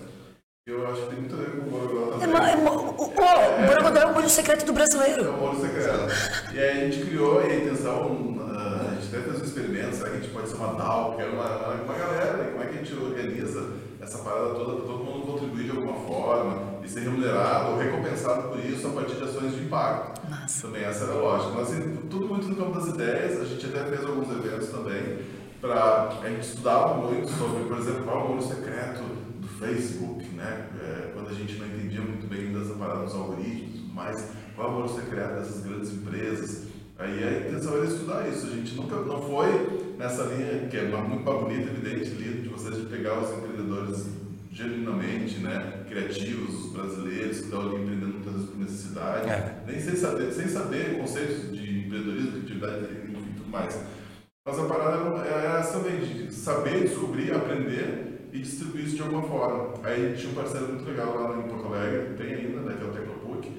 Eu 0.65 0.87
acho 0.87 1.01
que 1.01 1.07
tem 1.09 1.19
muito 1.19 1.35
a 1.35 1.37
ver 1.37 1.51
com 1.51 1.67
o 1.67 1.69
Borogodó 1.69 2.15
É, 2.15 2.19
também. 2.19 2.35
é, 2.51 2.55
ma- 2.55 2.71
o, 2.71 3.11
Borogodó 3.67 3.99
é 3.99 4.05
o 4.05 4.13
molho 4.13 4.29
secreto 4.29 4.65
do 4.65 4.71
É 4.71 4.75
brasileiro. 4.75 5.31
o 5.31 5.37
molho 5.37 5.59
secreto. 5.59 6.53
E 6.55 6.59
aí 6.59 6.69
a 6.69 6.89
gente 6.89 7.05
criou, 7.05 7.39
a 7.41 7.45
intenção, 7.53 8.35
ah, 8.41 8.87
a 8.89 8.95
gente 8.95 9.13
até 9.15 9.25
fez 9.29 9.41
um 9.41 9.45
experimento, 9.45 9.95
será 9.95 10.09
que 10.11 10.15
a 10.17 10.19
gente 10.21 10.31
pode 10.33 10.47
ser 10.49 10.55
uma 10.55 10.73
DAO, 10.73 11.15
que 11.17 11.21
é 11.21 11.25
uma, 11.25 11.45
uma, 11.57 11.73
uma 11.83 11.93
galera, 11.93 12.37
né? 12.37 12.49
como 12.51 12.63
é 12.63 12.67
que 12.67 12.73
a 12.75 12.77
gente 12.77 12.93
organiza 12.95 13.67
essa 14.01 14.17
parada 14.19 14.55
toda 14.55 14.77
para 14.77 14.85
todo 14.85 15.03
mundo 15.03 15.27
contribuir 15.27 15.65
de 15.65 15.71
alguma 15.71 15.93
forma 16.07 16.74
e 16.85 16.89
ser 16.89 17.01
remunerado 17.01 17.71
ou 17.71 17.77
recompensado 17.79 18.49
por 18.49 18.59
isso 18.59 18.87
a 18.87 18.91
partir 18.91 19.15
de 19.15 19.23
ações 19.23 19.55
de 19.55 19.63
impacto. 19.63 20.29
Massa. 20.29 20.67
Também 20.67 20.83
essa 20.83 21.05
era 21.05 21.13
a 21.13 21.17
lógica. 21.17 21.51
Mas 21.55 21.71
assim, 21.71 21.97
tudo 22.09 22.27
muito 22.27 22.47
no 22.47 22.55
campo 22.55 22.79
das 22.79 22.87
ideias, 22.89 23.41
a 23.41 23.45
gente 23.45 23.65
até 23.65 23.83
fez 23.85 24.05
alguns 24.05 24.29
eventos 24.29 24.69
também, 24.69 25.19
para 25.59 26.09
a 26.21 26.29
gente 26.29 26.47
estudava 26.47 26.93
muito 26.95 27.27
sobre, 27.29 27.63
por 27.63 27.77
exemplo, 27.79 28.03
qual 28.03 28.19
é 28.19 28.23
o 28.23 28.27
número 28.29 28.47
secreto 28.47 29.03
do 29.39 29.47
Facebook, 29.47 30.23
né? 30.29 30.67
É, 30.79 31.11
quando 31.13 31.29
a 31.29 31.33
gente 31.33 31.57
não 31.57 31.65
entendia 31.65 32.01
muito 32.01 32.27
bem 32.27 32.53
dessa 32.53 32.75
parada 32.75 33.03
dos 33.03 33.15
algoritmos 33.15 33.75
e 33.75 33.79
tudo 33.79 33.93
mais, 33.93 34.29
qual 34.55 34.67
é 34.67 34.71
o 34.71 34.73
número 34.75 34.93
secreto 34.93 35.35
dessas 35.35 35.63
grandes 35.63 35.91
empresas. 35.91 36.67
Aí 36.97 37.23
a 37.23 37.47
intenção 37.47 37.75
era 37.75 37.85
estudar 37.85 38.29
isso. 38.29 38.45
A 38.47 38.49
gente 38.51 38.75
nunca 38.75 38.95
não 38.97 39.21
foi 39.21 39.95
nessa 39.97 40.23
linha 40.23 40.67
que 40.69 40.77
é 40.77 40.83
muito 40.83 41.23
bonita, 41.23 41.69
evidente, 41.69 42.11
de 42.11 42.47
vocês 42.47 42.77
de 42.77 42.85
pegar 42.85 43.19
os 43.19 43.31
empreendedores 43.37 44.07
genuinamente, 44.55 45.39
né, 45.39 45.84
criativos, 45.95 46.65
os 46.65 46.71
brasileiros 46.73 47.37
que 47.37 47.43
estão 47.45 47.61
ali 47.61 47.75
empreendendo 47.81 48.13
muitas 48.15 48.33
vezes 48.33 48.49
por 48.49 48.59
necessidade, 48.59 49.29
É. 49.29 49.63
nem 49.65 49.79
sem 49.79 49.95
saber, 49.95 50.31
sem 50.33 50.47
saber 50.47 50.97
conceitos 50.97 51.51
de 51.51 51.85
empreendedorismo, 51.85 52.31
de 52.31 52.39
atividade 52.39 52.83
enfim, 52.83 53.33
tudo 53.37 53.49
mais. 53.49 53.79
Mas 54.45 54.59
a 54.59 54.65
parada 54.65 55.25
era 55.25 55.27
era 55.27 55.59
essa 55.59 55.79
também, 55.79 55.99
de 56.01 56.33
saber, 56.33 56.81
descobrir, 56.81 57.33
aprender 57.33 58.29
e 58.33 58.39
distribuir 58.39 58.85
isso 58.85 58.97
de 58.97 59.01
alguma 59.03 59.23
forma. 59.23 59.73
Aí 59.83 60.13
tinha 60.17 60.31
um 60.31 60.35
parceiro 60.35 60.67
muito 60.67 60.85
legal 60.85 61.15
lá 61.15 61.39
em 61.39 61.47
Porto 61.47 61.67
Alegre, 61.73 62.13
tem 62.17 62.33
ainda, 62.33 62.59
né, 62.61 62.75
que 62.77 62.83
é 62.83 62.87
o 62.87 62.91
Tecnopuc, 62.91 63.51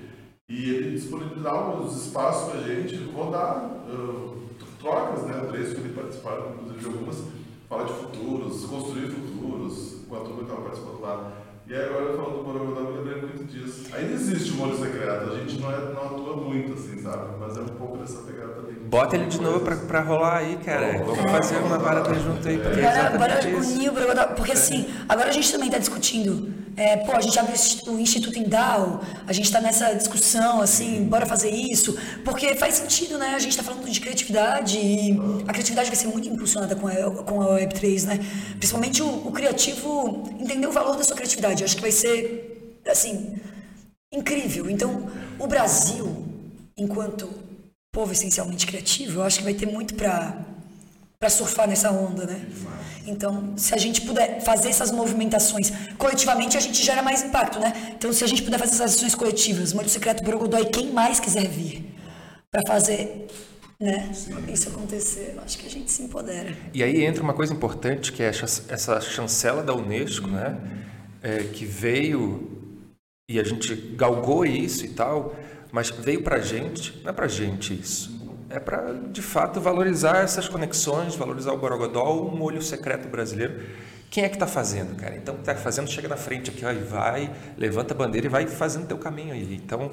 e 0.49 0.71
ele 0.71 0.91
disponibilizava 0.91 1.81
os 1.81 2.07
espaços 2.07 2.51
para 2.51 2.61
a 2.61 2.63
gente 2.63 2.97
rodar 3.13 3.81
uh, 3.89 4.43
trocas, 4.79 5.25
né, 5.25 5.47
três 5.51 5.73
que 5.73 5.81
ele 5.81 5.95
participaram, 5.95 6.53
inclusive 6.53 6.81
de 6.81 6.87
algumas, 6.87 7.25
fala 7.69 7.85
de 7.85 7.93
futuros, 7.95 8.65
construir 8.67 9.09
futuros, 9.09 10.03
com 10.09 10.15
a 10.15 10.21
turma 10.21 10.37
que 10.37 10.43
estava 10.43 10.63
participando 10.63 11.01
lá. 11.01 11.33
E 11.69 11.75
aí 11.75 11.85
agora 11.85 12.17
falando 12.17 12.39
do 12.39 12.45
Borogodó, 12.45 12.81
eu 12.81 12.93
me 12.93 13.11
lembrei 13.11 13.23
muito 13.23 13.45
disso. 13.45 13.87
Ainda 13.93 14.13
existe 14.13 14.53
o 14.53 14.55
molho 14.55 14.77
secreto, 14.79 15.33
a 15.33 15.37
gente 15.37 15.61
não, 15.61 15.73
é, 15.73 15.93
não 15.93 16.03
atua 16.05 16.37
muito, 16.37 16.75
assim, 16.75 17.03
sabe? 17.03 17.37
Mas 17.41 17.57
é 17.57 17.61
um 17.61 17.67
pouco 17.67 17.99
dessa 17.99 18.19
pegada 18.23 18.53
também. 18.53 18.75
Bota 18.75 19.17
ele 19.17 19.27
de 19.27 19.41
novo 19.41 19.61
pra, 19.61 19.75
pra 19.75 20.01
rolar 20.01 20.37
aí, 20.39 20.57
cara. 20.65 21.03
Vamos 21.05 21.29
fazer 21.31 21.57
uma 21.57 21.79
parada 21.81 22.15
junto 22.15 22.47
aí, 22.47 22.59
porque 22.59 22.79
é 22.79 22.83
Bora, 22.83 23.19
bora 23.19 23.33
exatamente 23.33 23.61
isso. 23.61 23.75
unir 23.75 23.89
o 23.89 23.93
Borogodó, 23.93 24.27
porque 24.29 24.53
assim, 24.53 24.87
agora 25.09 25.29
a 25.29 25.33
gente 25.33 25.51
também 25.51 25.67
está 25.67 25.79
discutindo, 25.79 26.55
é, 26.77 26.99
pô, 26.99 27.13
a 27.13 27.21
gente 27.23 27.39
abre 27.39 27.55
o 27.87 27.99
Instituto 27.99 28.39
Endau, 28.39 29.03
a 29.27 29.33
gente 29.33 29.47
está 29.47 29.61
nessa 29.63 29.95
discussão, 29.95 30.61
assim, 30.61 31.05
bora 31.05 31.25
fazer 31.25 31.51
isso, 31.51 31.97
porque 32.23 32.55
faz 32.55 32.75
sentido, 32.75 33.17
né? 33.17 33.29
A 33.35 33.39
gente 33.39 33.53
está 33.53 33.63
falando 33.63 33.89
de 33.89 33.99
criatividade 33.99 34.77
e 34.77 35.17
a 35.49 35.53
criatividade 35.53 35.89
vai 35.89 35.97
ser 35.97 36.09
muito 36.09 36.29
impulsionada 36.29 36.77
com 36.77 36.87
a, 36.87 37.25
com 37.25 37.41
a 37.41 37.59
Web3, 37.59 38.05
né? 38.05 38.19
Principalmente 38.59 39.03
o, 39.03 39.27
o 39.27 39.33
criativo 39.33 40.29
entender 40.39 40.67
o 40.67 40.73
valor 40.73 40.97
da 40.97 41.03
sua 41.03 41.17
criatividade, 41.17 41.65
acho 41.65 41.77
que 41.77 41.83
vai 41.83 41.93
ser, 41.93 42.79
assim, 42.87 43.37
incrível. 44.13 44.69
Então, 44.69 45.11
o 45.39 45.47
Brasil, 45.47 46.27
enquanto 46.77 47.29
povo 47.91 48.13
essencialmente 48.13 48.67
criativo, 48.67 49.21
eu 49.21 49.23
acho 49.23 49.39
que 49.39 49.45
vai 49.45 49.55
ter 49.55 49.65
muito 49.65 49.95
para 49.95 51.31
surfar 51.31 51.67
nessa 51.67 51.91
onda, 51.91 52.27
né? 52.27 52.47
Então, 53.07 53.57
se 53.57 53.73
a 53.75 53.79
gente 53.79 54.01
puder 54.03 54.41
fazer 54.41 54.69
essas 54.69 54.91
movimentações 54.91 55.71
coletivamente, 55.97 56.57
a 56.57 56.61
gente 56.61 56.83
gera 56.85 57.03
mais 57.03 57.23
impacto, 57.23 57.59
né? 57.61 57.93
Então, 57.97 58.13
se 58.13 58.25
a 58.25 58.27
gente 58.27 58.43
puder 58.43 58.59
fazer 58.59 58.75
essas 58.75 58.95
ações 58.97 59.15
coletivas, 59.15 59.73
Molho 59.73 59.89
Secreto, 59.89 60.25
Borogodó 60.25 60.59
e 60.59 60.67
quem 60.67 60.93
mais 60.93 61.21
quiser 61.21 61.47
vir 61.47 61.95
para 62.51 62.63
fazer, 62.67 63.27
né? 63.81 64.11
Isso 64.53 64.69
acontecer, 64.69 65.35
eu 65.37 65.43
acho 65.43 65.59
que 65.59 65.67
a 65.67 65.71
gente 65.71 65.91
se 65.91 66.03
empodera. 66.03 66.57
E 66.75 66.83
aí 66.83 67.05
entra 67.05 67.23
uma 67.23 67.35
coisa 67.35 67.53
importante 67.53 68.13
que 68.13 68.23
é 68.23 68.27
essa- 68.27 68.65
essa 68.69 69.01
chancela 69.01 69.63
da 69.63 69.75
Unesco, 69.75 70.27
né? 70.29 70.57
É, 71.23 71.39
que 71.45 71.65
veio 71.65 72.51
e 73.31 73.39
a 73.39 73.45
gente 73.45 73.75
galgou 73.97 74.45
isso 74.45 74.85
e 74.85 74.89
tal, 74.89 75.35
mas 75.73 75.91
veio 75.91 76.23
pra 76.23 76.39
gente, 76.39 77.01
não 77.03 77.11
é 77.11 77.13
pra 77.13 77.27
gente 77.29 77.75
isso. 77.75 78.16
É 78.49 78.61
para 78.61 78.93
de 78.93 79.23
fato 79.23 79.61
valorizar 79.61 80.23
essas 80.23 80.49
conexões, 80.49 81.17
valorizar 81.17 81.53
o 81.53 81.59
Borogodó, 81.59 82.05
o 82.05 82.37
molho 82.37 82.63
secreto 82.63 83.09
brasileiro. 83.09 83.61
Quem 84.09 84.25
é 84.25 84.29
que 84.29 84.37
está 84.37 84.47
fazendo, 84.47 84.97
cara? 84.97 85.17
Então, 85.17 85.35
está 85.35 85.55
fazendo, 85.57 85.91
chega 85.91 86.09
na 86.09 86.17
frente 86.17 86.51
aqui, 86.51 86.65
ó, 86.65 86.71
e 86.71 86.79
vai, 86.79 87.35
levanta 87.59 87.93
a 87.93 87.97
bandeira 87.97 88.27
e 88.27 88.31
vai 88.31 88.47
fazendo 88.47 88.87
teu 88.87 88.99
caminho 88.99 89.35
aí. 89.35 89.57
Então, 89.57 89.91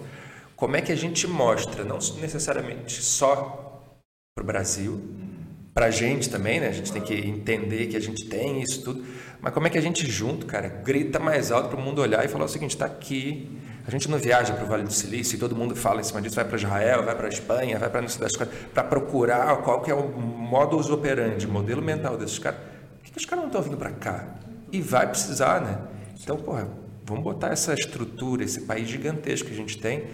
como 0.56 0.76
é 0.76 0.82
que 0.82 0.92
a 0.92 0.96
gente 0.96 1.28
mostra, 1.28 1.84
não 1.84 1.98
necessariamente 2.22 3.02
só 3.02 3.84
para 4.36 4.44
o 4.44 4.46
Brasil, 4.46 5.02
para 5.74 5.88
a 5.88 5.92
gente 5.92 6.30
também, 6.30 6.60
né? 6.60 6.68
A 6.68 6.72
gente 6.72 6.94
tem 6.94 7.02
que 7.02 7.14
entender 7.14 7.88
que 7.88 7.98
a 7.98 8.00
gente 8.00 8.26
tem 8.26 8.62
isso 8.62 8.84
tudo, 8.84 9.04
mas 9.42 9.54
como 9.54 9.66
é 9.66 9.70
que 9.70 9.78
a 9.78 9.82
gente 9.82 10.10
junto, 10.10 10.46
cara, 10.46 10.70
grita 10.70 11.20
mais 11.20 11.52
alto 11.52 11.70
para 11.70 11.80
o 11.80 11.82
mundo 11.82 12.00
olhar 12.00 12.24
e 12.24 12.28
falar 12.28 12.46
o 12.46 12.50
seguinte: 12.50 12.72
está 12.76 12.86
aqui. 12.86 13.60
A 13.86 13.92
gente 13.92 14.10
não 14.10 14.18
viaja 14.18 14.54
para 14.54 14.64
o 14.64 14.68
Vale 14.68 14.84
do 14.84 14.94
Silício 14.94 15.36
e 15.36 15.40
todo 15.40 15.56
mundo 15.56 15.76
fala 15.76 16.00
em 16.00 16.04
cima 16.04 16.22
disso, 16.22 16.36
vai 16.36 16.46
para 16.46 16.56
Israel, 16.56 17.04
vai 17.04 17.16
para 17.16 17.28
Espanha, 17.28 17.78
vai 17.78 17.90
para 17.90 18.02
não 18.02 18.08
sei 18.08 18.22
das 18.22 18.36
coisas, 18.36 18.54
para 18.74 18.84
procurar 18.84 19.58
qual 19.58 19.82
que 19.82 19.92
é 19.92 19.94
o 19.94 20.08
modus 20.08 20.90
operandi, 20.90 21.46
modelo 21.46 21.82
mental 21.82 22.18
desses 22.18 22.40
caras. 22.40 22.60
Por 22.60 23.04
que, 23.04 23.12
que 23.12 23.18
os 23.18 23.26
caras 23.26 23.44
não 23.44 23.50
estão 23.50 23.62
vindo 23.62 23.76
para 23.76 23.92
cá? 23.92 24.36
E 24.72 24.80
vai 24.80 25.08
precisar, 25.08 25.60
né? 25.60 25.80
Então, 26.22 26.38
porra, 26.38 26.68
vamos 27.04 27.24
botar 27.24 27.50
essa 27.50 27.74
estrutura, 27.74 28.44
esse 28.46 28.62
país 28.62 28.88
gigantesco 28.88 29.50
que 29.50 29.54
a 29.54 29.58
gente 29.58 29.78
tem. 29.78 30.06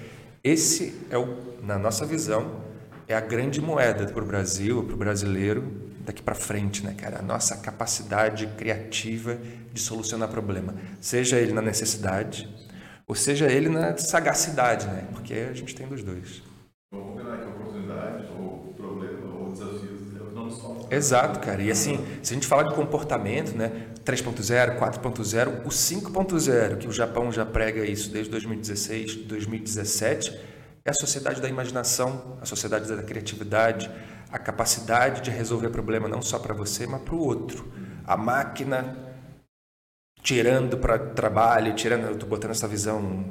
Esse 0.43 0.95
é 1.11 1.17
o, 1.17 1.37
na 1.61 1.77
nossa 1.77 2.07
visão, 2.07 2.61
é 3.07 3.13
a 3.13 3.21
grande 3.21 3.61
moeda 3.61 4.07
para 4.07 4.23
o 4.23 4.25
Brasil, 4.25 4.83
para 4.83 4.95
o 4.95 4.97
brasileiro 4.97 5.89
daqui 5.99 6.23
para 6.23 6.33
frente, 6.33 6.83
né, 6.83 6.95
cara? 6.97 7.19
A 7.19 7.21
nossa 7.21 7.55
capacidade 7.57 8.47
criativa 8.57 9.37
de 9.71 9.79
solucionar 9.79 10.27
problema, 10.27 10.73
seja 10.99 11.37
ele 11.37 11.53
na 11.53 11.61
necessidade 11.61 12.49
ou 13.09 13.15
seja 13.15 13.51
ele 13.51 13.69
na 13.69 13.97
sagacidade, 13.97 14.85
né? 14.85 15.07
Porque 15.11 15.33
a 15.33 15.53
gente 15.53 15.73
tem 15.73 15.87
dos 15.87 16.03
dois. 16.03 16.43
Vamos 16.91 17.13
combinar 17.13 17.39
que 17.39 17.43
a 17.43 17.49
oportunidade, 17.49 18.27
ou 18.37 18.71
problema, 18.77 19.35
ou 19.35 19.51
desafios, 19.51 20.15
eu 20.15 20.31
não 20.31 20.51
só. 20.51 20.87
Exato, 20.91 21.39
cara. 21.39 21.59
E 21.59 21.71
assim, 21.71 22.05
se 22.21 22.33
a 22.33 22.35
gente 22.35 22.45
falar 22.45 22.63
de 22.69 22.75
comportamento, 22.75 23.57
né, 23.57 23.87
3.0, 24.05 24.77
4.0, 24.77 25.65
o 25.65 25.69
5.0, 25.69 26.77
que 26.77 26.87
o 26.87 26.91
Japão 26.91 27.31
já 27.31 27.43
prega 27.43 27.83
isso 27.83 28.11
desde 28.11 28.29
2016, 28.29 29.15
2017, 29.25 30.39
é 30.85 30.91
a 30.91 30.93
sociedade 30.93 31.41
da 31.41 31.49
imaginação, 31.49 32.37
a 32.39 32.45
sociedade 32.45 32.87
da 32.95 33.01
criatividade, 33.01 33.89
a 34.31 34.37
capacidade 34.37 35.21
de 35.21 35.31
resolver 35.31 35.69
problema 35.69 36.07
não 36.07 36.21
só 36.21 36.37
para 36.37 36.53
você, 36.53 36.85
mas 36.85 37.01
para 37.01 37.15
o 37.15 37.19
outro. 37.19 37.73
A 38.05 38.15
máquina 38.15 39.08
tirando 40.21 40.77
para 40.77 40.99
trabalho, 40.99 41.73
tirando, 41.73 42.05
eu 42.05 42.15
tô 42.17 42.25
botando 42.25 42.51
essa 42.51 42.67
visão 42.67 43.25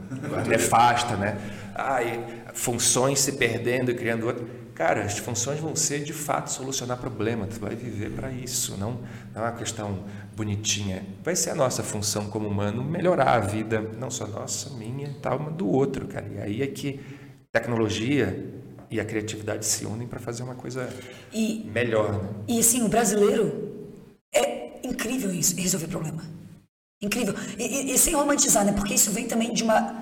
nefasta, 0.47 1.17
né? 1.17 1.37
Ai, 1.75 2.25
funções 2.55 3.21
se 3.21 3.33
perdendo 3.33 3.91
e 3.91 3.95
criando 3.95 4.27
outro. 4.27 4.47
Cara, 4.75 5.03
as 5.03 5.19
funções 5.19 5.59
vão 5.59 5.75
ser 5.75 6.05
de 6.05 6.13
fato 6.13 6.51
solucionar 6.53 6.99
problema. 6.99 7.47
Tu 7.47 7.59
vai 7.59 7.75
viver 7.75 8.11
para 8.13 8.31
isso, 8.31 8.77
não, 8.79 9.01
não 9.35 9.43
é 9.43 9.47
uma 9.47 9.53
questão 9.53 10.05
bonitinha. 10.37 11.05
Vai 11.25 11.35
ser 11.35 11.51
a 11.51 11.55
nossa 11.55 11.83
função 11.83 12.31
como 12.31 12.49
humano 12.49 12.85
melhorar 12.85 13.33
a 13.35 13.41
vida, 13.41 13.81
não 13.99 14.11
só 14.11 14.27
nossa, 14.27 14.71
minha, 14.71 15.15
tal, 15.21 15.39
mas 15.39 15.55
do 15.55 15.69
outro, 15.69 16.07
cara. 16.07 16.27
E 16.29 16.41
aí 16.41 16.63
é 16.63 16.67
que 16.69 17.01
tecnologia 17.53 18.55
e 18.91 19.01
a 19.01 19.05
criatividade 19.05 19.67
se 19.67 19.85
unem 19.85 20.07
para 20.07 20.21
fazer 20.21 20.43
uma 20.45 20.55
coisa 20.55 20.89
E, 21.33 21.65
melhor, 21.65 22.13
né? 22.13 22.29
e 22.47 22.59
assim, 22.59 22.83
o 22.83 22.89
brasileiro 22.89 23.91
é 24.35 24.81
incrível 24.87 25.33
isso, 25.33 25.59
em 25.59 25.63
resolver 25.63 25.89
problema. 25.89 26.38
Incrível. 27.01 27.35
E, 27.59 27.63
e- 27.65 27.95
e 27.95 27.99
sem 27.99 28.15
romantizar, 28.15 28.65
né? 28.65 28.73
Porque 28.73 28.95
isso 28.95 29.11
vem 29.11 29.27
também 29.27 29.53
de 29.53 29.63
uma. 29.63 29.95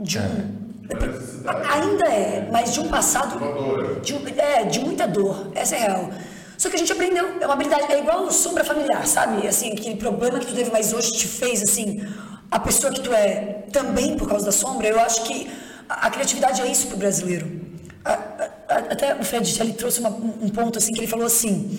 De 0.00 0.18
um. 0.18 0.60
Uma 0.90 1.06
necessidade. 1.06 1.68
Ainda 1.70 2.04
é, 2.06 2.48
mas 2.52 2.74
de 2.74 2.80
um 2.80 2.88
passado. 2.88 3.36
Uma 3.38 3.52
dor. 3.52 4.00
De, 4.00 4.14
é, 4.40 4.64
de 4.64 4.80
muita 4.80 5.06
dor. 5.08 5.50
Essa 5.54 5.76
é 5.76 5.78
real. 5.78 6.10
Só 6.58 6.68
que 6.68 6.76
a 6.76 6.78
gente 6.78 6.92
aprendeu. 6.92 7.40
É 7.40 7.44
uma 7.46 7.54
habilidade. 7.54 7.90
É 7.90 8.00
igual 8.00 8.30
sombra 8.30 8.62
familiar, 8.64 9.06
sabe? 9.06 9.46
Assim, 9.46 9.72
aquele 9.72 9.96
problema 9.96 10.38
que 10.38 10.46
tu 10.46 10.54
teve, 10.54 10.70
mas 10.70 10.92
hoje 10.92 11.12
te 11.12 11.26
fez, 11.26 11.62
assim, 11.62 12.02
a 12.50 12.58
pessoa 12.60 12.92
que 12.92 13.00
tu 13.00 13.12
é 13.14 13.64
também 13.72 14.16
por 14.16 14.28
causa 14.28 14.44
da 14.44 14.52
sombra. 14.52 14.88
Eu 14.88 15.00
acho 15.00 15.22
que 15.22 15.50
a, 15.88 16.06
a 16.06 16.10
criatividade 16.10 16.60
é 16.60 16.66
isso 16.70 16.86
pro 16.88 16.98
brasileiro. 16.98 17.60
A- 18.04 18.12
a- 18.68 18.76
até 18.92 19.14
o 19.14 19.24
Fred 19.24 19.58
ele 19.60 19.72
trouxe 19.72 20.00
uma- 20.00 20.10
um 20.10 20.38
um 20.42 20.48
ponto, 20.50 20.76
assim, 20.78 20.92
que 20.92 21.00
ele 21.00 21.06
falou 21.06 21.24
assim. 21.24 21.78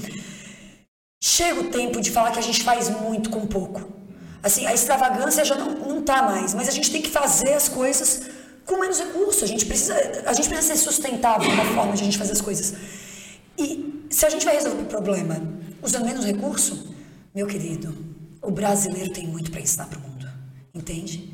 Chega 1.23 1.59
o 1.61 1.65
tempo 1.65 2.01
de 2.01 2.09
falar 2.09 2.31
que 2.31 2.39
a 2.39 2.43
gente 2.43 2.63
faz 2.63 2.89
muito 2.89 3.29
com 3.29 3.45
pouco. 3.45 4.00
Assim, 4.43 4.65
a 4.65 4.73
extravagância 4.73 5.45
já 5.45 5.55
não, 5.55 5.71
não 5.71 6.01
tá 6.01 6.23
mais, 6.23 6.53
mas 6.53 6.67
a 6.67 6.71
gente 6.71 6.91
tem 6.91 7.01
que 7.01 7.09
fazer 7.09 7.53
as 7.53 7.69
coisas 7.69 8.23
com 8.65 8.79
menos 8.79 8.99
recurso. 8.99 9.43
A 9.43 9.47
gente 9.47 9.65
precisa, 9.65 9.93
a 10.25 10.33
gente 10.33 10.49
precisa 10.49 10.75
ser 10.75 10.77
sustentável 10.77 11.55
na 11.55 11.65
forma 11.65 11.93
de 11.93 12.01
a 12.01 12.05
gente 12.05 12.17
fazer 12.17 12.31
as 12.31 12.41
coisas. 12.41 12.73
E 13.57 14.05
se 14.09 14.25
a 14.25 14.29
gente 14.29 14.45
vai 14.45 14.55
resolver 14.55 14.81
o 14.81 14.85
problema 14.85 15.41
usando 15.81 16.05
menos 16.05 16.25
recurso, 16.25 16.93
meu 17.33 17.47
querido, 17.47 17.95
o 18.41 18.51
brasileiro 18.51 19.11
tem 19.11 19.27
muito 19.27 19.51
para 19.51 19.61
ensinar 19.61 19.87
para 19.87 19.99
o 19.99 20.01
mundo, 20.01 20.27
entende? 20.73 21.33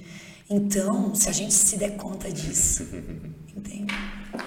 Então, 0.50 1.14
se 1.16 1.30
a 1.30 1.32
gente 1.32 1.54
se 1.54 1.78
der 1.78 1.98
conta 1.98 2.32
disso, 2.32 2.84
entende? 3.56 3.94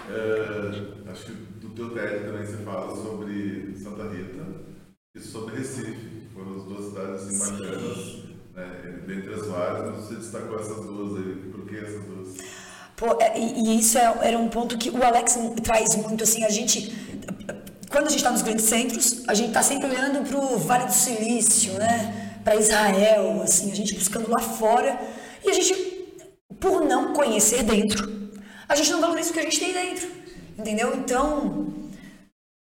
É, 0.08 1.10
acho 1.10 1.26
que 1.26 1.32
do 1.32 1.70
teu 1.70 1.90
TED 1.90 2.24
também 2.24 2.46
você 2.46 2.56
fala 2.58 2.94
sobre 2.94 3.74
Santa 3.82 4.08
Rita 4.08 4.46
e 5.14 5.20
sobre 5.20 5.56
Recife, 5.56 6.28
foram 6.32 6.56
as 6.56 6.64
duas 6.64 6.84
cidades 6.86 7.22
assim, 7.22 7.38
bacanas, 7.38 8.29
né? 8.60 9.00
dentre 9.06 9.34
as 9.34 9.46
várias, 9.46 9.96
você 9.96 10.14
destacou 10.14 10.58
essas 10.58 10.76
duas 10.76 11.16
aí. 11.16 11.34
Por 11.50 11.66
que 11.66 11.76
essas 11.76 12.04
duas? 12.04 12.36
Pô, 12.96 13.16
é, 13.20 13.38
e, 13.38 13.64
e 13.64 13.78
isso 13.80 13.98
é, 13.98 14.18
era 14.22 14.38
um 14.38 14.48
ponto 14.48 14.76
que 14.76 14.90
o 14.90 15.02
Alex 15.02 15.38
traz 15.62 15.96
muito, 15.96 16.22
assim, 16.22 16.44
a 16.44 16.50
gente, 16.50 16.94
quando 17.90 18.06
a 18.06 18.10
gente 18.10 18.18
está 18.18 18.30
nos 18.30 18.42
grandes 18.42 18.66
centros, 18.66 19.24
a 19.26 19.32
gente 19.32 19.48
está 19.48 19.62
sempre 19.62 19.88
olhando 19.88 20.28
para 20.28 20.38
o 20.38 20.58
Vale 20.58 20.84
do 20.84 20.92
Silício, 20.92 21.72
né, 21.74 22.38
para 22.44 22.56
Israel, 22.56 23.40
assim, 23.42 23.72
a 23.72 23.74
gente 23.74 23.94
buscando 23.94 24.30
lá 24.30 24.38
fora, 24.38 25.00
e 25.42 25.48
a 25.48 25.52
gente, 25.54 25.74
por 26.60 26.84
não 26.84 27.14
conhecer 27.14 27.62
dentro, 27.62 28.30
a 28.68 28.74
gente 28.74 28.90
não 28.90 29.00
valoriza 29.00 29.30
o 29.30 29.32
que 29.32 29.40
a 29.40 29.44
gente 29.44 29.58
tem 29.58 29.72
dentro, 29.72 30.08
entendeu? 30.58 30.94
Então, 30.94 31.79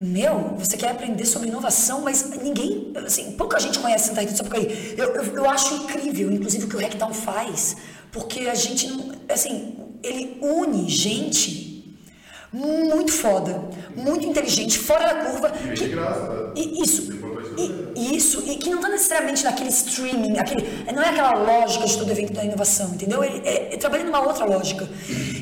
meu, 0.01 0.57
você 0.59 0.77
quer 0.77 0.91
aprender 0.91 1.25
sobre 1.25 1.49
inovação, 1.49 2.03
mas 2.03 2.29
ninguém, 2.43 2.93
assim, 3.07 3.33
pouca 3.33 3.59
gente 3.61 3.79
conhece 3.79 4.09
Santa 4.09 4.21
Rita 4.21 4.33
do 4.33 4.37
Sapucaí. 4.37 4.95
Eu, 4.99 5.15
eu, 5.15 5.25
eu 5.37 5.49
acho 5.51 5.75
incrível, 5.75 6.31
inclusive, 6.33 6.65
o 6.65 6.69
que 6.69 6.77
o 6.77 6.81
Hacktown 6.81 7.15
faz, 7.15 7.77
porque 8.13 8.41
a 8.41 8.55
gente 8.55 8.89
não, 8.89 9.13
assim, 9.29 9.77
ele 10.03 10.39
une 10.43 10.89
gente 10.89 11.97
muito 12.53 13.13
foda, 13.13 13.65
muito 13.97 14.27
inteligente, 14.27 14.79
fora 14.79 15.13
da 15.15 15.25
curva. 15.31 15.53
E 15.65 15.69
que- 15.75 15.85
de 15.85 15.89
graça, 15.91 16.29
né? 16.29 16.53
isso, 16.57 17.09
e, 17.57 18.17
isso, 18.17 18.43
e 18.47 18.57
que 18.57 18.69
não 18.71 18.77
está 18.77 18.89
necessariamente 18.89 19.45
naquele 19.45 19.71
streaming, 19.71 20.39
aquele, 20.39 20.85
não 20.93 21.03
é 21.03 21.11
aquela 21.11 21.35
lógica 21.35 21.87
de 21.87 21.97
todo 21.97 22.11
evento 22.11 22.33
da 22.33 22.45
inovação, 22.45 22.91
entendeu? 22.95 23.23
Ele 23.23 23.43
é, 23.45 23.75
é, 23.75 23.77
trabalha 23.77 24.05
numa 24.05 24.21
outra 24.21 24.45
lógica. 24.45 24.89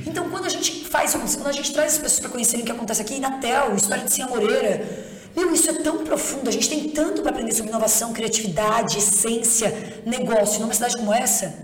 Então, 0.07 0.29
quando 0.31 0.47
a 0.47 0.49
gente 0.49 0.85
faz, 0.85 1.15
quando 1.15 1.47
a 1.47 1.53
gente 1.53 1.73
traz 1.73 1.95
as 1.95 1.99
pessoas 1.99 2.21
para 2.21 2.31
conhecerem 2.31 2.63
o 2.63 2.67
que 2.67 2.73
acontece 2.73 3.03
aqui, 3.03 3.19
Natel, 3.21 3.75
história 3.75 4.05
de 4.05 4.13
Cinha 4.13 4.27
Moreira, 4.27 4.87
meu, 5.35 5.53
isso 5.55 5.71
é 5.71 5.75
tão 5.75 6.05
profundo, 6.05 6.49
a 6.49 6.53
gente 6.53 6.69
tem 6.69 6.91
tanto 6.91 7.23
para 7.23 7.31
aprender 7.31 7.53
sobre 7.53 7.71
inovação, 7.71 8.13
criatividade, 8.13 8.99
essência, 8.99 10.03
negócio, 10.05 10.61
numa 10.61 10.75
cidade 10.75 10.97
como 10.97 11.13
essa, 11.13 11.55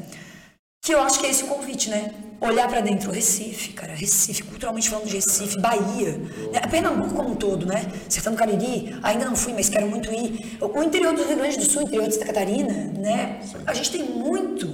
que 0.82 0.94
eu 0.94 1.00
acho 1.02 1.20
que 1.20 1.26
é 1.26 1.30
esse 1.30 1.44
o 1.44 1.48
convite, 1.48 1.90
né? 1.90 2.10
Olhar 2.40 2.68
pra 2.68 2.80
dentro, 2.80 3.10
Recife, 3.10 3.72
cara, 3.72 3.92
Recife, 3.94 4.44
culturalmente 4.44 4.88
falando 4.88 5.08
de 5.08 5.16
Recife, 5.16 5.60
Bahia, 5.60 6.18
né? 6.52 6.60
Pernambuco 6.70 7.14
como 7.14 7.30
um 7.30 7.34
todo, 7.34 7.66
né? 7.66 7.90
Sertão 8.08 8.32
do 8.32 8.38
Cariri, 8.38 8.96
ainda 9.02 9.24
não 9.24 9.34
fui, 9.34 9.52
mas 9.52 9.68
quero 9.68 9.88
muito 9.88 10.12
ir. 10.12 10.56
O 10.60 10.82
interior 10.82 11.14
do 11.14 11.24
Rio 11.24 11.36
Grande 11.36 11.58
do 11.58 11.64
Sul, 11.64 11.82
interior 11.82 12.06
de 12.06 12.14
Santa 12.14 12.26
Catarina, 12.26 12.92
né? 12.96 13.40
A 13.66 13.74
gente 13.74 13.90
tem 13.90 14.04
muito 14.04 14.68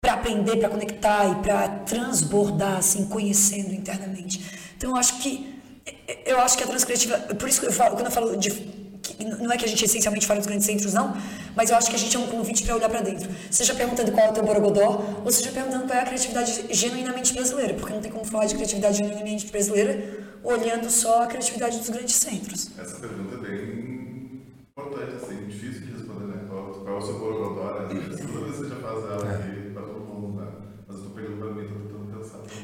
para 0.00 0.14
aprender, 0.14 0.56
para 0.56 0.70
conectar 0.70 1.30
e 1.30 1.34
para 1.42 1.68
transbordar, 1.80 2.78
assim, 2.78 3.06
conhecendo 3.06 3.74
internamente. 3.74 4.42
Então, 4.76 4.90
eu 4.90 4.96
acho 4.96 5.18
que 5.20 5.58
eu 6.24 6.38
acho 6.40 6.56
que 6.56 6.64
a 6.64 6.66
transcriativa, 6.66 7.18
por 7.18 7.48
isso 7.48 7.60
que 7.60 7.66
eu 7.66 7.72
falo, 7.72 7.96
quando 7.96 8.06
eu 8.06 8.12
falo 8.12 8.36
de 8.36 8.50
não 9.40 9.52
é 9.52 9.56
que 9.56 9.64
a 9.64 9.68
gente 9.68 9.84
essencialmente 9.84 10.26
fala 10.26 10.40
dos 10.40 10.46
grandes 10.46 10.66
centros, 10.66 10.92
não, 10.94 11.16
mas 11.54 11.70
eu 11.70 11.76
acho 11.76 11.90
que 11.90 11.96
a 11.96 11.98
gente 11.98 12.16
é 12.16 12.18
um 12.18 12.26
convite 12.26 12.62
para 12.64 12.76
olhar 12.76 12.88
para 12.88 13.00
dentro. 13.00 13.28
Seja 13.50 13.74
perguntando 13.74 14.12
qual 14.12 14.26
é 14.26 14.30
o 14.30 14.32
teu 14.32 14.44
borogodó, 14.44 15.22
ou 15.24 15.32
seja 15.32 15.50
perguntando 15.50 15.86
qual 15.86 15.98
é 15.98 16.02
a 16.02 16.06
criatividade 16.06 16.64
genuinamente 16.70 17.32
brasileira, 17.32 17.74
porque 17.74 17.92
não 17.92 18.00
tem 18.00 18.10
como 18.10 18.24
falar 18.24 18.46
de 18.46 18.54
criatividade 18.54 18.98
genuinamente 18.98 19.50
brasileira 19.50 20.26
olhando 20.42 20.88
só 20.90 21.22
a 21.24 21.26
criatividade 21.26 21.78
dos 21.78 21.90
grandes 21.90 22.14
centros. 22.14 22.70
Essa 22.78 22.96
pergunta 22.96 23.34
é 23.34 23.38
bem 23.38 24.42
importante, 24.70 25.16
assim, 25.16 25.46
difícil 25.46 25.82
de 25.82 25.92
responder, 25.92 26.26
né? 26.26 26.44
Qual, 26.48 26.64
qual 26.64 26.94
é 26.94 26.98
o 26.98 27.02
seu 27.02 27.18
borogodó, 27.18 27.80
né? 27.80 27.88
Toda 27.88 28.00
vez 28.00 28.20
que 28.20 28.26
você 28.26 28.68
já 28.68 28.76
faz 28.76 29.04
ela 29.04 29.34
aqui 29.34 29.57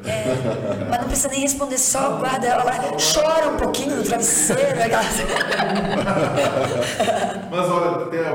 É, 0.07 0.87
mas 0.91 1.01
não 1.01 1.07
precisa 1.09 1.29
nem 1.29 1.41
responder, 1.41 1.79
só 1.79 2.17
guarda 2.19 2.47
ela 2.47 2.65
lá, 2.65 2.75
chora 2.99 3.49
um 3.49 3.57
pouquinho 3.57 3.97
no 3.97 4.03
travesseiro, 4.05 4.83
aquela... 4.83 5.03
Mas 7.51 7.71
olha, 7.71 8.07
tem 8.07 8.21
a, 8.21 8.33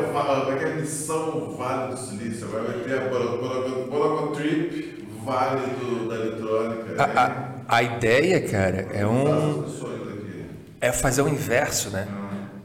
ter 0.57 0.65
a 0.65 0.76
missão 0.76 1.55
Vale 1.57 1.93
do 1.93 1.97
Silício, 1.99 2.47
agora 2.47 2.63
vai 2.63 2.80
ter 2.80 3.01
a 3.01 3.09
Boro- 3.09 3.38
Boro- 3.38 3.88
Borogo 3.89 4.36
Trip 4.36 5.07
Vale 5.24 5.61
do, 5.80 6.09
da 6.09 6.15
Eletrônica. 6.15 7.03
A, 7.03 7.07
né? 7.07 7.13
a, 7.67 7.76
a 7.78 7.84
ideia, 7.84 8.41
cara, 8.49 8.88
é 8.93 9.05
um. 9.05 9.61
Aqui. 9.61 10.45
é 10.82 10.91
fazer 10.91 11.22
o 11.22 11.28
inverso, 11.28 11.89
né? 11.89 12.07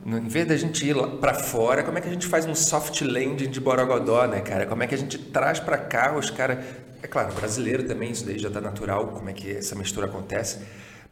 No, 0.05 0.19
em 0.19 0.29
vez 0.29 0.47
da 0.47 0.57
gente 0.57 0.87
ir 0.87 0.95
lá 0.95 1.09
pra 1.09 1.35
fora, 1.35 1.83
como 1.83 1.99
é 1.99 2.01
que 2.01 2.09
a 2.09 2.13
gente 2.13 2.27
faz 2.27 2.47
um 2.47 2.55
soft 2.55 3.01
landing 3.03 3.49
de 3.51 3.61
Borogodó, 3.61 4.27
né, 4.27 4.41
cara? 4.41 4.67
Como 4.67 4.83
é 4.83 4.87
que 4.87 4.95
a 4.95 4.99
gente 4.99 5.19
traz 5.19 5.59
pra 5.59 5.77
cá 5.79 6.15
os 6.17 6.31
caras... 6.31 6.59
É 7.05 7.07
claro, 7.07 7.35
brasileiro 7.35 7.87
também, 7.87 8.13
isso 8.13 8.25
daí 8.25 8.39
já 8.39 8.51
tá 8.51 8.63
natural, 8.63 9.09
como 9.09 9.29
é 9.29 9.35
que 9.35 9.55
essa 9.55 9.75
mistura 9.75 10.07
acontece. 10.07 10.61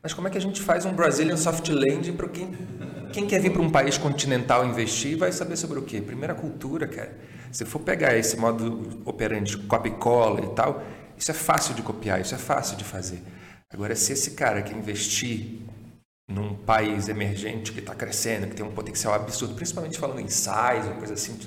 Mas 0.02 0.14
como 0.14 0.26
é 0.26 0.30
que 0.30 0.38
a 0.38 0.40
gente 0.40 0.58
faz 0.62 0.86
um 0.86 0.94
Brazilian 0.94 1.36
soft 1.36 1.68
landing 1.68 2.14
para 2.14 2.28
quem, 2.30 2.56
quem 3.12 3.26
quer 3.26 3.42
vir 3.42 3.52
para 3.52 3.60
um 3.60 3.68
país 3.68 3.98
continental 3.98 4.64
investir 4.64 5.18
vai 5.18 5.30
saber 5.32 5.54
sobre 5.54 5.78
o 5.78 5.82
quê? 5.82 6.00
Primeira 6.00 6.34
cultura, 6.34 6.88
cara. 6.88 7.14
Se 7.52 7.66
for 7.66 7.80
pegar 7.80 8.16
esse 8.16 8.38
modo 8.38 9.02
operante 9.04 9.58
copy 9.58 9.90
cola 9.90 10.40
e 10.40 10.54
tal, 10.54 10.82
isso 11.14 11.30
é 11.30 11.34
fácil 11.34 11.74
de 11.74 11.82
copiar, 11.82 12.22
isso 12.22 12.34
é 12.34 12.38
fácil 12.38 12.74
de 12.78 12.84
fazer. 12.84 13.22
Agora, 13.70 13.94
se 13.94 14.14
esse 14.14 14.30
cara 14.30 14.62
quer 14.62 14.74
investir 14.74 15.58
num 16.26 16.54
país 16.54 17.08
emergente 17.08 17.70
que 17.70 17.80
está 17.80 17.94
crescendo, 17.94 18.46
que 18.46 18.54
tem 18.54 18.64
um 18.64 18.72
potencial 18.72 19.12
absurdo, 19.12 19.54
principalmente 19.54 19.98
falando 19.98 20.20
em 20.20 20.28
size 20.28 20.88
ou 20.88 20.94
coisa 20.94 21.12
assim. 21.12 21.38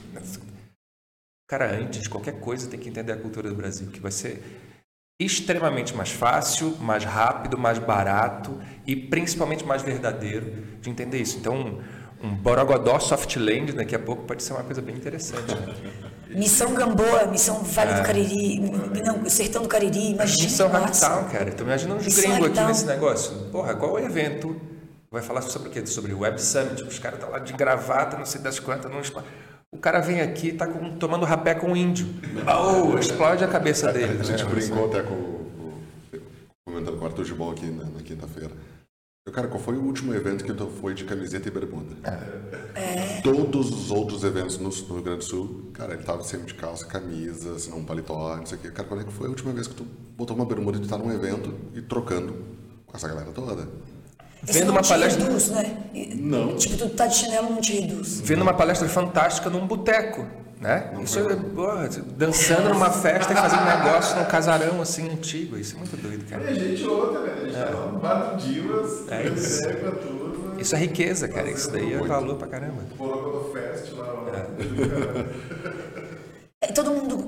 Cara, 1.47 1.71
antes 1.71 2.01
de 2.01 2.09
qualquer 2.09 2.39
coisa, 2.39 2.67
tem 2.67 2.79
que 2.79 2.89
entender 2.89 3.11
a 3.11 3.17
cultura 3.17 3.49
do 3.49 3.55
Brasil, 3.55 3.87
que 3.91 3.99
vai 3.99 4.11
ser 4.11 4.41
extremamente 5.19 5.95
mais 5.95 6.11
fácil, 6.11 6.75
mais 6.79 7.05
rápido, 7.05 7.57
mais 7.57 7.77
barato 7.79 8.59
e 8.85 8.95
principalmente 8.95 9.63
mais 9.63 9.81
verdadeiro 9.81 10.51
de 10.81 10.89
entender 10.89 11.21
isso. 11.21 11.37
Então, 11.37 11.79
um 12.21 12.35
Borogodó 12.35 12.99
Softland 12.99 13.73
daqui 13.73 13.95
a 13.95 13.99
pouco 13.99 14.23
pode 14.23 14.43
ser 14.43 14.53
uma 14.53 14.63
coisa 14.63 14.81
bem 14.81 14.95
interessante. 14.95 15.53
Né? 15.53 15.75
Missão 16.35 16.73
Gamboa, 16.73 17.27
Missão 17.27 17.63
Vale 17.63 17.93
do 17.93 18.03
Cariri, 18.03 18.59
não, 18.59 19.29
Sertão 19.29 19.61
do 19.61 19.69
Cariri, 19.69 20.11
imagina. 20.11 20.43
Missão. 20.43 20.69
Hacktown, 20.69 21.29
cara. 21.29 21.49
Então 21.49 21.65
imagina 21.65 21.95
uns 21.95 22.05
Missão 22.05 22.23
gringos 22.23 22.57
aqui 22.57 22.67
nesse 22.67 22.85
negócio. 22.85 23.31
Porra, 23.51 23.75
qual 23.75 23.97
é 23.99 24.01
o 24.01 24.05
evento? 24.05 24.59
Vai 25.09 25.21
falar 25.21 25.41
sobre 25.43 25.69
o 25.69 25.71
quê? 25.71 25.85
Sobre 25.85 26.13
o 26.13 26.19
Web 26.19 26.41
Summit. 26.41 26.83
Os 26.83 26.99
caras 26.99 27.19
estão 27.19 27.31
lá 27.31 27.39
de 27.39 27.53
gravata, 27.53 28.17
não 28.17 28.25
sei 28.25 28.41
das 28.41 28.59
quantas. 28.59 28.91
Não... 28.91 29.01
O 29.76 29.78
cara 29.78 29.99
vem 29.99 30.21
aqui 30.21 30.47
e 30.47 30.53
tá 30.53 30.65
com- 30.67 30.97
tomando 30.97 31.26
rapé 31.26 31.53
com 31.53 31.67
um 31.71 31.76
índio. 31.76 32.07
Oh, 32.47 32.97
explode 32.97 33.43
a 33.43 33.47
cabeça 33.47 33.91
dele. 33.91 34.17
A 34.19 34.23
gente 34.23 34.43
né? 34.43 34.49
brincou 34.49 34.86
até 34.88 35.01
com, 35.03 35.13
o- 35.13 35.51
comentando 36.65 36.97
com 36.97 37.03
o 37.03 37.07
Arthur 37.07 37.26
Gibon 37.26 37.51
aqui 37.51 37.65
na, 37.67 37.84
na 37.86 38.01
quinta-feira. 38.01 38.51
Cara, 39.34 39.47
qual 39.47 39.59
foi 39.59 39.76
o 39.76 39.82
último 39.82 40.13
evento 40.13 40.43
que 40.45 40.53
tu 40.53 40.67
foi 40.67 40.93
de 40.93 41.03
camiseta 41.03 41.47
e 41.47 41.51
bermuda? 41.51 41.95
Todos 43.23 43.71
os 43.71 43.91
outros 43.91 44.23
eventos 44.23 44.57
no, 44.59 44.69
no 44.69 44.93
Rio 44.95 45.03
Grande 45.03 45.17
do 45.19 45.23
Sul, 45.23 45.71
cara, 45.73 45.93
ele 45.95 46.03
tava 46.03 46.23
sempre 46.23 46.45
de 46.47 46.53
calça, 46.53 46.86
camisa, 46.86 47.57
se 47.57 47.69
não 47.69 47.80
um 47.80 47.84
paletó, 47.86 48.38
não 48.38 48.45
sei 48.45 48.57
o 48.57 48.61
quê. 48.61 48.69
Cara, 48.71 48.88
quando 48.88 49.01
é 49.01 49.03
que 49.03 49.11
foi 49.11 49.26
a 49.26 49.30
última 49.30 49.51
vez 49.51 49.67
que 49.67 49.73
tu 49.76 49.84
botou 50.15 50.36
uma 50.36 50.45
bermuda 50.45 50.78
e 50.78 50.82
tu 50.82 50.88
tá 50.88 50.97
num 50.97 51.11
evento 51.11 51.53
e 51.73 51.82
trocando 51.82 52.36
com 52.86 52.95
essa 52.95 53.07
galera 53.07 53.32
toda? 53.32 53.67
Isso 54.45 54.53
Vendo 54.53 54.65
não 54.67 54.73
uma 54.75 54.81
te 54.81 54.89
palestra- 54.89 55.23
reduz, 55.23 55.49
né? 55.49 55.77
Não. 56.15 56.55
Tipo, 56.55 56.77
tu 56.77 56.89
tá 56.89 57.07
de 57.07 57.15
chinelo, 57.15 57.49
não 57.49 57.61
te 57.61 57.73
reduz. 57.73 58.21
Vendo 58.21 58.41
uma 58.43 58.53
palestra 58.53 58.87
fantástica 58.87 59.49
num 59.49 59.65
boteco. 59.65 60.25
Né? 60.61 60.89
Isso 61.03 61.19
é, 61.19 61.35
porra, 61.35 61.89
dançando 62.17 62.69
numa 62.69 62.89
festa 62.89 63.33
e 63.33 63.35
fazendo 63.35 63.65
negócio 63.65 64.15
num 64.17 64.23
casarão 64.25 64.81
assim 64.81 65.09
antigo. 65.11 65.57
Isso 65.57 65.75
é 65.75 65.77
muito 65.79 65.97
doido, 66.01 66.23
E 66.23 66.25
cara. 66.31 66.43
a 66.49 66.53
gente 66.53 66.83
outra, 66.87 67.19
né? 67.21 67.33
A 67.35 67.45
gente 67.45 67.53
tá 67.55 67.71
no 67.71 67.99
bar 67.99 68.35
do 68.35 68.37
Divas, 68.37 69.03
É 69.11 69.27
isso. 69.27 69.61
turma. 69.67 70.55
Isso 70.61 70.73
é 70.75 70.79
riqueza, 70.79 71.27
cara. 71.27 71.51
Isso 71.51 71.69
daí 71.71 71.93
é 71.93 71.97
valor 71.97 72.35
pra 72.37 72.47
caramba. 72.47 72.81
Borogodó 72.97 73.51
Fest 73.51 73.91
lá, 73.93 74.05
ó. 74.07 74.25
É, 76.61 76.67
todo 76.71 76.89
mundo 76.91 77.27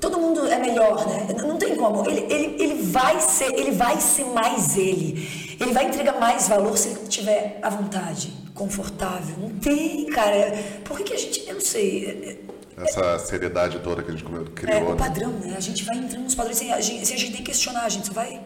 todo 0.00 0.18
mundo 0.18 0.46
é 0.46 0.58
melhor, 0.58 1.06
né? 1.08 1.34
Não 1.42 1.56
tem 1.58 1.74
como. 1.76 2.08
Ele, 2.08 2.20
ele, 2.32 2.62
ele 2.62 2.82
vai 2.84 3.20
ser 3.20 3.52
ele 3.52 3.72
vai 3.72 4.00
ser 4.00 4.24
mais 4.26 4.76
ele. 4.76 5.47
Ele 5.60 5.72
vai 5.72 5.86
entregar 5.86 6.18
mais 6.20 6.48
valor 6.48 6.76
se 6.78 6.88
ele 6.90 7.06
tiver 7.08 7.58
à 7.62 7.68
vontade, 7.70 8.32
confortável. 8.54 9.36
Não 9.38 9.50
tem, 9.58 10.06
cara. 10.06 10.52
Por 10.84 10.96
que, 10.98 11.04
que 11.04 11.14
a 11.14 11.18
gente 11.18 11.46
eu 11.48 11.54
não 11.54 11.60
sei. 11.60 12.38
é- 12.76 12.82
Essa 12.84 13.18
seriedade 13.18 13.80
toda 13.80 14.02
que 14.02 14.08
a 14.10 14.12
gente 14.12 14.22
comentou, 14.22 14.52
É, 14.52 14.56
criou, 14.56 14.86
o 14.86 14.90
né? 14.90 14.96
padrão, 14.96 15.30
né? 15.32 15.54
A 15.56 15.60
gente 15.60 15.84
vai 15.84 15.96
entrando 15.96 16.22
nos 16.22 16.34
padrões 16.36 16.58
sem 16.58 16.72
a 16.72 16.80
gente, 16.80 17.04
sem 17.06 17.16
a 17.16 17.18
gente 17.18 17.32
nem 17.32 17.42
questionar, 17.42 17.82
a 17.84 17.88
gente 17.88 18.06
só 18.06 18.12
vai 18.12 18.40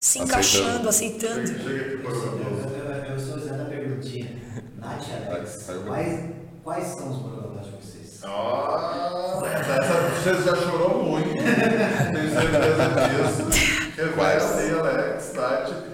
se 0.00 0.18
Aceitando. 0.20 0.30
encaixando, 0.30 0.88
aceitando. 0.88 1.50
Eu, 1.50 3.34
o 3.34 3.40
Zé 3.40 3.52
da 3.54 3.64
perguntinha. 3.64 4.30
Nath 4.78 5.02
e 5.08 5.28
Alex, 5.32 5.66
quais, 5.86 6.20
quais 6.62 6.86
são 6.86 7.10
os 7.10 7.16
borogodós 7.18 7.66
de 7.66 7.72
vocês? 7.72 8.20
Ah, 8.24 9.40
essa, 9.44 10.34
você 10.34 10.42
já 10.44 10.56
chorou 10.56 11.02
muito, 11.04 11.30
tenho 11.30 12.30
certeza 12.30 12.84
disso. 13.08 13.74
Aí, 14.20 14.70
Alex, 14.78 15.32
Tati. 15.34 15.93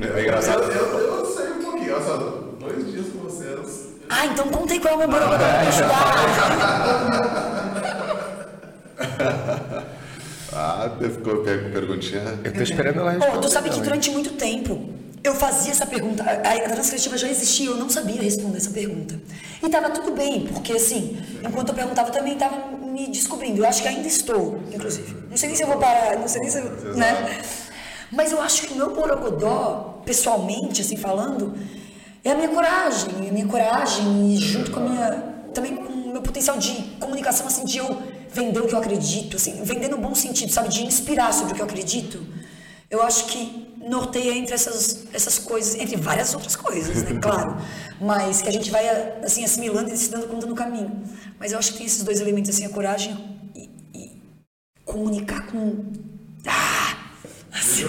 É 0.00 0.20
engraçado. 0.22 0.62
Eu, 0.64 0.70
eu, 0.98 1.16
eu 1.18 1.26
sei 1.26 1.52
um 1.52 1.62
pouquinho, 1.62 1.94
olha 1.94 2.04
só, 2.04 2.16
dois 2.60 2.90
dias 2.92 3.06
com 3.12 3.18
vocês. 3.20 3.88
Ah, 4.08 4.26
então 4.26 4.48
contei 4.48 4.78
qual 4.80 4.94
é 4.94 4.96
o 4.96 4.98
meu 4.98 5.08
borogodó 5.08 5.38
pra 5.38 5.60
me 5.62 5.68
ajudar. 5.68 7.18
Ah, 10.50 10.90
ficou 10.98 11.42
per- 11.44 11.70
perguntinha. 11.72 12.22
Eu 12.42 12.52
tô 12.52 12.62
esperando 12.62 12.98
ela 13.00 13.12
responder. 13.12 13.38
tu 13.40 13.48
sabe 13.50 13.68
que 13.70 13.80
durante 13.80 14.10
muito 14.10 14.30
tempo 14.32 14.88
eu 15.22 15.34
fazia 15.34 15.70
essa 15.72 15.84
pergunta, 15.86 16.24
a, 16.24 16.30
a 16.52 16.60
transcritiva 16.70 17.18
já 17.18 17.28
existia, 17.28 17.66
eu 17.68 17.76
não 17.76 17.88
sabia 17.90 18.20
responder 18.20 18.56
essa 18.56 18.70
pergunta. 18.70 19.14
E 19.62 19.68
tava 19.68 19.90
tudo 19.90 20.12
bem, 20.16 20.46
porque 20.46 20.72
assim, 20.72 21.18
enquanto 21.46 21.68
eu 21.68 21.74
perguntava 21.74 22.10
também 22.10 22.32
estava 22.32 22.56
me 22.82 23.06
descobrindo. 23.08 23.62
Eu 23.62 23.68
acho 23.68 23.82
que 23.82 23.88
ainda 23.88 24.08
estou, 24.08 24.58
inclusive. 24.72 25.14
Não 25.30 25.36
sei 25.36 25.48
nem 25.48 25.56
se 25.56 25.62
eu 25.62 25.68
vou 25.68 25.76
parar, 25.78 26.16
não 26.18 26.26
sei 26.26 26.40
nem 26.40 26.50
se 26.50 26.58
eu, 26.58 26.64
né? 26.96 27.40
Mas 28.10 28.32
eu 28.32 28.40
acho 28.40 28.66
que 28.66 28.72
o 28.72 28.76
meu 28.76 28.94
borogodó, 28.94 30.00
pessoalmente, 30.04 30.80
assim 30.80 30.96
falando, 30.96 31.54
é 32.24 32.32
a 32.32 32.34
minha 32.34 32.48
coragem, 32.48 33.28
a 33.28 33.32
minha 33.32 33.46
coragem 33.46 34.32
e 34.32 34.36
junto 34.36 34.70
com 34.70 34.80
a 34.80 34.82
minha 34.82 35.38
também 35.52 35.76
com 35.76 35.92
o 35.92 36.12
meu 36.12 36.22
potencial 36.22 36.58
de 36.58 36.72
comunicação 37.00 37.46
assim 37.46 37.64
de 37.64 37.78
eu 37.78 38.02
vender 38.32 38.60
o 38.60 38.66
que 38.66 38.74
eu 38.74 38.78
acredito, 38.78 39.36
assim, 39.36 39.62
vender 39.62 39.88
no 39.88 39.98
bom 39.98 40.14
sentido, 40.14 40.52
sabe, 40.52 40.68
de 40.68 40.84
inspirar 40.84 41.32
sobre 41.32 41.52
o 41.52 41.56
que 41.56 41.62
eu 41.62 41.66
acredito. 41.66 42.24
Eu 42.90 43.02
acho 43.02 43.26
que 43.26 43.68
norteia 43.80 44.34
entre 44.34 44.54
essas, 44.54 45.06
essas 45.12 45.38
coisas, 45.38 45.74
entre 45.74 45.96
várias 45.96 46.34
outras 46.34 46.56
coisas, 46.56 47.02
né? 47.02 47.18
Claro. 47.20 47.56
Mas 48.00 48.42
que 48.42 48.48
a 48.48 48.52
gente 48.52 48.70
vai, 48.70 48.86
assim, 49.22 49.44
assimilando 49.44 49.92
e 49.92 49.96
se 49.96 50.10
dando 50.10 50.28
conta 50.28 50.46
no 50.46 50.54
caminho. 50.54 51.02
Mas 51.38 51.52
eu 51.52 51.58
acho 51.58 51.72
que 51.72 51.78
tem 51.78 51.86
esses 51.86 52.02
dois 52.02 52.20
elementos, 52.20 52.50
assim, 52.50 52.64
a 52.64 52.68
coragem 52.68 53.16
e, 53.54 53.70
e 53.94 54.22
comunicar 54.84 55.46
com... 55.46 55.92
Ah! 56.46 56.87
Assim. 57.58 57.84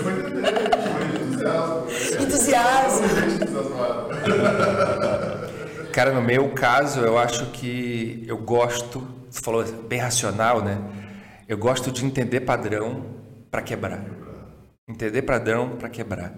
entusiasmo. 2.23 3.07
Cara, 5.91 6.13
no 6.13 6.21
meu 6.21 6.49
caso, 6.51 7.01
eu 7.01 7.17
acho 7.17 7.47
que 7.47 8.23
eu 8.27 8.37
gosto, 8.37 9.05
você 9.29 9.41
falou 9.41 9.63
bem 9.63 9.99
racional, 9.99 10.61
né? 10.63 10.79
Eu 11.47 11.57
gosto 11.57 11.91
de 11.91 12.05
entender 12.05 12.41
padrão 12.41 13.05
para 13.49 13.61
quebrar. 13.61 14.03
Entender 14.87 15.21
padrão 15.23 15.77
para 15.77 15.89
quebrar. 15.89 16.33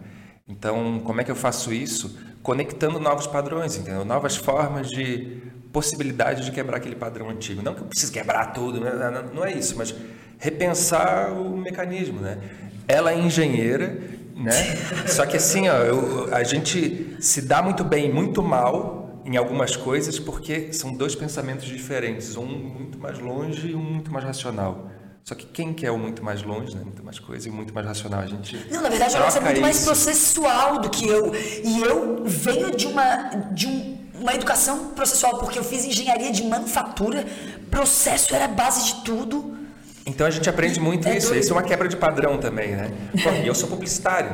Então, 0.48 1.00
como 1.04 1.22
é 1.22 1.24
que 1.24 1.32
eu 1.32 1.36
faço 1.36 1.74
isso? 1.74 2.18
Conectando 2.42 3.00
novos 3.00 3.28
padrões, 3.28 3.78
entendeu? 3.78 4.04
Novas 4.04 4.36
formas 4.36 4.88
de 4.90 5.42
possibilidade 5.72 6.44
de 6.44 6.52
quebrar 6.52 6.78
aquele 6.78 6.96
padrão 6.96 7.30
antigo. 7.30 7.62
Não 7.62 7.74
que 7.74 7.82
eu 7.82 7.88
precise 7.88 8.12
quebrar 8.12 8.48
tudo, 8.48 8.80
né? 8.80 8.92
não 9.34 9.46
é 9.46 9.54
isso, 9.54 9.78
mas 9.78 9.96
repensar 10.38 11.32
o 11.32 11.56
mecanismo, 11.56 12.20
né? 12.20 12.38
Ela 12.88 13.12
é 13.12 13.20
engenheira, 13.20 14.02
né? 14.36 14.52
Só 15.08 15.26
que 15.26 15.38
assim, 15.38 15.70
ó, 15.70 15.78
eu, 15.78 16.34
a 16.34 16.44
gente 16.44 17.16
se 17.20 17.42
dá 17.42 17.62
muito 17.62 17.84
bem, 17.84 18.12
muito 18.12 18.42
mal 18.42 19.22
em 19.26 19.38
algumas 19.38 19.76
coisas 19.76 20.18
porque 20.20 20.74
são 20.74 20.94
dois 20.94 21.16
pensamentos 21.16 21.66
diferentes, 21.66 22.36
um 22.36 22.46
muito 22.46 22.98
mais 22.98 23.20
longe 23.20 23.70
e 23.70 23.76
um 23.76 23.84
muito 23.84 24.12
mais 24.12 24.26
racional. 24.26 24.90
Só 25.24 25.36
que 25.36 25.46
quem 25.46 25.72
quer 25.72 25.92
o 25.92 26.00
muito 26.00 26.24
mais 26.24 26.42
longe, 26.42 26.76
né? 26.76 26.82
muito 26.84 27.04
mais 27.04 27.20
coisa 27.20 27.48
e 27.48 27.52
muito 27.52 27.74
mais 27.74 27.86
racional, 27.86 28.22
a 28.22 28.26
gente. 28.26 28.58
Não, 28.72 28.82
na 28.82 28.90
verdade, 28.90 29.16
ela 29.16 29.28
é 29.28 29.40
muito 29.40 29.52
isso. 29.54 29.62
mais 29.62 29.84
processual 29.84 30.80
do 30.80 30.90
que 30.90 31.08
eu. 31.08 31.32
E 31.64 31.82
eu 31.82 32.24
venho 32.26 32.76
de 32.76 32.88
uma, 32.88 33.30
de 33.52 33.68
um, 33.68 33.98
uma 34.20 34.34
educação 34.34 34.90
processual, 34.90 35.38
porque 35.38 35.60
eu 35.60 35.64
fiz 35.64 35.86
engenharia 35.86 36.32
de 36.32 36.44
manufatura, 36.44 37.26
processo 37.70 38.34
era 38.34 38.46
a 38.46 38.48
base 38.48 38.86
de 38.86 39.04
tudo. 39.04 39.61
Então 40.06 40.26
a 40.26 40.30
gente 40.30 40.50
aprende 40.50 40.80
muito 40.80 41.08
é 41.08 41.18
isso. 41.18 41.28
Doido. 41.30 41.42
Isso 41.42 41.52
é 41.52 41.56
uma 41.56 41.64
quebra 41.64 41.88
de 41.88 41.96
padrão 41.96 42.38
também, 42.38 42.76
né? 42.76 42.92
Pô, 43.24 43.30
e 43.32 43.48
eu 43.48 43.54
sou 43.54 43.70
publicitário. 43.70 44.30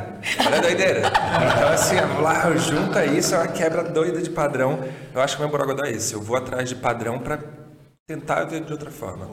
Olha 0.45 0.57
a 0.57 0.61
doideira. 0.61 0.99
Então, 0.99 1.67
assim, 1.69 1.95
lá, 2.21 2.55
junta 2.55 3.05
isso, 3.05 3.35
é 3.35 3.39
uma 3.39 3.47
quebra 3.47 3.83
doida 3.83 4.21
de 4.21 4.29
padrão. 4.29 4.79
Eu 5.13 5.21
acho 5.21 5.35
que 5.35 5.41
o 5.41 5.45
meu 5.45 5.51
borogodó 5.51 5.83
é 5.83 5.91
isso. 5.91 6.15
Eu 6.15 6.21
vou 6.21 6.37
atrás 6.37 6.69
de 6.69 6.75
padrão 6.75 7.19
para 7.19 7.39
tentar 8.07 8.45
ver 8.45 8.61
de 8.61 8.71
outra 8.71 8.89
forma. 8.89 9.29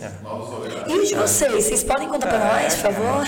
É. 0.00 0.10
E 0.90 1.06
de 1.06 1.14
vocês? 1.14 1.64
Vocês 1.64 1.84
podem 1.84 2.08
contar 2.08 2.28
para 2.28 2.38
nós, 2.38 2.74
por 2.74 2.92
favor? 2.92 3.26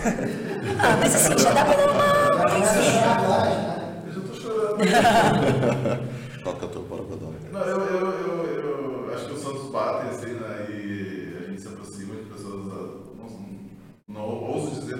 Ah, 0.82 0.96
mas 0.98 1.14
assim, 1.14 1.36
já 1.38 1.52
dá 1.52 1.62
para 1.64 1.76
dar 1.76 1.90
uma. 1.90 2.04
Eu 4.06 4.12
já 4.12 4.20
tô 4.20 4.34
chorando. 4.34 4.78
Toca 6.42 6.66
teu 6.68 6.82
borogodó. 6.82 7.26
Não, 7.52 7.60
eu, 7.60 7.80
eu, 7.80 8.00
eu, 8.00 8.28
eu 8.28 8.29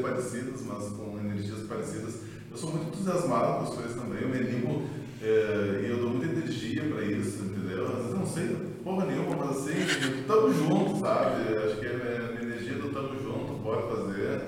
parecidas, 0.01 0.63
mas 0.67 0.89
com 0.89 1.19
energias 1.19 1.67
parecidas. 1.67 2.21
Eu 2.51 2.57
sou 2.57 2.71
muito 2.71 2.89
entusiasmado 2.89 3.59
com 3.59 3.63
as 3.71 3.75
coisas 3.75 3.95
também. 3.95 4.23
Eu 4.23 4.29
me 4.29 4.39
animo 4.39 4.91
é, 5.23 5.83
e 5.85 5.91
eu 5.91 5.99
dou 5.99 6.11
muita 6.11 6.27
energia 6.27 6.83
para 6.85 7.05
isso, 7.05 7.45
entendeu? 7.45 7.87
Às 7.87 7.97
vezes 7.97 8.11
eu 8.11 8.19
não 8.19 8.27
sei 8.27 8.71
porra 8.83 9.07
nenhuma, 9.07 9.37
mas 9.37 9.59
assim, 9.59 10.25
tamo 10.27 10.53
junto, 10.53 11.01
sabe? 11.01 11.57
Acho 11.57 11.77
que 11.79 11.87
a 11.87 11.93
minha 11.93 12.43
energia 12.43 12.75
do 12.75 12.91
tamo 12.91 13.19
junto 13.21 13.63
pode 13.63 13.83
fazer. 13.89 14.41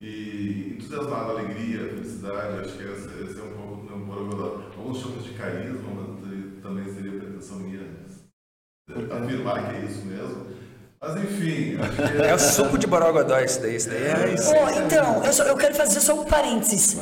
E 0.00 0.74
entusiasmado, 0.76 1.30
alegria, 1.30 1.88
felicidade, 1.88 2.60
acho 2.60 2.76
que 2.76 2.84
esse, 2.84 3.08
esse 3.24 3.40
é 3.40 3.42
um 3.42 3.56
pouco 3.56 3.76
do 3.76 3.96
meu 3.96 4.06
borogodó. 4.06 4.62
Alguns 4.76 4.98
chamam 4.98 5.18
de 5.18 5.30
carisma, 5.30 5.88
mas 5.94 6.62
também 6.62 6.92
seria 6.92 7.18
pretensão 7.18 7.58
minha 7.60 7.86
afirmar 8.88 9.68
que 9.68 9.76
é 9.76 9.84
isso 9.84 10.04
mesmo. 10.06 10.46
Mas 11.00 11.16
enfim, 11.16 11.78
que 11.78 12.22
é... 12.22 12.30
é 12.30 12.34
o 12.34 12.38
suco 12.38 12.78
de 12.78 12.86
borogodó 12.86 13.38
esse 13.38 13.60
daí, 13.60 13.74
esse 13.76 13.88
daí 13.88 14.02
é 14.02 14.34
isso. 14.34 14.50
Oh, 14.50 14.84
então, 14.84 15.24
eu, 15.24 15.32
só, 15.32 15.44
eu 15.44 15.56
quero 15.56 15.74
fazer 15.74 16.00
só 16.00 16.14
um 16.14 16.24
parênteses. 16.24 16.96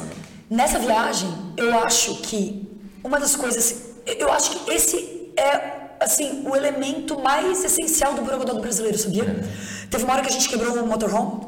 Nessa 0.51 0.79
viagem, 0.79 1.29
eu 1.57 1.79
acho 1.79 2.17
que 2.17 2.69
uma 3.03 3.19
das 3.19 3.37
coisas, 3.37 3.95
eu 4.07 4.33
acho 4.33 4.51
que 4.51 4.73
esse 4.73 5.33
é 5.37 5.85
assim 6.01 6.45
o 6.47 6.55
elemento 6.55 7.19
mais 7.21 7.65
essencial 7.65 8.15
do 8.15 8.23
borogodó 8.23 8.53
do 8.53 8.61
brasileiro, 8.61 8.99
sabia? 8.99 9.25
É. 9.25 9.87
Teve 9.89 10.05
uma 10.05 10.15
hora 10.15 10.23
que 10.23 10.29
a 10.29 10.33
gente 10.33 10.49
quebrou 10.49 10.75
o 10.75 10.87
motorhome 10.87 11.47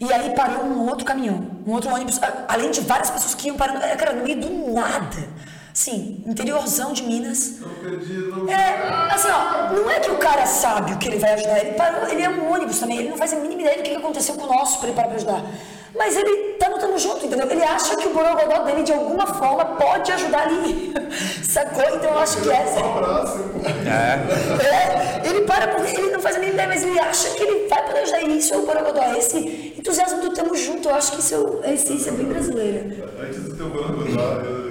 e 0.00 0.12
aí 0.12 0.30
parou 0.34 0.64
um 0.64 0.86
outro 0.88 1.04
caminhão, 1.04 1.50
um 1.66 1.72
outro 1.72 1.92
ônibus, 1.92 2.20
além 2.46 2.70
de 2.70 2.80
várias 2.80 3.10
pessoas 3.10 3.34
que 3.34 3.48
iam 3.48 3.56
parando, 3.56 3.82
é, 3.84 3.96
cara, 3.96 4.12
no 4.12 4.22
meio 4.22 4.40
do 4.40 4.72
nada. 4.72 5.28
Sim, 5.78 6.24
interiorzão 6.26 6.92
de 6.92 7.04
Minas. 7.04 7.60
Não 7.60 7.68
perdi, 7.68 8.14
não 8.14 8.48
É, 8.50 9.14
assim, 9.14 9.28
ó, 9.28 9.72
não 9.72 9.88
é 9.88 10.00
que 10.00 10.10
o 10.10 10.16
cara 10.16 10.44
sabe 10.44 10.92
o 10.92 10.98
que 10.98 11.06
ele 11.06 11.18
vai 11.18 11.34
ajudar, 11.34 11.60
ele 11.60 11.74
parou, 11.74 12.08
ele 12.08 12.20
é 12.20 12.28
um 12.28 12.52
ônibus 12.52 12.80
também, 12.80 12.98
ele 12.98 13.10
não 13.10 13.16
faz 13.16 13.32
a 13.32 13.36
mínima 13.36 13.62
ideia 13.62 13.76
do 13.76 13.84
que 13.84 13.94
aconteceu 13.94 14.34
com 14.34 14.42
o 14.42 14.46
nosso 14.48 14.80
para 14.80 14.88
ele 14.88 14.96
parar 14.96 15.06
para 15.06 15.16
ajudar. 15.18 15.44
Mas 15.94 16.16
ele 16.16 16.54
tá 16.54 16.66
lutando 16.66 16.98
junto, 16.98 17.24
entendeu? 17.24 17.48
Ele 17.48 17.62
acha 17.62 17.96
que 17.96 18.08
o 18.08 18.12
borogodó 18.12 18.64
dele, 18.64 18.82
de 18.82 18.92
alguma 18.92 19.24
forma, 19.24 19.64
pode 19.76 20.10
ajudar 20.10 20.48
ali. 20.48 20.92
Sacou? 21.46 21.94
Então 21.94 22.10
eu 22.10 22.18
acho 22.18 22.40
que 22.40 22.50
essa. 22.50 22.80
É. 23.86 24.66
é. 24.66 25.28
Ele 25.30 25.42
para 25.42 25.68
porque 25.68 25.96
ele 25.96 26.10
não 26.10 26.20
faz 26.20 26.34
a 26.34 26.38
mínima 26.40 26.54
ideia, 26.54 26.68
mas 26.68 26.82
ele 26.82 26.98
acha 26.98 27.30
que 27.30 27.42
ele 27.44 27.68
vai 27.68 27.86
poder 27.86 28.00
ajudar. 28.00 28.22
E 28.22 28.38
isso 28.38 28.52
é 28.52 28.56
o 28.56 28.66
borogodó. 28.66 29.00
É 29.00 29.18
esse 29.18 29.74
entusiasmo 29.78 30.22
do 30.22 30.34
tamo 30.34 30.56
junto. 30.56 30.88
Eu 30.88 30.94
acho 30.96 31.12
que 31.12 31.20
isso 31.20 31.60
é 31.62 31.68
a 31.68 31.72
essência 31.72 32.10
bem 32.10 32.26
brasileira. 32.26 32.84
Antes 33.20 33.44
do 33.44 33.56
teu 33.56 33.70
borogodó, 33.70 34.40
eu, 34.44 34.67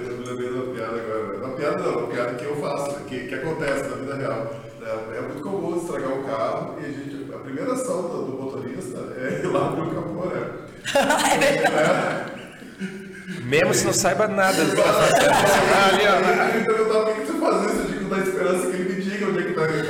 piada 1.58 1.78
não, 1.78 1.98
uma 1.98 2.06
piada 2.06 2.34
que 2.34 2.44
eu 2.44 2.56
faço, 2.56 3.00
que, 3.00 3.26
que 3.26 3.34
acontece 3.34 3.88
na 3.88 3.96
vida 3.96 4.14
real. 4.14 4.54
É, 4.80 5.18
é 5.18 5.20
muito 5.20 5.42
comum 5.42 5.76
estragar 5.76 6.12
o 6.12 6.24
carro 6.24 6.76
e 6.80 6.84
a 6.84 6.88
gente, 6.88 7.34
a 7.34 7.38
primeira 7.38 7.72
ação 7.72 8.02
do, 8.02 8.22
do 8.26 8.42
motorista 8.42 8.98
é 9.18 9.40
ir 9.44 9.46
lá 9.48 9.66
abrir 9.66 9.82
o 9.82 9.94
capô, 9.94 10.26
né? 10.26 10.50
é 11.34 11.38
verdade. 11.38 12.38
Mesmo 13.42 13.74
se 13.74 13.84
não 13.86 13.92
saiba 13.92 14.28
nada 14.28 14.64
do 14.64 14.70
que 14.70 14.82
tá 14.82 14.92
fazendo. 14.92 15.32
ali, 15.88 16.04
ó. 16.06 16.54
Ele 16.54 16.64
perguntava 16.64 17.10
o 17.10 17.14
que 17.14 17.20
você 17.26 17.38
faz 17.38 17.64
isso, 17.64 17.80
eu 17.80 17.86
digo, 17.86 18.08
dá 18.08 18.18
esperança 18.18 18.70
que 18.70 18.76
ele 18.76 18.94
me 18.94 19.00
diga 19.02 19.26
onde 19.26 19.38
é 19.38 19.42
que 19.42 19.52
tá 19.52 19.62
a 19.62 19.66
voz 19.66 19.86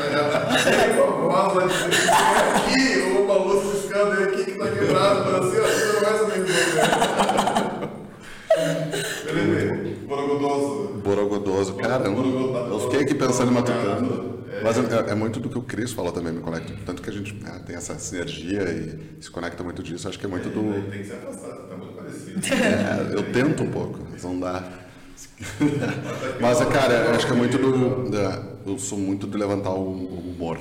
lá 1.26 2.54
aqui, 2.56 3.02
ou 3.14 3.24
uma 3.24 3.34
luz 3.34 3.60
piscando 3.70 4.12
aí 4.12 4.24
aqui 4.24 4.44
que 4.44 4.58
tá 4.58 4.66
quebrado, 4.68 5.30
mas 5.30 5.34
assim, 5.46 5.58
ó, 5.58 5.62
você 5.62 5.92
não 5.92 6.00
vai 6.00 6.18
saber 6.18 6.34
resolver. 6.34 7.88
Felipe, 9.24 10.06
borogodoso. 10.06 10.87
Borogodoso, 10.98 11.74
cara, 11.74 12.04
eu 12.06 12.80
fiquei 12.80 13.00
aqui 13.00 13.14
pensando 13.14 13.50
em 13.50 13.54
Matucano. 13.54 14.38
Mas 14.62 14.76
é, 14.78 15.10
é, 15.10 15.14
muito 15.14 15.38
do 15.40 15.48
que 15.48 15.58
o 15.58 15.62
Cris 15.62 15.92
falou 15.92 16.12
também, 16.12 16.32
me 16.32 16.40
conecta. 16.40 16.72
Tanto 16.84 17.02
que 17.02 17.10
a 17.10 17.12
gente 17.12 17.36
é, 17.46 17.58
tem 17.60 17.76
essa 17.76 17.98
sinergia 17.98 18.62
e 18.64 19.22
se 19.22 19.30
conecta 19.30 19.62
muito 19.62 19.82
disso, 19.82 20.08
acho 20.08 20.18
que 20.18 20.26
é 20.26 20.28
muito 20.28 20.48
do. 20.48 20.90
Tem 20.90 21.00
que 21.00 21.06
se 21.06 21.12
afastar, 21.12 21.54
tá 21.54 21.76
muito 21.76 21.92
parecido. 21.92 22.40
É, 22.54 23.14
eu 23.14 23.32
tento 23.32 23.62
um 23.62 23.70
pouco, 23.70 24.00
mas 24.10 24.24
não 24.24 24.38
dá. 24.38 24.64
mas, 26.40 26.58
cara, 26.68 27.10
acho 27.14 27.26
que 27.26 27.32
é 27.32 27.36
muito 27.36 27.58
do. 27.58 28.10
eu 28.66 28.78
sou 28.78 28.98
muito 28.98 29.26
de 29.26 29.36
levantar 29.36 29.70
o, 29.70 29.92
humor. 29.92 30.58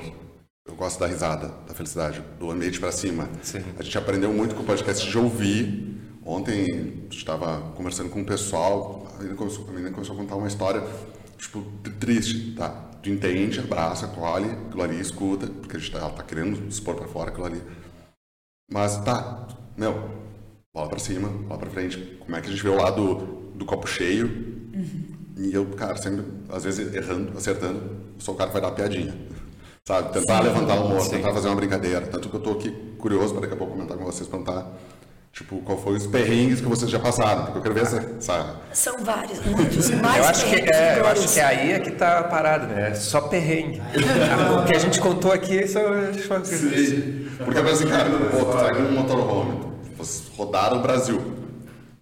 Eu 0.66 0.74
gosto 0.74 1.00
da 1.00 1.06
risada, 1.06 1.50
da 1.66 1.74
felicidade, 1.74 2.22
do 2.38 2.50
ambiente 2.50 2.78
para 2.78 2.92
cima. 2.92 3.28
Sim. 3.42 3.64
A 3.78 3.82
gente 3.82 3.96
aprendeu 3.96 4.32
muito 4.32 4.54
com 4.54 4.62
o 4.62 4.66
podcast 4.66 5.08
de 5.08 5.18
ouvir. 5.18 5.96
Ontem 6.24 7.06
estava 7.10 7.72
conversando 7.74 8.10
com 8.10 8.20
o 8.20 8.24
pessoal, 8.24 9.07
a 9.18 9.22
menina 9.22 9.36
começou, 9.36 9.64
a 9.68 9.72
menina 9.72 9.90
começou 9.90 10.14
a 10.14 10.18
contar 10.18 10.36
uma 10.36 10.48
história, 10.48 10.82
tipo, 11.36 11.62
triste, 11.98 12.54
tá? 12.56 12.88
tu 13.02 13.10
entende, 13.10 13.60
abraça, 13.60 14.06
acolhe, 14.06 14.50
aquilo 14.50 14.82
ali 14.82 15.00
escuta, 15.00 15.46
porque 15.46 15.76
a 15.76 15.80
gente 15.80 15.92
tá, 15.92 15.98
ela 15.98 16.10
tá 16.10 16.22
querendo 16.22 16.68
expor 16.68 16.94
para 16.94 17.06
fora 17.06 17.30
aquilo 17.30 17.46
ali. 17.46 17.62
Mas 18.70 19.02
tá, 19.04 19.46
meu, 19.76 20.10
bola 20.74 20.88
para 20.88 20.98
cima, 20.98 21.28
bola 21.28 21.58
para 21.58 21.70
frente. 21.70 22.18
Como 22.20 22.36
é 22.36 22.40
que 22.40 22.48
a 22.48 22.50
gente 22.50 22.62
vê 22.62 22.68
o 22.68 22.76
lado 22.76 23.14
do 23.54 23.64
copo 23.64 23.86
cheio? 23.86 24.26
Uhum. 24.74 25.04
E 25.38 25.54
eu, 25.54 25.66
cara, 25.70 25.96
sempre, 25.96 26.24
às 26.48 26.64
vezes 26.64 26.92
errando, 26.94 27.36
acertando, 27.36 27.96
sou 28.18 28.34
o 28.34 28.36
cara 28.36 28.50
que 28.50 28.60
vai 28.60 28.62
dar 28.62 28.72
piadinha. 28.72 29.14
Sabe? 29.86 30.12
Tentar 30.12 30.42
Sim. 30.42 30.48
levantar 30.48 30.80
o 30.80 30.86
humor, 30.86 31.00
Sim. 31.00 31.10
tentar 31.10 31.32
fazer 31.32 31.48
uma 31.48 31.56
brincadeira. 31.56 32.06
Tanto 32.06 32.28
que 32.28 32.36
eu 32.36 32.40
tô 32.40 32.52
aqui 32.52 32.70
curioso 32.98 33.32
para 33.32 33.42
daqui 33.42 33.54
a 33.54 33.56
pouco 33.56 33.72
comentar 33.72 33.96
com 33.96 34.04
vocês, 34.04 34.28
perguntar 34.28 34.70
Tipo, 35.38 35.58
qual 35.58 35.78
foi 35.78 35.94
os 35.94 36.04
perrengues 36.04 36.60
que 36.60 36.66
vocês 36.66 36.90
já 36.90 36.98
passaram? 36.98 37.44
Porque 37.44 37.58
eu 37.58 37.62
quero 37.62 37.74
ver 37.74 37.82
essa. 37.82 38.04
essa... 38.18 38.56
São 38.72 38.98
vários, 39.04 39.38
muitos, 39.46 39.88
mais 39.90 40.16
Eu 40.16 40.24
acho, 40.24 40.44
que, 40.44 40.50
perrengues 40.50 40.76
é, 40.76 40.98
eu 40.98 41.06
acho 41.06 41.32
que 41.32 41.38
aí 41.40 41.72
é 41.74 41.78
que 41.78 41.92
tá 41.92 42.18
a 42.18 42.24
parada, 42.24 42.66
né? 42.66 42.90
É 42.90 42.94
só 42.96 43.20
perrengue. 43.20 43.80
o 44.60 44.64
que 44.66 44.74
a 44.74 44.78
gente 44.80 44.98
contou 44.98 45.30
aqui 45.30 45.64
são 45.68 45.92
as 45.92 46.26
coisas. 46.26 46.60
Porque 47.36 47.56
eu 47.56 47.62
penso 47.62 47.84
assim, 47.84 47.86
cara, 47.86 48.10
pô, 48.10 48.46
tu 48.46 48.56
tá 48.56 48.72
um 48.78 48.90
motorhome, 48.90 49.60
vocês 49.96 50.26
rodaram 50.36 50.78
o 50.78 50.82
Brasil. 50.82 51.22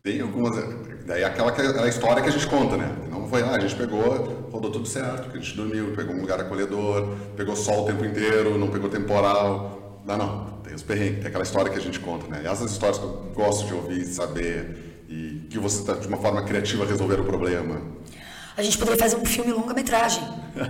Tem 0.02 0.22
algumas. 0.22 0.56
Daí 1.04 1.22
aquela, 1.22 1.52
que- 1.52 1.60
aquela 1.60 1.88
história 1.88 2.22
que 2.22 2.30
a 2.30 2.32
gente 2.32 2.46
conta, 2.46 2.78
né? 2.78 2.90
Não 3.10 3.28
foi 3.28 3.42
lá, 3.42 3.56
a 3.56 3.60
gente 3.60 3.76
pegou, 3.76 4.48
rodou 4.50 4.70
tudo 4.70 4.88
certo, 4.88 5.30
que 5.30 5.36
a 5.36 5.40
gente 5.42 5.54
dormiu, 5.54 5.92
pegou 5.94 6.14
um 6.14 6.22
lugar 6.22 6.40
acolhedor, 6.40 7.08
pegou 7.36 7.54
sol 7.54 7.82
o 7.82 7.86
tempo 7.86 8.02
inteiro, 8.02 8.56
não 8.56 8.68
pegou 8.68 8.88
temporal. 8.88 9.85
Não, 10.06 10.16
não, 10.16 10.44
tem 10.62 10.74
os 10.74 10.82
perrengues, 10.82 11.18
tem 11.18 11.26
aquela 11.28 11.42
história 11.42 11.70
que 11.70 11.78
a 11.78 11.82
gente 11.82 11.98
conta, 11.98 12.28
né? 12.28 12.42
E 12.44 12.46
essas 12.46 12.70
histórias 12.70 12.98
que 12.98 13.04
eu 13.04 13.32
gosto 13.34 13.66
de 13.66 13.74
ouvir, 13.74 14.04
saber, 14.04 15.04
e 15.08 15.46
que 15.50 15.58
você 15.58 15.84
tá 15.84 15.94
de 15.94 16.06
uma 16.06 16.16
forma 16.16 16.42
criativa 16.44 16.86
resolver 16.86 17.20
o 17.20 17.24
problema. 17.24 17.80
A 18.56 18.62
gente 18.62 18.78
poderia 18.78 18.98
fazer 18.98 19.16
um 19.16 19.24
filme 19.24 19.52
longa-metragem 19.52 20.22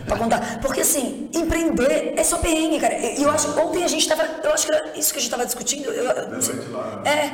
pra 0.06 0.16
contar. 0.16 0.60
Porque, 0.60 0.80
assim, 0.80 1.30
empreender 1.32 2.14
é 2.16 2.24
só 2.24 2.38
perrengue, 2.38 2.80
cara. 2.80 2.96
E 2.96 3.22
eu 3.22 3.30
acho 3.30 3.48
ontem 3.60 3.84
a 3.84 3.88
gente 3.88 4.08
tava. 4.08 4.24
Eu 4.42 4.52
acho 4.52 4.66
que 4.66 4.74
era 4.74 4.98
isso 4.98 5.12
que 5.12 5.18
a 5.18 5.22
gente 5.22 5.30
tava 5.30 5.46
discutindo. 5.46 5.90
Eu, 5.90 6.30
não 6.30 6.42
sei. 6.42 6.56
É. 7.04 7.30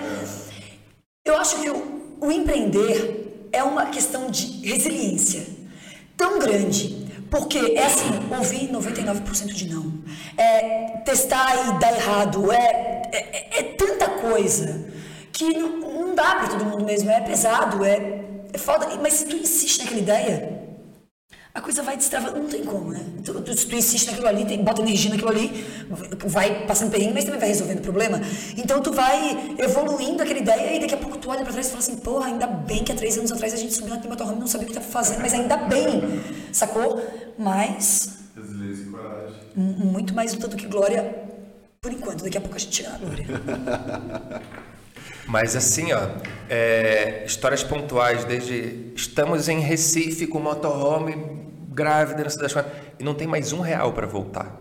Eu 1.25 1.37
acho 1.37 1.59
que 1.59 1.71
o, 1.71 2.17
o 2.21 2.31
empreender 2.31 3.49
é 3.51 3.63
uma 3.63 3.87
questão 3.87 4.31
de 4.31 4.67
resiliência 4.67 5.47
tão 6.17 6.39
grande. 6.39 7.02
Porque 7.33 7.59
é 7.59 7.87
assim, 7.87 8.11
ouvir 8.31 8.69
99% 8.69 9.55
de 9.55 9.71
não. 9.71 9.91
É 10.37 10.99
testar 11.03 11.67
e 11.67 11.79
dar 11.81 11.95
errado. 11.95 12.53
É, 12.53 13.09
é, 13.11 13.59
é 13.59 13.63
tanta 13.63 14.07
coisa 14.07 14.85
que 15.33 15.55
não, 15.55 15.79
não 15.79 16.15
dá 16.15 16.35
pra 16.35 16.49
todo 16.49 16.67
mundo 16.67 16.85
mesmo. 16.85 17.11
É 17.11 17.23
pesado, 17.23 17.83
é, 17.87 18.21
é 18.53 18.59
foda. 18.59 18.87
Mas 19.01 19.15
se 19.15 19.25
tu 19.25 19.35
insiste 19.35 19.79
naquela 19.79 20.01
ideia, 20.01 20.62
a 21.55 21.61
coisa 21.61 21.83
vai 21.83 21.99
destravando, 21.99 22.39
não 22.39 22.49
tem 22.49 22.65
como, 22.65 22.93
né? 22.93 23.05
Tu, 23.23 23.35
tu, 23.43 23.55
se 23.55 23.67
tu 23.67 23.77
insiste 23.77 24.07
naquilo 24.07 24.27
ali, 24.27 24.47
tem, 24.47 24.65
bota 24.65 24.81
energia 24.81 25.11
naquilo 25.11 25.29
ali, 25.29 25.67
vai 26.25 26.67
passando 26.67 26.91
perrengue, 26.91 27.13
mas 27.13 27.25
também 27.25 27.41
vai 27.41 27.49
resolvendo 27.51 27.81
o 27.81 27.83
problema. 27.83 28.21
Então 28.57 28.81
tu 28.81 28.91
vai 28.91 29.55
evoluindo 29.59 30.23
aquela 30.23 30.39
ideia 30.39 30.77
e 30.77 30.81
daqui 30.81 30.95
a 30.95 30.97
pouco 30.97 31.19
tu 31.19 31.29
olha 31.29 31.43
pra 31.43 31.53
trás 31.53 31.67
e 31.67 31.71
fala 31.71 31.83
assim, 31.83 31.97
porra, 31.97 32.29
ainda 32.29 32.47
bem 32.47 32.83
que 32.83 32.91
há 32.91 32.95
três 32.95 33.19
anos 33.19 33.31
atrás 33.31 33.53
a 33.53 33.59
gente 33.59 33.75
subiu 33.75 33.91
naquele 33.91 34.09
motorhome 34.09 34.39
e 34.39 34.41
não 34.41 34.47
sabia 34.47 34.67
o 34.67 34.69
que 34.69 34.75
tava 34.75 34.87
fazendo, 34.87 35.21
mas 35.21 35.35
ainda 35.35 35.59
bem, 35.59 36.23
sacou? 36.53 37.05
Mas 37.39 38.19
Resiliência 38.35 38.85
e 38.85 38.87
coragem. 38.87 39.41
muito 39.55 40.15
mais 40.15 40.33
luta 40.33 40.49
do 40.49 40.57
que 40.57 40.67
glória, 40.67 41.15
por 41.83 41.93
enquanto, 41.93 42.25
daqui 42.25 42.39
a 42.39 42.41
pouco 42.41 42.57
a 42.57 42.59
gente 42.59 42.77
chega 42.77 42.91
na 42.91 42.99
glória. 42.99 43.27
Mas 45.27 45.55
assim, 45.55 45.93
ó, 45.93 46.09
é, 46.51 47.25
histórias 47.25 47.63
pontuais, 47.63 48.25
desde 48.25 48.93
estamos 48.95 49.49
em 49.49 49.61
Recife 49.61 50.27
com 50.27 50.41
motorhome 50.41 51.42
grávida, 51.73 52.23
não 52.23 52.31
sei 52.31 52.43
das 52.43 52.53
quantas, 52.53 52.73
e 52.99 53.05
não 53.05 53.15
tem 53.15 53.27
mais 53.27 53.53
um 53.53 53.61
real 53.61 53.93
para 53.93 54.07
voltar. 54.07 54.61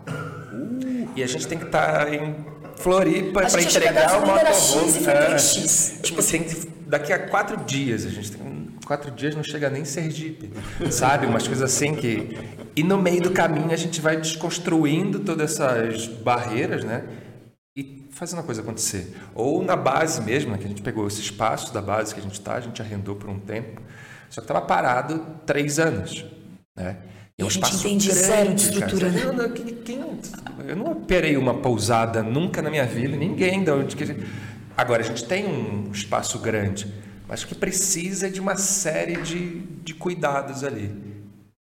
E 1.14 1.22
a 1.22 1.26
gente 1.26 1.46
tem 1.46 1.58
que 1.58 1.66
estar 1.66 2.12
em 2.12 2.34
Floripa 2.76 3.42
para 3.42 3.62
entregar 3.62 4.18
o 4.18 4.26
motorhome. 4.26 5.06
É. 5.06 5.36
Tipo, 6.02 6.22
tem 6.22 6.42
que- 6.42 6.68
daqui 6.86 7.12
a 7.12 7.18
quatro 7.28 7.56
dias, 7.64 8.06
a 8.06 8.08
gente 8.08 8.32
tem 8.32 8.62
quatro 8.86 9.10
dias 9.10 9.34
não 9.34 9.42
chega 9.44 9.70
nem 9.70 9.82
em 9.82 9.84
Sergipe, 9.84 10.50
sabe? 10.90 11.26
Umas 11.26 11.46
coisas 11.46 11.62
assim 11.72 11.94
que 11.94 12.36
e 12.74 12.82
no 12.82 13.00
meio 13.00 13.22
do 13.22 13.30
caminho 13.30 13.70
a 13.70 13.76
gente 13.76 14.00
vai 14.00 14.16
desconstruindo 14.16 15.20
todas 15.20 15.52
essas 15.52 16.06
barreiras, 16.08 16.82
né? 16.84 17.04
E 17.76 18.08
fazendo 18.10 18.40
a 18.40 18.42
coisa 18.42 18.60
acontecer. 18.60 19.14
Ou 19.34 19.62
na 19.62 19.76
base 19.76 20.20
mesmo, 20.22 20.50
né, 20.52 20.58
que 20.58 20.64
a 20.64 20.68
gente 20.68 20.82
pegou 20.82 21.06
esse 21.06 21.20
espaço 21.20 21.72
da 21.72 21.80
base 21.80 22.12
que 22.14 22.20
a 22.20 22.22
gente 22.22 22.34
está, 22.34 22.54
a 22.54 22.60
gente 22.60 22.82
arrendou 22.82 23.14
por 23.14 23.30
um 23.30 23.38
tempo, 23.38 23.80
só 24.28 24.40
que 24.40 24.44
estava 24.44 24.60
parado 24.62 25.24
três 25.46 25.78
anos, 25.78 26.24
né? 26.76 26.98
É 27.38 27.44
um 27.44 27.46
a 27.46 27.50
gente 27.50 27.74
entende 27.74 28.08
grande, 28.08 28.26
zero 28.26 28.54
de 28.54 28.62
estrutura, 28.62 29.10
né? 29.10 29.22
Eu 29.24 29.32
não, 29.32 30.68
eu 30.68 30.76
não 30.76 30.92
operei 30.92 31.36
uma 31.36 31.54
pousada 31.54 32.22
nunca 32.22 32.60
na 32.62 32.70
minha 32.70 32.86
vida, 32.86 33.16
ninguém 33.16 33.64
da 33.64 33.74
onde 33.74 33.96
que 33.96 34.04
a 34.04 34.06
gente... 34.06 34.26
Agora, 34.76 35.02
a 35.02 35.04
gente 35.04 35.24
tem 35.24 35.46
um 35.46 35.90
espaço 35.90 36.38
grande, 36.38 36.92
mas 37.28 37.44
que 37.44 37.54
precisa 37.54 38.30
de 38.30 38.40
uma 38.40 38.56
série 38.56 39.16
de, 39.22 39.60
de 39.82 39.94
cuidados 39.94 40.64
ali. 40.64 40.94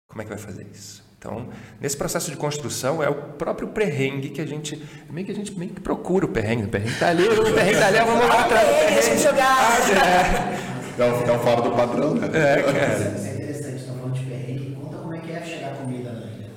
Como 0.08 0.22
é 0.22 0.24
que 0.24 0.30
vai 0.30 0.38
fazer 0.38 0.68
isso? 0.72 1.04
Então, 1.18 1.50
nesse 1.82 1.98
processo 1.98 2.30
de 2.30 2.38
construção, 2.38 3.02
é 3.02 3.10
o 3.10 3.16
próprio 3.16 3.70
perrengue 3.70 4.30
que 4.30 4.39
a 4.39 4.46
gente. 4.46 4.82
Meio 5.10 5.26
que 5.26 5.32
a 5.32 5.36
gente 5.36 5.58
meio 5.58 5.72
que 5.72 5.82
procura 5.82 6.26
o 6.26 6.30
perrengue. 6.30 6.66
O 6.66 6.68
perrengue 6.68 7.00
tá 7.00 7.10
ali, 7.10 7.28
o 7.28 7.43
perrengue 7.52 7.80
tá 7.80 7.88
ali, 7.88 7.98
vamos 7.98 8.28
lá 8.28 8.46
atrás 8.46 8.68
do 8.68 8.74
perrengue, 8.74 8.93
deixa 8.93 9.12
eu 9.12 9.18
jogar. 9.18 10.56
É 10.98 11.04
o, 11.04 11.32
é 11.32 11.36
o 11.36 11.39
fora 11.39 11.62
do 11.62 11.72
padrão, 11.72 12.14
né? 12.14 12.28
É, 12.28 12.62
cara. 12.62 13.16
Isso 13.18 13.28
é 13.28 13.34
interessante, 13.34 13.76
estão 13.78 13.96
falando 13.96 14.14
de 14.14 14.26
perrengue. 14.26 14.78
Conta 14.80 14.98
como 14.98 15.16
é 15.16 15.20
que 15.20 15.32
é 15.32 15.41
chegar 15.43 15.76
comida 15.76 16.12
na 16.12 16.26
ilha 16.28 16.52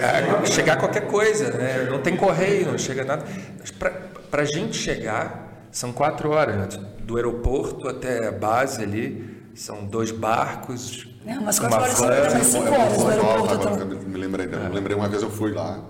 É, 0.00 0.46
chegar 0.46 0.76
qualquer 0.76 1.06
coisa, 1.06 1.50
né? 1.50 1.88
Não 1.90 2.00
tem 2.00 2.16
correio, 2.16 2.70
não 2.70 2.78
chega 2.78 3.04
nada. 3.04 3.24
Mas 3.58 3.70
para 3.70 4.42
a 4.42 4.44
gente 4.44 4.76
chegar, 4.76 5.66
são 5.70 5.92
quatro 5.92 6.30
horas, 6.30 6.56
né? 6.56 6.68
Do 7.00 7.16
aeroporto 7.16 7.88
até 7.88 8.28
a 8.28 8.32
base 8.32 8.82
ali, 8.82 9.50
são 9.54 9.84
dois 9.84 10.10
barcos. 10.10 11.08
É, 11.26 11.38
umas 11.38 11.58
uma 11.58 11.68
quatro 11.68 12.04
horas, 12.04 12.32
van. 12.32 12.38
mas 12.38 12.46
cinco 12.46 12.68
horas 12.68 12.98
no 12.98 13.08
aeroporto. 13.08 13.54
Agora 13.54 13.74
então. 13.74 13.92
eu 13.92 14.08
me 14.08 14.18
lembrei, 14.18 14.46
eu 14.46 14.60
me 14.60 14.74
lembrei 14.74 14.96
uma 14.96 15.08
vez 15.08 15.22
eu 15.22 15.30
fui 15.30 15.52
lá 15.52 15.82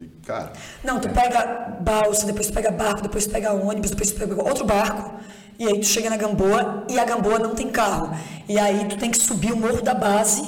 e, 0.00 0.08
cara, 0.24 0.52
Não, 0.82 0.98
tu 0.98 1.10
pega 1.10 1.76
balsa, 1.80 2.24
depois 2.24 2.46
tu 2.46 2.54
pega 2.54 2.70
barco, 2.70 3.02
depois 3.02 3.26
tu 3.26 3.32
pega 3.32 3.52
ônibus, 3.52 3.90
depois 3.90 4.10
tu 4.10 4.18
pega 4.18 4.42
outro 4.42 4.64
barco. 4.64 5.20
E 5.58 5.66
aí 5.66 5.78
tu 5.78 5.84
chega 5.84 6.08
na 6.08 6.16
Gamboa 6.16 6.86
e 6.88 6.98
a 6.98 7.04
Gamboa 7.04 7.38
não 7.38 7.54
tem 7.54 7.68
carro. 7.68 8.16
E 8.48 8.58
aí 8.58 8.86
tu 8.88 8.96
tem 8.96 9.10
que 9.10 9.18
subir 9.18 9.52
o 9.52 9.56
morro 9.56 9.82
da 9.82 9.92
base. 9.92 10.42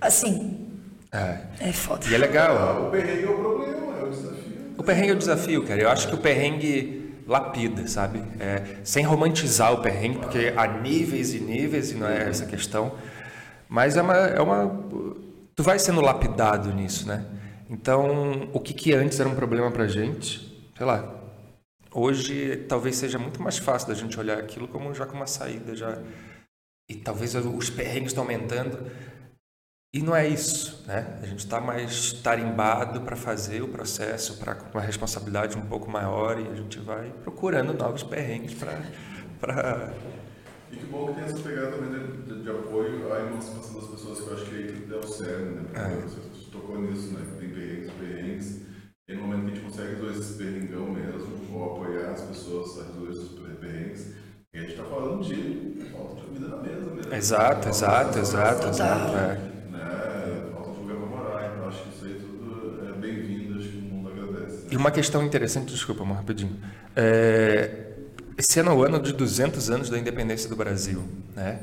Assim, 0.00 0.65
É. 1.16 1.68
é 1.68 1.72
foda. 1.72 2.06
E 2.08 2.14
é 2.14 2.18
legal, 2.18 2.56
ó. 2.56 2.88
O 2.88 2.90
perrengue 2.90 3.24
é 3.24 3.30
o 3.30 3.38
problema, 3.38 3.98
é 3.98 4.04
o 4.04 4.10
desafio. 4.10 4.74
O 4.76 4.82
perrengue 4.82 5.10
é 5.10 5.12
o 5.12 5.18
desafio, 5.18 5.64
cara. 5.64 5.80
Eu 5.80 5.88
acho 5.88 6.08
que 6.08 6.14
o 6.14 6.18
perrengue 6.18 7.14
lapida, 7.26 7.86
sabe? 7.88 8.22
É, 8.38 8.76
sem 8.84 9.04
romantizar 9.04 9.72
o 9.72 9.82
perrengue, 9.82 10.18
porque 10.18 10.52
há 10.56 10.66
níveis 10.66 11.34
e 11.34 11.40
níveis, 11.40 11.90
e 11.90 11.94
não 11.94 12.06
é 12.06 12.28
essa 12.28 12.46
questão. 12.46 12.92
Mas 13.68 13.96
é 13.96 14.02
uma, 14.02 14.14
é 14.14 14.40
uma. 14.40 14.84
Tu 15.54 15.62
vai 15.62 15.78
sendo 15.78 16.00
lapidado 16.00 16.72
nisso, 16.72 17.08
né? 17.08 17.24
Então, 17.68 18.48
o 18.52 18.60
que, 18.60 18.72
que 18.72 18.92
antes 18.94 19.18
era 19.18 19.28
um 19.28 19.34
problema 19.34 19.70
pra 19.70 19.88
gente, 19.88 20.70
sei 20.76 20.86
lá. 20.86 21.14
Hoje 21.90 22.64
talvez 22.68 22.96
seja 22.96 23.18
muito 23.18 23.42
mais 23.42 23.56
fácil 23.56 23.88
da 23.88 23.94
gente 23.94 24.20
olhar 24.20 24.38
aquilo 24.38 24.68
como 24.68 24.94
já 24.94 25.06
com 25.06 25.16
uma 25.16 25.26
saída 25.26 25.74
já. 25.74 25.98
E 26.88 26.94
talvez 26.94 27.34
os 27.34 27.70
perrengues 27.70 28.10
estão 28.10 28.22
aumentando. 28.22 28.78
E 29.96 30.02
não 30.02 30.14
é 30.14 30.28
isso, 30.28 30.84
né? 30.86 31.18
A 31.22 31.26
gente 31.26 31.38
está 31.38 31.58
mais 31.58 32.12
tarimbado 32.12 33.00
para 33.00 33.16
fazer 33.16 33.62
o 33.62 33.68
processo, 33.68 34.36
para 34.36 34.54
uma 34.74 34.82
responsabilidade 34.82 35.56
um 35.56 35.62
pouco 35.62 35.90
maior 35.90 36.38
e 36.38 36.46
a 36.46 36.54
gente 36.54 36.78
vai 36.80 37.10
procurando 37.22 37.72
novos 37.72 38.02
perrengues 38.02 38.52
para. 38.52 39.94
E 40.70 40.76
que 40.76 40.84
bom 40.88 41.06
que 41.06 41.14
tem 41.14 41.24
essa 41.24 41.38
pegada 41.38 41.72
também 41.72 41.88
de, 41.88 42.22
de, 42.24 42.42
de 42.42 42.50
apoio 42.50 43.10
à 43.10 43.20
emancipação 43.20 43.80
das 43.80 43.88
pessoas, 43.88 44.20
que 44.20 44.26
eu 44.26 44.34
acho 44.34 44.44
que 44.44 44.54
aí 44.54 44.84
que 44.86 44.92
é 44.92 44.98
o 44.98 45.02
cerne, 45.02 45.54
né? 45.54 45.62
Porque 45.72 46.08
Você 46.08 46.50
tocou 46.50 46.78
nisso, 46.78 47.14
né? 47.14 47.24
Que 47.24 47.40
tem 47.40 47.48
perrengues, 47.48 47.90
perrengues. 47.92 48.60
E 49.08 49.14
no 49.14 49.22
momento 49.22 49.44
que 49.44 49.52
a 49.52 49.54
gente 49.54 49.64
consegue 49.64 49.94
resolver 49.94 50.18
esse 50.18 50.34
perrengão 50.34 50.90
mesmo, 50.90 51.56
ou 51.56 51.72
apoiar 51.72 52.10
as 52.10 52.20
pessoas 52.20 52.78
a 52.80 52.84
resolver 52.88 53.12
esses 53.12 53.28
perrengues, 53.30 54.12
e 54.52 54.58
a 54.58 54.60
gente 54.60 54.72
está 54.72 54.84
falando 54.84 55.22
de 55.24 55.90
falta 55.90 56.16
de 56.16 56.22
comida 56.26 56.48
na 56.48 56.56
mesa 56.62 56.90
mesmo. 56.90 57.14
Exato, 57.14 57.68
exato, 57.68 58.18
exato, 58.18 58.68
exato. 58.68 59.16
É. 59.16 59.56
Né? 59.70 60.50
Falta 60.54 60.70
de 60.70 60.78
lugar 60.78 60.96
para 60.96 61.06
morar. 61.06 61.52
Então 61.52 61.68
acho 61.68 61.82
que 61.82 61.88
isso 61.90 62.04
aí 62.06 62.14
tudo 62.14 62.88
é 62.88 62.92
bem-vindo, 62.98 63.58
acho 63.58 63.68
que 63.68 63.76
o 63.76 63.82
mundo 63.82 64.08
agradece. 64.08 64.55
E 64.70 64.76
uma 64.76 64.90
questão 64.90 65.24
interessante, 65.24 65.72
desculpa, 65.72 66.02
amor, 66.02 66.16
rapidinho. 66.16 66.56
É, 66.94 67.92
esse 68.36 68.58
ano 68.60 68.70
é 68.70 68.74
o 68.74 68.82
ano 68.84 69.00
de 69.00 69.12
200 69.12 69.70
anos 69.70 69.88
da 69.88 69.98
independência 69.98 70.48
do 70.48 70.56
Brasil, 70.56 71.02
né? 71.34 71.60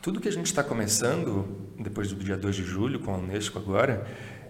Tudo 0.00 0.20
que 0.20 0.28
a 0.28 0.32
gente 0.32 0.46
está 0.46 0.64
começando, 0.64 1.74
depois 1.78 2.10
do 2.12 2.24
dia 2.24 2.36
2 2.36 2.56
de 2.56 2.64
julho, 2.64 3.00
com 3.00 3.14
a 3.14 3.18
Unesco 3.18 3.58
agora, 3.58 4.06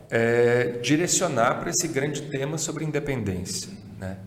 é 0.08 0.78
direcionar 0.82 1.60
para 1.60 1.70
esse 1.70 1.88
grande 1.88 2.22
tema 2.22 2.56
sobre 2.56 2.84
independência, 2.84 3.72
né? 3.98 4.18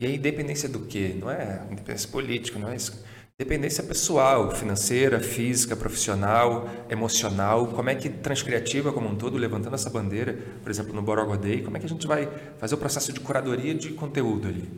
E 0.00 0.06
a 0.06 0.10
independência 0.10 0.68
do 0.68 0.80
quê? 0.80 1.14
Não 1.18 1.30
é 1.30 1.62
independência 1.70 2.08
política, 2.08 2.58
não 2.58 2.70
é 2.70 2.76
isso. 2.76 3.02
Dependência 3.40 3.82
pessoal, 3.82 4.54
financeira, 4.54 5.18
física, 5.18 5.74
profissional, 5.74 6.68
emocional. 6.90 7.68
Como 7.68 7.88
é 7.88 7.94
que 7.94 8.10
Transcriativa 8.10 8.92
como 8.92 9.08
um 9.08 9.14
todo, 9.16 9.38
levantando 9.38 9.74
essa 9.74 9.88
bandeira, 9.88 10.36
por 10.62 10.70
exemplo, 10.70 10.92
no 10.92 11.00
Borogodei, 11.00 11.54
Day, 11.54 11.64
como 11.64 11.74
é 11.74 11.80
que 11.80 11.86
a 11.86 11.88
gente 11.88 12.06
vai 12.06 12.28
fazer 12.58 12.74
o 12.74 12.78
processo 12.78 13.14
de 13.14 13.20
curadoria 13.20 13.74
de 13.74 13.94
conteúdo 13.94 14.46
ali? 14.46 14.68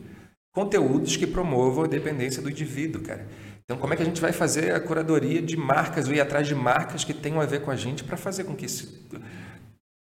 Conteúdos 0.55 1.17
que 1.17 1.27
promovam 1.27 1.83
a 1.83 1.87
dependência 1.87 2.41
do 2.41 2.49
indivíduo, 2.49 3.01
cara. 3.01 3.27
Então, 3.65 3.77
como 3.77 3.93
é 3.93 3.97
que 3.97 4.01
a 4.01 4.05
gente 4.05 4.21
vai 4.21 4.31
fazer 4.31 4.73
a 4.73 4.79
curadoria 4.79 5.41
de 5.41 5.57
marcas, 5.57 6.07
ou 6.07 6.13
ir 6.13 6.21
atrás 6.21 6.47
de 6.47 6.55
marcas 6.55 7.03
que 7.03 7.13
tenham 7.13 7.41
a 7.41 7.45
ver 7.45 7.63
com 7.63 7.69
a 7.69 7.75
gente 7.75 8.01
para 8.05 8.15
fazer 8.15 8.45
com 8.45 8.55
que 8.55 8.65
esse... 8.65 8.87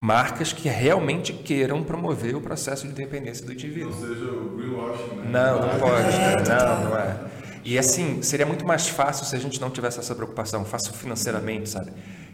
marcas 0.00 0.52
que 0.52 0.68
realmente 0.68 1.32
queiram 1.32 1.82
promover 1.82 2.36
o 2.36 2.40
processo 2.40 2.86
de 2.86 2.92
dependência 2.92 3.44
do 3.44 3.52
indivíduo? 3.52 3.92
Ou 3.92 4.08
seja, 4.08 4.24
o 4.24 4.56
greenwashing, 4.56 5.16
né? 5.16 5.30
Não, 5.32 5.62
não 5.62 5.80
pode. 5.80 6.16
cara. 6.46 6.78
Não, 6.78 6.90
não 6.90 6.96
é. 6.96 7.41
E 7.64 7.78
assim, 7.78 8.22
seria 8.22 8.44
muito 8.44 8.66
mais 8.66 8.88
fácil 8.88 9.24
se 9.24 9.36
a 9.36 9.38
gente 9.38 9.60
não 9.60 9.70
tivesse 9.70 9.98
essa 9.98 10.14
preocupação, 10.14 10.64
fácil 10.64 10.92
financeiramente, 10.92 11.68
sabe? 11.68 11.92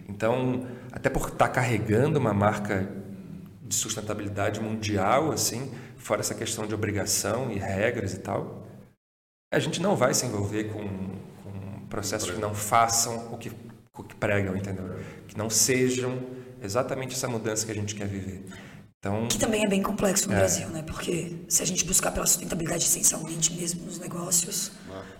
Então, 0.09 0.67
até 0.91 1.11
por 1.11 1.29
estar 1.29 1.49
carregando 1.49 2.19
uma 2.19 2.33
marca 2.33 2.89
de 3.63 3.75
sustentabilidade 3.75 4.61
mundial, 4.61 5.31
assim, 5.31 5.71
fora 5.97 6.21
essa 6.21 6.35
questão 6.35 6.67
de 6.67 6.75
obrigação 6.75 7.51
e 7.51 7.59
regras 7.59 8.15
e 8.15 8.19
tal, 8.19 8.67
a 9.53 9.59
gente 9.59 9.81
não 9.83 9.95
vai 9.95 10.15
se 10.15 10.25
envolver 10.25 10.65
com, 10.65 10.83
com 11.43 11.87
processos 11.89 12.31
que 12.31 12.41
não 12.41 12.55
façam 12.55 13.33
o 13.33 13.37
que, 13.37 13.53
o 13.97 14.03
que 14.03 14.15
pregam, 14.15 14.57
entendeu? 14.57 14.99
Que 15.27 15.37
não 15.37 15.51
sejam 15.51 16.19
exatamente 16.63 17.15
essa 17.15 17.29
mudança 17.29 17.67
que 17.67 17.73
a 17.73 17.75
gente 17.75 17.95
quer 17.95 18.07
viver. 18.07 18.45
Então, 19.01 19.29
Que 19.29 19.39
também 19.39 19.65
é 19.65 19.69
bem 19.69 19.81
complexo 19.83 20.29
no 20.29 20.35
Brasil, 20.35 20.69
né? 20.71 20.83
Porque 20.83 21.37
se 21.49 21.63
a 21.63 21.67
gente 21.67 21.85
buscar 21.85 22.11
pela 22.11 22.27
sustentabilidade 22.27 22.83
essencialmente 22.85 23.53
mesmo 23.55 23.85
nos 23.87 23.99
negócios, 24.01 24.73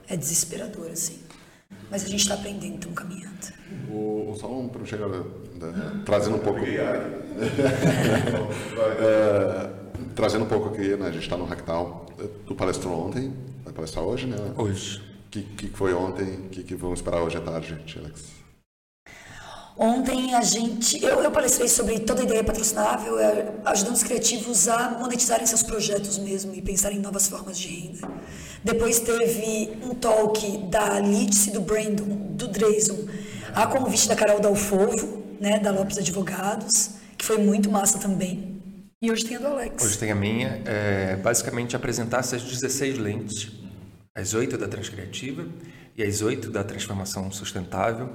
é 0.09 0.17
desesperador, 0.17 0.91
assim. 0.91 1.21
Mas 1.91 2.05
a 2.05 2.09
gente 2.09 2.21
está 2.21 2.35
aprendendo, 2.35 2.75
estamos 2.75 2.99
caminhando. 2.99 3.39
O, 3.91 4.31
o- 4.33 4.37
só 4.37 4.51
um 4.53 4.69
para 4.69 4.85
chegar 4.85 5.09
né, 5.09 5.23
trazendo 6.05 6.37
um 6.37 6.41
pouco 6.41 6.61
é, 9.01 9.71
trazendo 10.15 10.45
um 10.45 10.49
pouco 10.49 10.69
aqui, 10.75 10.97
né? 10.97 11.07
A 11.09 11.13
gente 11.13 11.23
está 11.23 11.37
no 11.37 11.45
Hacktown. 11.45 12.07
Tu 12.47 12.55
palestrou 12.55 13.07
ontem, 13.07 13.33
vai 13.65 13.73
palestrar 13.73 14.05
hoje, 14.05 14.27
né? 14.27 14.37
hoje. 14.57 14.99
O 15.27 15.31
que, 15.31 15.43
que 15.43 15.69
foi 15.69 15.93
ontem? 15.95 16.25
O 16.35 16.49
que, 16.49 16.63
que 16.65 16.75
vamos 16.75 16.99
esperar 16.99 17.23
hoje 17.23 17.37
à 17.37 17.41
tarde, 17.41 17.79
Alex? 17.97 18.38
Ontem 19.79 20.35
a 20.35 20.43
gente, 20.43 21.01
eu, 21.05 21.23
eu 21.23 21.31
palestrei 21.31 21.69
sobre 21.69 22.01
toda 22.01 22.23
a 22.23 22.25
ideia 22.25 22.43
patrocinável, 22.43 23.17
é, 23.21 23.55
ajudando 23.65 23.95
os 23.95 24.03
criativos 24.03 24.67
a 24.67 24.99
monetizarem 24.99 25.47
seus 25.47 25.63
projetos 25.63 26.19
mesmo 26.19 26.53
e 26.53 26.61
pensarem 26.61 26.99
em 26.99 27.01
novas 27.01 27.29
formas 27.29 27.57
de 27.57 27.69
renda. 27.69 28.09
Depois 28.65 28.99
teve 28.99 29.79
um 29.85 29.95
talk 29.95 30.59
da 30.69 30.99
Lidse, 30.99 31.53
do 31.53 31.61
Brandon, 31.61 32.33
do 32.33 32.49
Dreyson, 32.49 33.07
a 33.55 33.69
convite 33.69 34.09
da 34.09 34.17
Carol 34.17 34.41
Dalfovo, 34.41 35.23
né, 35.41 35.61
da 35.61 35.71
Lopes 35.71 35.97
Advogados, 35.97 36.91
que 37.17 37.25
foi 37.25 37.39
muito 37.39 37.71
massa 37.71 38.01
também. 38.01 38.61
E 39.01 39.13
hoje 39.13 39.27
tem 39.27 39.37
a 39.37 39.41
do 39.41 39.47
Alex. 39.47 39.85
Hoje 39.85 39.97
tem 39.97 40.11
a 40.11 40.15
minha, 40.17 40.61
é, 40.67 41.15
basicamente 41.15 41.77
apresentar 41.77 42.19
essas 42.19 42.43
16 42.43 42.99
lentes, 42.99 43.53
as 44.13 44.35
8 44.35 44.59
da 44.59 44.67
Transcriativa 44.67 45.47
e 45.97 46.03
as 46.03 46.21
8 46.21 46.51
da 46.51 46.65
Transformação 46.65 47.31
Sustentável, 47.31 48.13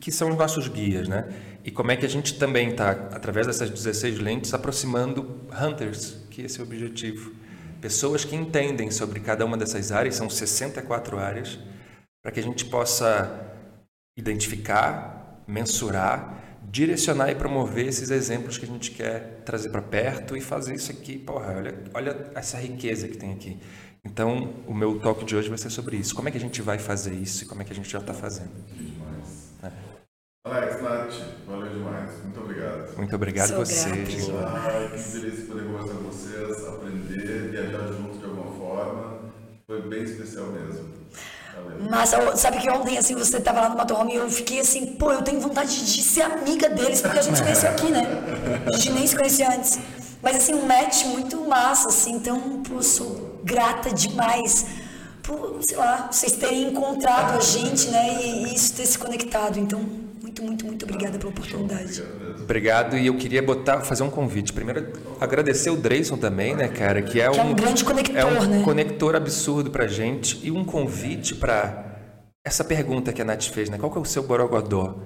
que 0.00 0.10
são 0.12 0.30
os 0.30 0.36
nossos 0.36 0.68
guias, 0.68 1.08
né? 1.08 1.28
E 1.64 1.70
como 1.70 1.90
é 1.92 1.96
que 1.96 2.04
a 2.04 2.08
gente 2.08 2.38
também 2.38 2.70
está, 2.70 2.90
através 2.90 3.46
dessas 3.46 3.70
16 3.70 4.18
lentes, 4.18 4.52
aproximando 4.52 5.40
hunters, 5.50 6.18
que 6.30 6.42
esse 6.42 6.58
é 6.58 6.62
o 6.62 6.66
objetivo. 6.66 7.32
Pessoas 7.80 8.24
que 8.24 8.34
entendem 8.34 8.90
sobre 8.90 9.20
cada 9.20 9.44
uma 9.44 9.56
dessas 9.56 9.92
áreas, 9.92 10.16
são 10.16 10.28
64 10.28 11.18
áreas, 11.18 11.58
para 12.22 12.32
que 12.32 12.40
a 12.40 12.42
gente 12.42 12.64
possa 12.64 13.52
identificar, 14.16 15.42
mensurar, 15.46 16.42
direcionar 16.70 17.30
e 17.30 17.34
promover 17.34 17.86
esses 17.86 18.10
exemplos 18.10 18.56
que 18.56 18.64
a 18.64 18.68
gente 18.68 18.90
quer 18.92 19.42
trazer 19.44 19.68
para 19.70 19.82
perto 19.82 20.36
e 20.36 20.40
fazer 20.40 20.74
isso 20.74 20.90
aqui, 20.90 21.18
porra, 21.18 21.54
olha, 21.56 21.74
olha 21.92 22.30
essa 22.34 22.56
riqueza 22.56 23.08
que 23.08 23.16
tem 23.16 23.32
aqui. 23.32 23.58
Então, 24.04 24.54
o 24.66 24.74
meu 24.74 24.98
talk 24.98 25.24
de 25.24 25.36
hoje 25.36 25.48
vai 25.48 25.58
ser 25.58 25.70
sobre 25.70 25.96
isso. 25.96 26.14
Como 26.14 26.28
é 26.28 26.32
que 26.32 26.38
a 26.38 26.40
gente 26.40 26.60
vai 26.60 26.78
fazer 26.78 27.14
isso 27.14 27.44
e 27.44 27.46
como 27.46 27.62
é 27.62 27.64
que 27.64 27.72
a 27.72 27.74
gente 27.74 27.88
já 27.88 27.98
está 27.98 28.12
fazendo? 28.12 28.50
Alex, 30.44 30.82
Nath, 30.82 31.14
valeu 31.46 31.68
demais. 31.68 32.10
Muito 32.24 32.40
obrigado. 32.40 32.96
Muito 32.96 33.14
obrigado 33.14 33.48
Sou 33.48 33.56
a 33.58 33.64
vocês. 33.64 34.26
grata. 34.26 34.58
Ai, 34.58 34.88
que 34.88 35.18
delícia 35.20 35.46
poder 35.46 35.64
conversar 35.66 35.94
com 35.94 36.02
vocês, 36.02 36.66
aprender, 36.66 37.50
viajar 37.52 37.86
juntos 37.92 38.18
de 38.18 38.24
alguma 38.24 38.52
forma. 38.56 39.18
Foi 39.68 39.82
bem 39.82 40.02
especial 40.02 40.46
mesmo. 40.46 40.88
Valeu. 41.54 41.88
Mas 41.88 42.40
sabe 42.40 42.58
que 42.58 42.68
ontem, 42.68 42.98
assim, 42.98 43.14
você 43.14 43.40
tava 43.40 43.60
lá 43.60 43.68
no 43.68 43.76
motorhome 43.76 44.14
e 44.14 44.16
eu 44.16 44.28
fiquei 44.28 44.58
assim, 44.58 44.96
pô, 44.96 45.12
eu 45.12 45.22
tenho 45.22 45.40
vontade 45.40 45.70
de 45.86 46.02
ser 46.02 46.22
amiga 46.22 46.68
deles, 46.68 47.00
porque 47.00 47.20
a 47.20 47.22
gente 47.22 47.36
se 47.36 47.42
conheceu 47.44 47.70
aqui, 47.70 47.92
né? 47.92 48.02
A 48.66 48.76
gente 48.76 48.90
nem 48.90 49.06
se 49.06 49.14
conhecia 49.14 49.48
antes. 49.48 49.78
Mas 50.20 50.36
assim, 50.38 50.54
um 50.54 50.66
match 50.66 51.04
muito 51.04 51.40
massa, 51.42 51.88
assim, 51.88 52.14
então, 52.14 52.64
pô, 52.64 52.82
sou 52.82 53.40
grata 53.44 53.94
demais 53.94 54.66
por, 55.22 55.62
sei 55.62 55.76
lá, 55.76 56.08
vocês 56.10 56.32
terem 56.32 56.70
encontrado 56.70 57.36
a 57.36 57.40
gente, 57.40 57.90
né? 57.90 58.24
E, 58.24 58.46
e 58.46 58.54
isso 58.56 58.74
ter 58.74 58.86
se 58.86 58.98
conectado. 58.98 59.56
Então, 59.56 60.01
muito, 60.32 60.42
muito, 60.42 60.66
muito 60.66 60.84
obrigada 60.84 61.18
pela 61.18 61.30
oportunidade. 61.30 62.02
Obrigado 62.40 62.96
e 62.96 63.06
eu 63.06 63.16
queria 63.16 63.42
botar, 63.42 63.80
fazer 63.82 64.02
um 64.02 64.10
convite. 64.10 64.52
Primeiro, 64.52 64.92
agradecer 65.20 65.70
o 65.70 65.76
Dreyson 65.76 66.16
também, 66.16 66.56
né, 66.56 66.68
cara, 66.68 67.02
que 67.02 67.20
é 67.20 67.28
um, 67.28 67.34
Que 67.34 67.40
é 67.40 67.44
um 67.44 67.54
grande 67.54 67.84
conector, 67.84 68.16
é 68.16 68.24
um 68.24 68.46
né? 68.46 68.62
conector 68.64 69.14
absurdo 69.14 69.70
pra 69.70 69.86
gente 69.86 70.40
e 70.42 70.50
um 70.50 70.64
convite 70.64 71.34
para 71.34 71.98
essa 72.44 72.64
pergunta 72.64 73.12
que 73.12 73.20
a 73.20 73.24
Nath 73.24 73.44
fez, 73.44 73.68
né? 73.68 73.76
Qual 73.78 73.92
que 73.92 73.98
é 73.98 74.00
o 74.00 74.04
seu 74.04 74.22
borogodó? 74.22 74.98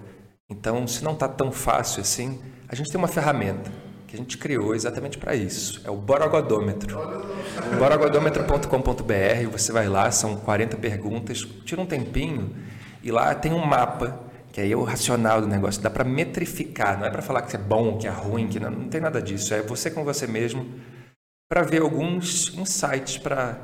Então, 0.49 0.87
se 0.87 1.03
não 1.03 1.15
tá 1.15 1.29
tão 1.29 1.51
fácil 1.51 2.01
assim, 2.01 2.39
a 2.69 2.75
gente 2.75 2.91
tem 2.91 2.99
uma 2.99 3.09
ferramenta 3.09 3.71
que 4.07 4.15
a 4.15 4.19
gente 4.19 4.39
criou 4.39 4.75
exatamente 4.75 5.19
para 5.19 5.35
isso. 5.35 5.81
É 5.85 5.91
o 5.91 5.97
Borogodômetro. 5.97 6.97
Borogodômetro.com.br, 7.77 9.51
você 9.51 9.73
vai 9.73 9.89
lá, 9.89 10.09
são 10.13 10.37
40 10.37 10.77
perguntas, 10.77 11.45
tira 11.65 11.81
um 11.81 11.87
tempinho 11.87 12.55
e 13.03 13.11
lá 13.11 13.35
tem 13.35 13.53
um 13.53 13.65
mapa, 13.65 14.21
que 14.57 14.63
aí 14.63 14.73
é 14.73 14.77
o 14.77 14.85
racional 14.85 15.43
do 15.43 15.47
negócio, 15.47 15.83
dá 15.83 15.91
para 15.91 16.03
metrificar, 16.03 16.99
não 16.99 17.05
é 17.05 17.11
para 17.11 17.21
falar 17.21 17.43
que 17.43 17.55
é 17.55 17.59
bom, 17.59 17.99
que 17.99 18.07
é 18.07 18.11
ruim, 18.11 18.49
que 18.49 18.59
não, 18.59 18.71
não 18.71 18.89
tem 18.89 19.03
nada 19.03 19.21
disso, 19.21 19.53
é 19.53 19.61
você 19.61 19.91
com 19.91 20.03
você 20.03 20.27
mesmo 20.27 20.67
para 21.47 21.61
ver 21.61 21.83
alguns 21.83 22.57
insights 22.57 23.19
para 23.19 23.59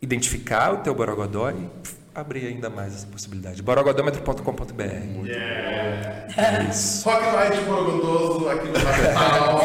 identificar 0.00 0.72
o 0.72 0.76
teu 0.84 0.94
borogodó 0.94 1.50
e 1.50 1.68
abrir 2.14 2.46
ainda 2.46 2.70
mais 2.70 2.94
essa 2.94 3.08
possibilidade. 3.08 3.60
borogodômetro.com.br. 3.60 4.82
É 4.84 6.62
isso. 6.70 7.02
Rock 7.10 7.24
Night 7.24 7.60
Borogodoso 7.62 8.48
aqui 8.48 8.68
no 8.68 8.72
Natal. 8.74 9.60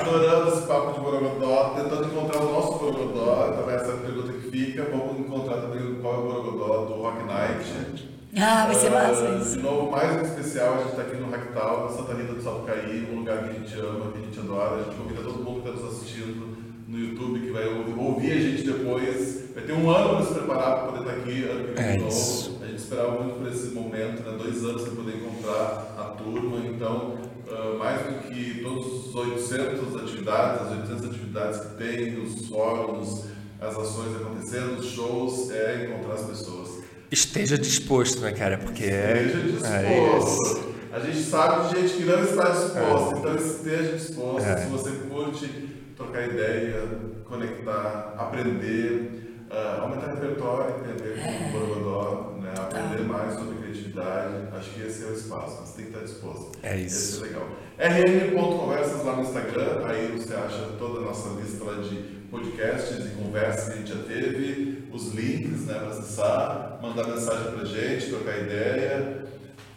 Adorando 0.00 0.52
esse 0.52 0.64
papo 0.68 0.92
de 0.92 1.00
Borogodó, 1.00 1.70
tentando 1.70 2.04
encontrar 2.04 2.40
o 2.40 2.52
nosso 2.52 2.78
Borogodó. 2.78 3.48
Então, 3.52 3.68
essa 3.68 3.90
é 3.90 3.94
a 3.94 3.96
pergunta 3.96 4.32
que 4.32 4.48
fica. 4.48 4.84
Vamos 4.84 5.18
encontrar 5.18 5.56
também 5.56 5.96
qual 6.00 6.14
é 6.14 6.18
o 6.18 6.22
Borogodó 6.22 6.84
do 6.84 7.02
Rock 7.02 7.24
Night. 7.24 8.07
Ah, 8.40 8.66
vai 8.66 8.74
ser 8.74 8.90
massa 8.90 9.28
Ah, 9.28 9.38
isso. 9.40 9.56
De 9.56 9.62
novo, 9.62 9.90
mais 9.90 10.16
um 10.16 10.22
especial, 10.24 10.74
a 10.74 10.78
gente 10.78 10.90
está 10.90 11.02
aqui 11.02 11.16
no 11.16 11.30
Ractal, 11.30 11.84
na 11.84 11.96
Santa 11.96 12.14
Rita 12.14 12.34
do 12.34 12.42
Sapucaí, 12.42 13.08
um 13.12 13.18
lugar 13.20 13.42
que 13.44 13.50
a 13.50 13.52
gente 13.54 13.74
ama, 13.80 14.12
que 14.12 14.18
a 14.18 14.22
gente 14.22 14.38
adora. 14.40 14.74
A 14.80 14.84
gente 14.84 14.96
convida 14.96 15.22
todo 15.22 15.42
mundo 15.42 15.62
que 15.62 15.68
está 15.68 15.80
nos 15.80 15.94
assistindo 15.96 16.56
no 16.86 16.98
YouTube, 16.98 17.40
que 17.40 17.50
vai 17.50 17.66
ouvir, 17.66 17.94
ouvir 17.98 18.32
a 18.32 18.40
gente 18.40 18.62
depois. 18.62 19.44
Vai 19.54 19.64
ter 19.64 19.72
um 19.72 19.90
ano 19.90 20.16
para 20.16 20.26
se 20.26 20.34
preparar 20.34 20.78
para 20.78 20.92
poder 20.92 20.98
estar 21.00 21.12
aqui, 21.12 21.44
ano 21.44 21.64
que 21.68 21.72
vem 21.74 21.84
É 21.86 21.92
de 21.92 21.98
novo. 21.98 22.08
isso. 22.10 22.58
A 22.62 22.66
gente 22.66 22.78
esperava 22.78 23.10
muito 23.22 23.38
por 23.38 23.48
esse 23.48 23.66
momento, 23.74 24.22
né? 24.22 24.38
dois 24.38 24.64
anos 24.64 24.82
para 24.82 24.92
poder 24.92 25.16
encontrar 25.16 25.94
a 25.98 26.04
turma. 26.22 26.58
Então, 26.66 27.18
ah, 27.50 27.76
mais 27.78 28.00
do 28.02 28.28
que 28.28 28.60
todos 28.62 29.08
os 29.08 29.14
800 29.16 29.96
atividades, 29.96 30.62
as 30.62 30.70
800 30.78 31.04
atividades 31.06 31.60
que 31.60 31.74
tem, 31.76 32.20
os 32.22 32.46
fóruns, 32.46 33.24
as 33.60 33.76
ações 33.76 34.14
acontecendo, 34.14 34.78
os 34.78 34.86
shows, 34.86 35.50
é 35.50 35.86
encontrar 35.86 36.14
as 36.14 36.22
pessoas. 36.22 36.86
Esteja 37.10 37.56
disposto, 37.56 38.20
né, 38.20 38.32
cara? 38.32 38.58
Porque 38.58 38.84
é. 38.84 39.22
Esteja 39.22 39.66
é 39.66 40.06
disposto. 40.06 40.42
isso. 40.42 40.74
a 40.92 41.00
gente 41.00 41.22
sabe 41.22 41.68
de 41.68 41.80
gente 41.80 41.94
que 41.94 42.04
não 42.04 42.22
está 42.22 42.50
disposta, 42.50 43.18
então 43.18 43.36
esteja 43.36 43.92
disposto. 43.92 44.46
É. 44.46 44.56
Se 44.56 44.66
você 44.68 44.90
curte 45.08 45.48
trocar 45.96 46.26
ideia, 46.26 46.82
conectar, 47.24 48.14
aprender, 48.18 49.46
ah, 49.50 49.78
aumentar 49.82 50.08
o 50.08 50.14
repertório, 50.16 50.74
entender 50.76 51.18
o 51.18 51.52
Borogodó, 51.52 52.36
né? 52.42 52.52
aprender 52.56 53.02
mais 53.04 53.34
sobre 53.34 53.56
criatividade, 53.56 54.34
acho 54.52 54.70
que 54.70 54.82
esse 54.82 55.04
é 55.04 55.06
o 55.06 55.14
espaço, 55.14 55.66
você 55.66 55.76
tem 55.76 55.84
que 55.86 55.92
estar 55.92 56.04
disposto. 56.04 56.58
É 56.62 56.76
isso. 56.76 57.24
Esse 57.24 57.24
é 57.24 57.26
legal. 57.26 57.48
rn.conversas 57.78 59.04
lá 59.04 59.16
no 59.16 59.22
Instagram, 59.22 59.86
aí 59.86 60.18
você 60.18 60.34
acha 60.34 60.68
toda 60.78 61.00
a 61.00 61.02
nossa 61.04 61.30
lista 61.40 61.64
lá 61.64 61.82
de 61.82 62.17
podcasts 62.30 63.06
e 63.06 63.08
conversas 63.10 63.64
que 63.64 63.72
a 63.72 63.76
gente 63.76 63.88
já 63.88 64.02
teve, 64.02 64.88
os 64.92 65.14
links 65.14 65.66
né, 65.66 65.74
para 65.74 65.88
acessar, 65.88 66.78
mandar 66.82 67.06
mensagem 67.06 67.52
pra 67.52 67.64
gente, 67.64 68.10
trocar 68.10 68.38
ideia. 68.38 69.24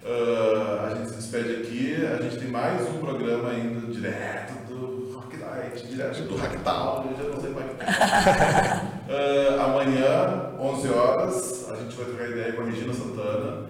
Ah, 0.03 0.89
a 0.91 0.95
gente 0.95 1.09
se 1.09 1.15
despede 1.15 1.61
aqui, 1.61 2.05
a 2.05 2.21
gente 2.21 2.39
tem 2.39 2.47
mais 2.49 2.81
um 2.89 2.97
programa 2.99 3.51
ainda 3.51 3.91
direto 3.91 4.53
do 4.67 5.13
Rock 5.13 5.37
Night, 5.37 5.87
direto 5.87 6.23
do 6.23 6.35
Hacktown, 6.35 7.05
eu 7.11 7.23
já 7.23 7.29
não 7.29 7.41
sei 7.41 7.51
mais 7.51 7.71
o 7.71 7.75
que 7.75 7.85
Ah, 9.13 9.65
amanhã, 9.65 10.51
11 10.59 10.89
horas, 10.89 11.69
a 11.69 11.75
gente 11.75 11.95
vai 11.95 12.05
trocar 12.05 12.29
ideia 12.29 12.53
com 12.53 12.61
a 12.61 12.65
Regina 12.65 12.93
Santana. 12.93 13.65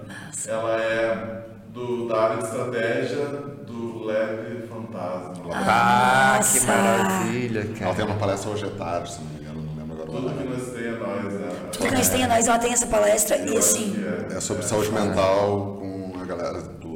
Ela 0.48 0.82
é 0.82 1.42
do, 1.74 2.08
da 2.08 2.22
área 2.22 2.38
de 2.38 2.44
estratégia 2.46 3.51
do 3.66 4.04
Lab 4.06 4.68
Fantasma. 4.68 5.44
Ah, 5.54 6.40
que 6.40 6.60
Nossa. 6.60 6.66
maravilha, 6.68 7.60
Ela 7.62 7.76
cara. 7.80 7.96
tem 7.96 8.06
uma 8.06 8.16
palestra 8.16 8.52
hoje 8.52 8.66
à 8.66 8.70
tarde, 8.72 9.12
se 9.14 9.20
não 9.22 9.28
me 9.28 9.40
engano, 9.40 9.62
não 9.64 9.76
lembro 9.76 10.02
agora 10.04 10.20
Tudo 10.20 10.38
que 10.38 10.44
nós 10.50 10.74
tem 10.74 10.84
é 10.86 10.92
nós, 10.92 11.34
né? 11.34 11.50
Tudo 11.72 11.88
que 11.88 11.96
nós 11.96 12.10
tem 12.10 12.24
a 12.24 12.28
nós, 12.28 12.48
ela 12.48 12.60
tem 12.60 12.74
essa 12.74 12.88
palestra 12.88 13.38
e 13.38 13.58
assim, 13.58 13.96
É, 14.32 14.38
É 14.38 14.40
sobre 14.40 14.64
saúde 14.64 14.92
mental 14.92 15.78
com 15.80 16.14
a 16.22 16.26
galera 16.26 16.62
do 16.62 16.90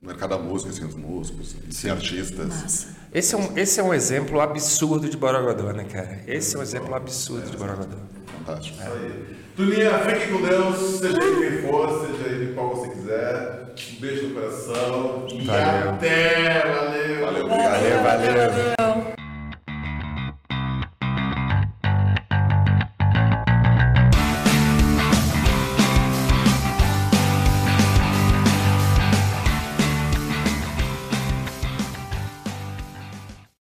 no 0.00 0.08
mercado 0.14 0.30
da 0.30 0.38
música, 0.38 0.70
assim, 0.70 0.84
os 0.86 0.94
músicos, 0.94 1.54
e 1.84 1.90
artistas. 1.90 2.46
Massa. 2.48 2.86
Esse 3.12 3.34
é, 3.34 3.38
um, 3.38 3.58
esse 3.58 3.80
é 3.80 3.82
um 3.82 3.92
exemplo 3.92 4.40
absurdo 4.40 5.08
de 5.08 5.16
Borogodó, 5.16 5.72
né, 5.72 5.84
cara? 5.84 6.20
Esse 6.26 6.56
é 6.56 6.58
um 6.58 6.62
exemplo 6.62 6.94
absurdo 6.94 7.50
de 7.50 7.56
Borogodó. 7.56 7.96
Fantástico. 8.38 8.78
Isso 8.80 8.90
aí. 8.90 9.36
Tuninha, 9.58 9.90
fique 9.98 10.28
com 10.28 10.40
Deus, 10.40 11.00
seja 11.00 11.18
ele 11.20 11.50
quem 11.50 11.68
for, 11.68 12.06
seja 12.06 12.28
ele 12.28 12.54
qual 12.54 12.76
você 12.76 12.90
quiser. 12.90 13.66
Um 13.90 14.00
beijo 14.00 14.28
no 14.28 14.34
coração. 14.34 15.26
E 15.32 15.44
Valeu. 15.44 15.90
até! 15.90 16.60
Valeu! 16.60 17.26
Valeu, 17.26 17.44
obrigado. 17.44 17.72
Valeu, 17.72 18.02
valeu. 18.04 18.77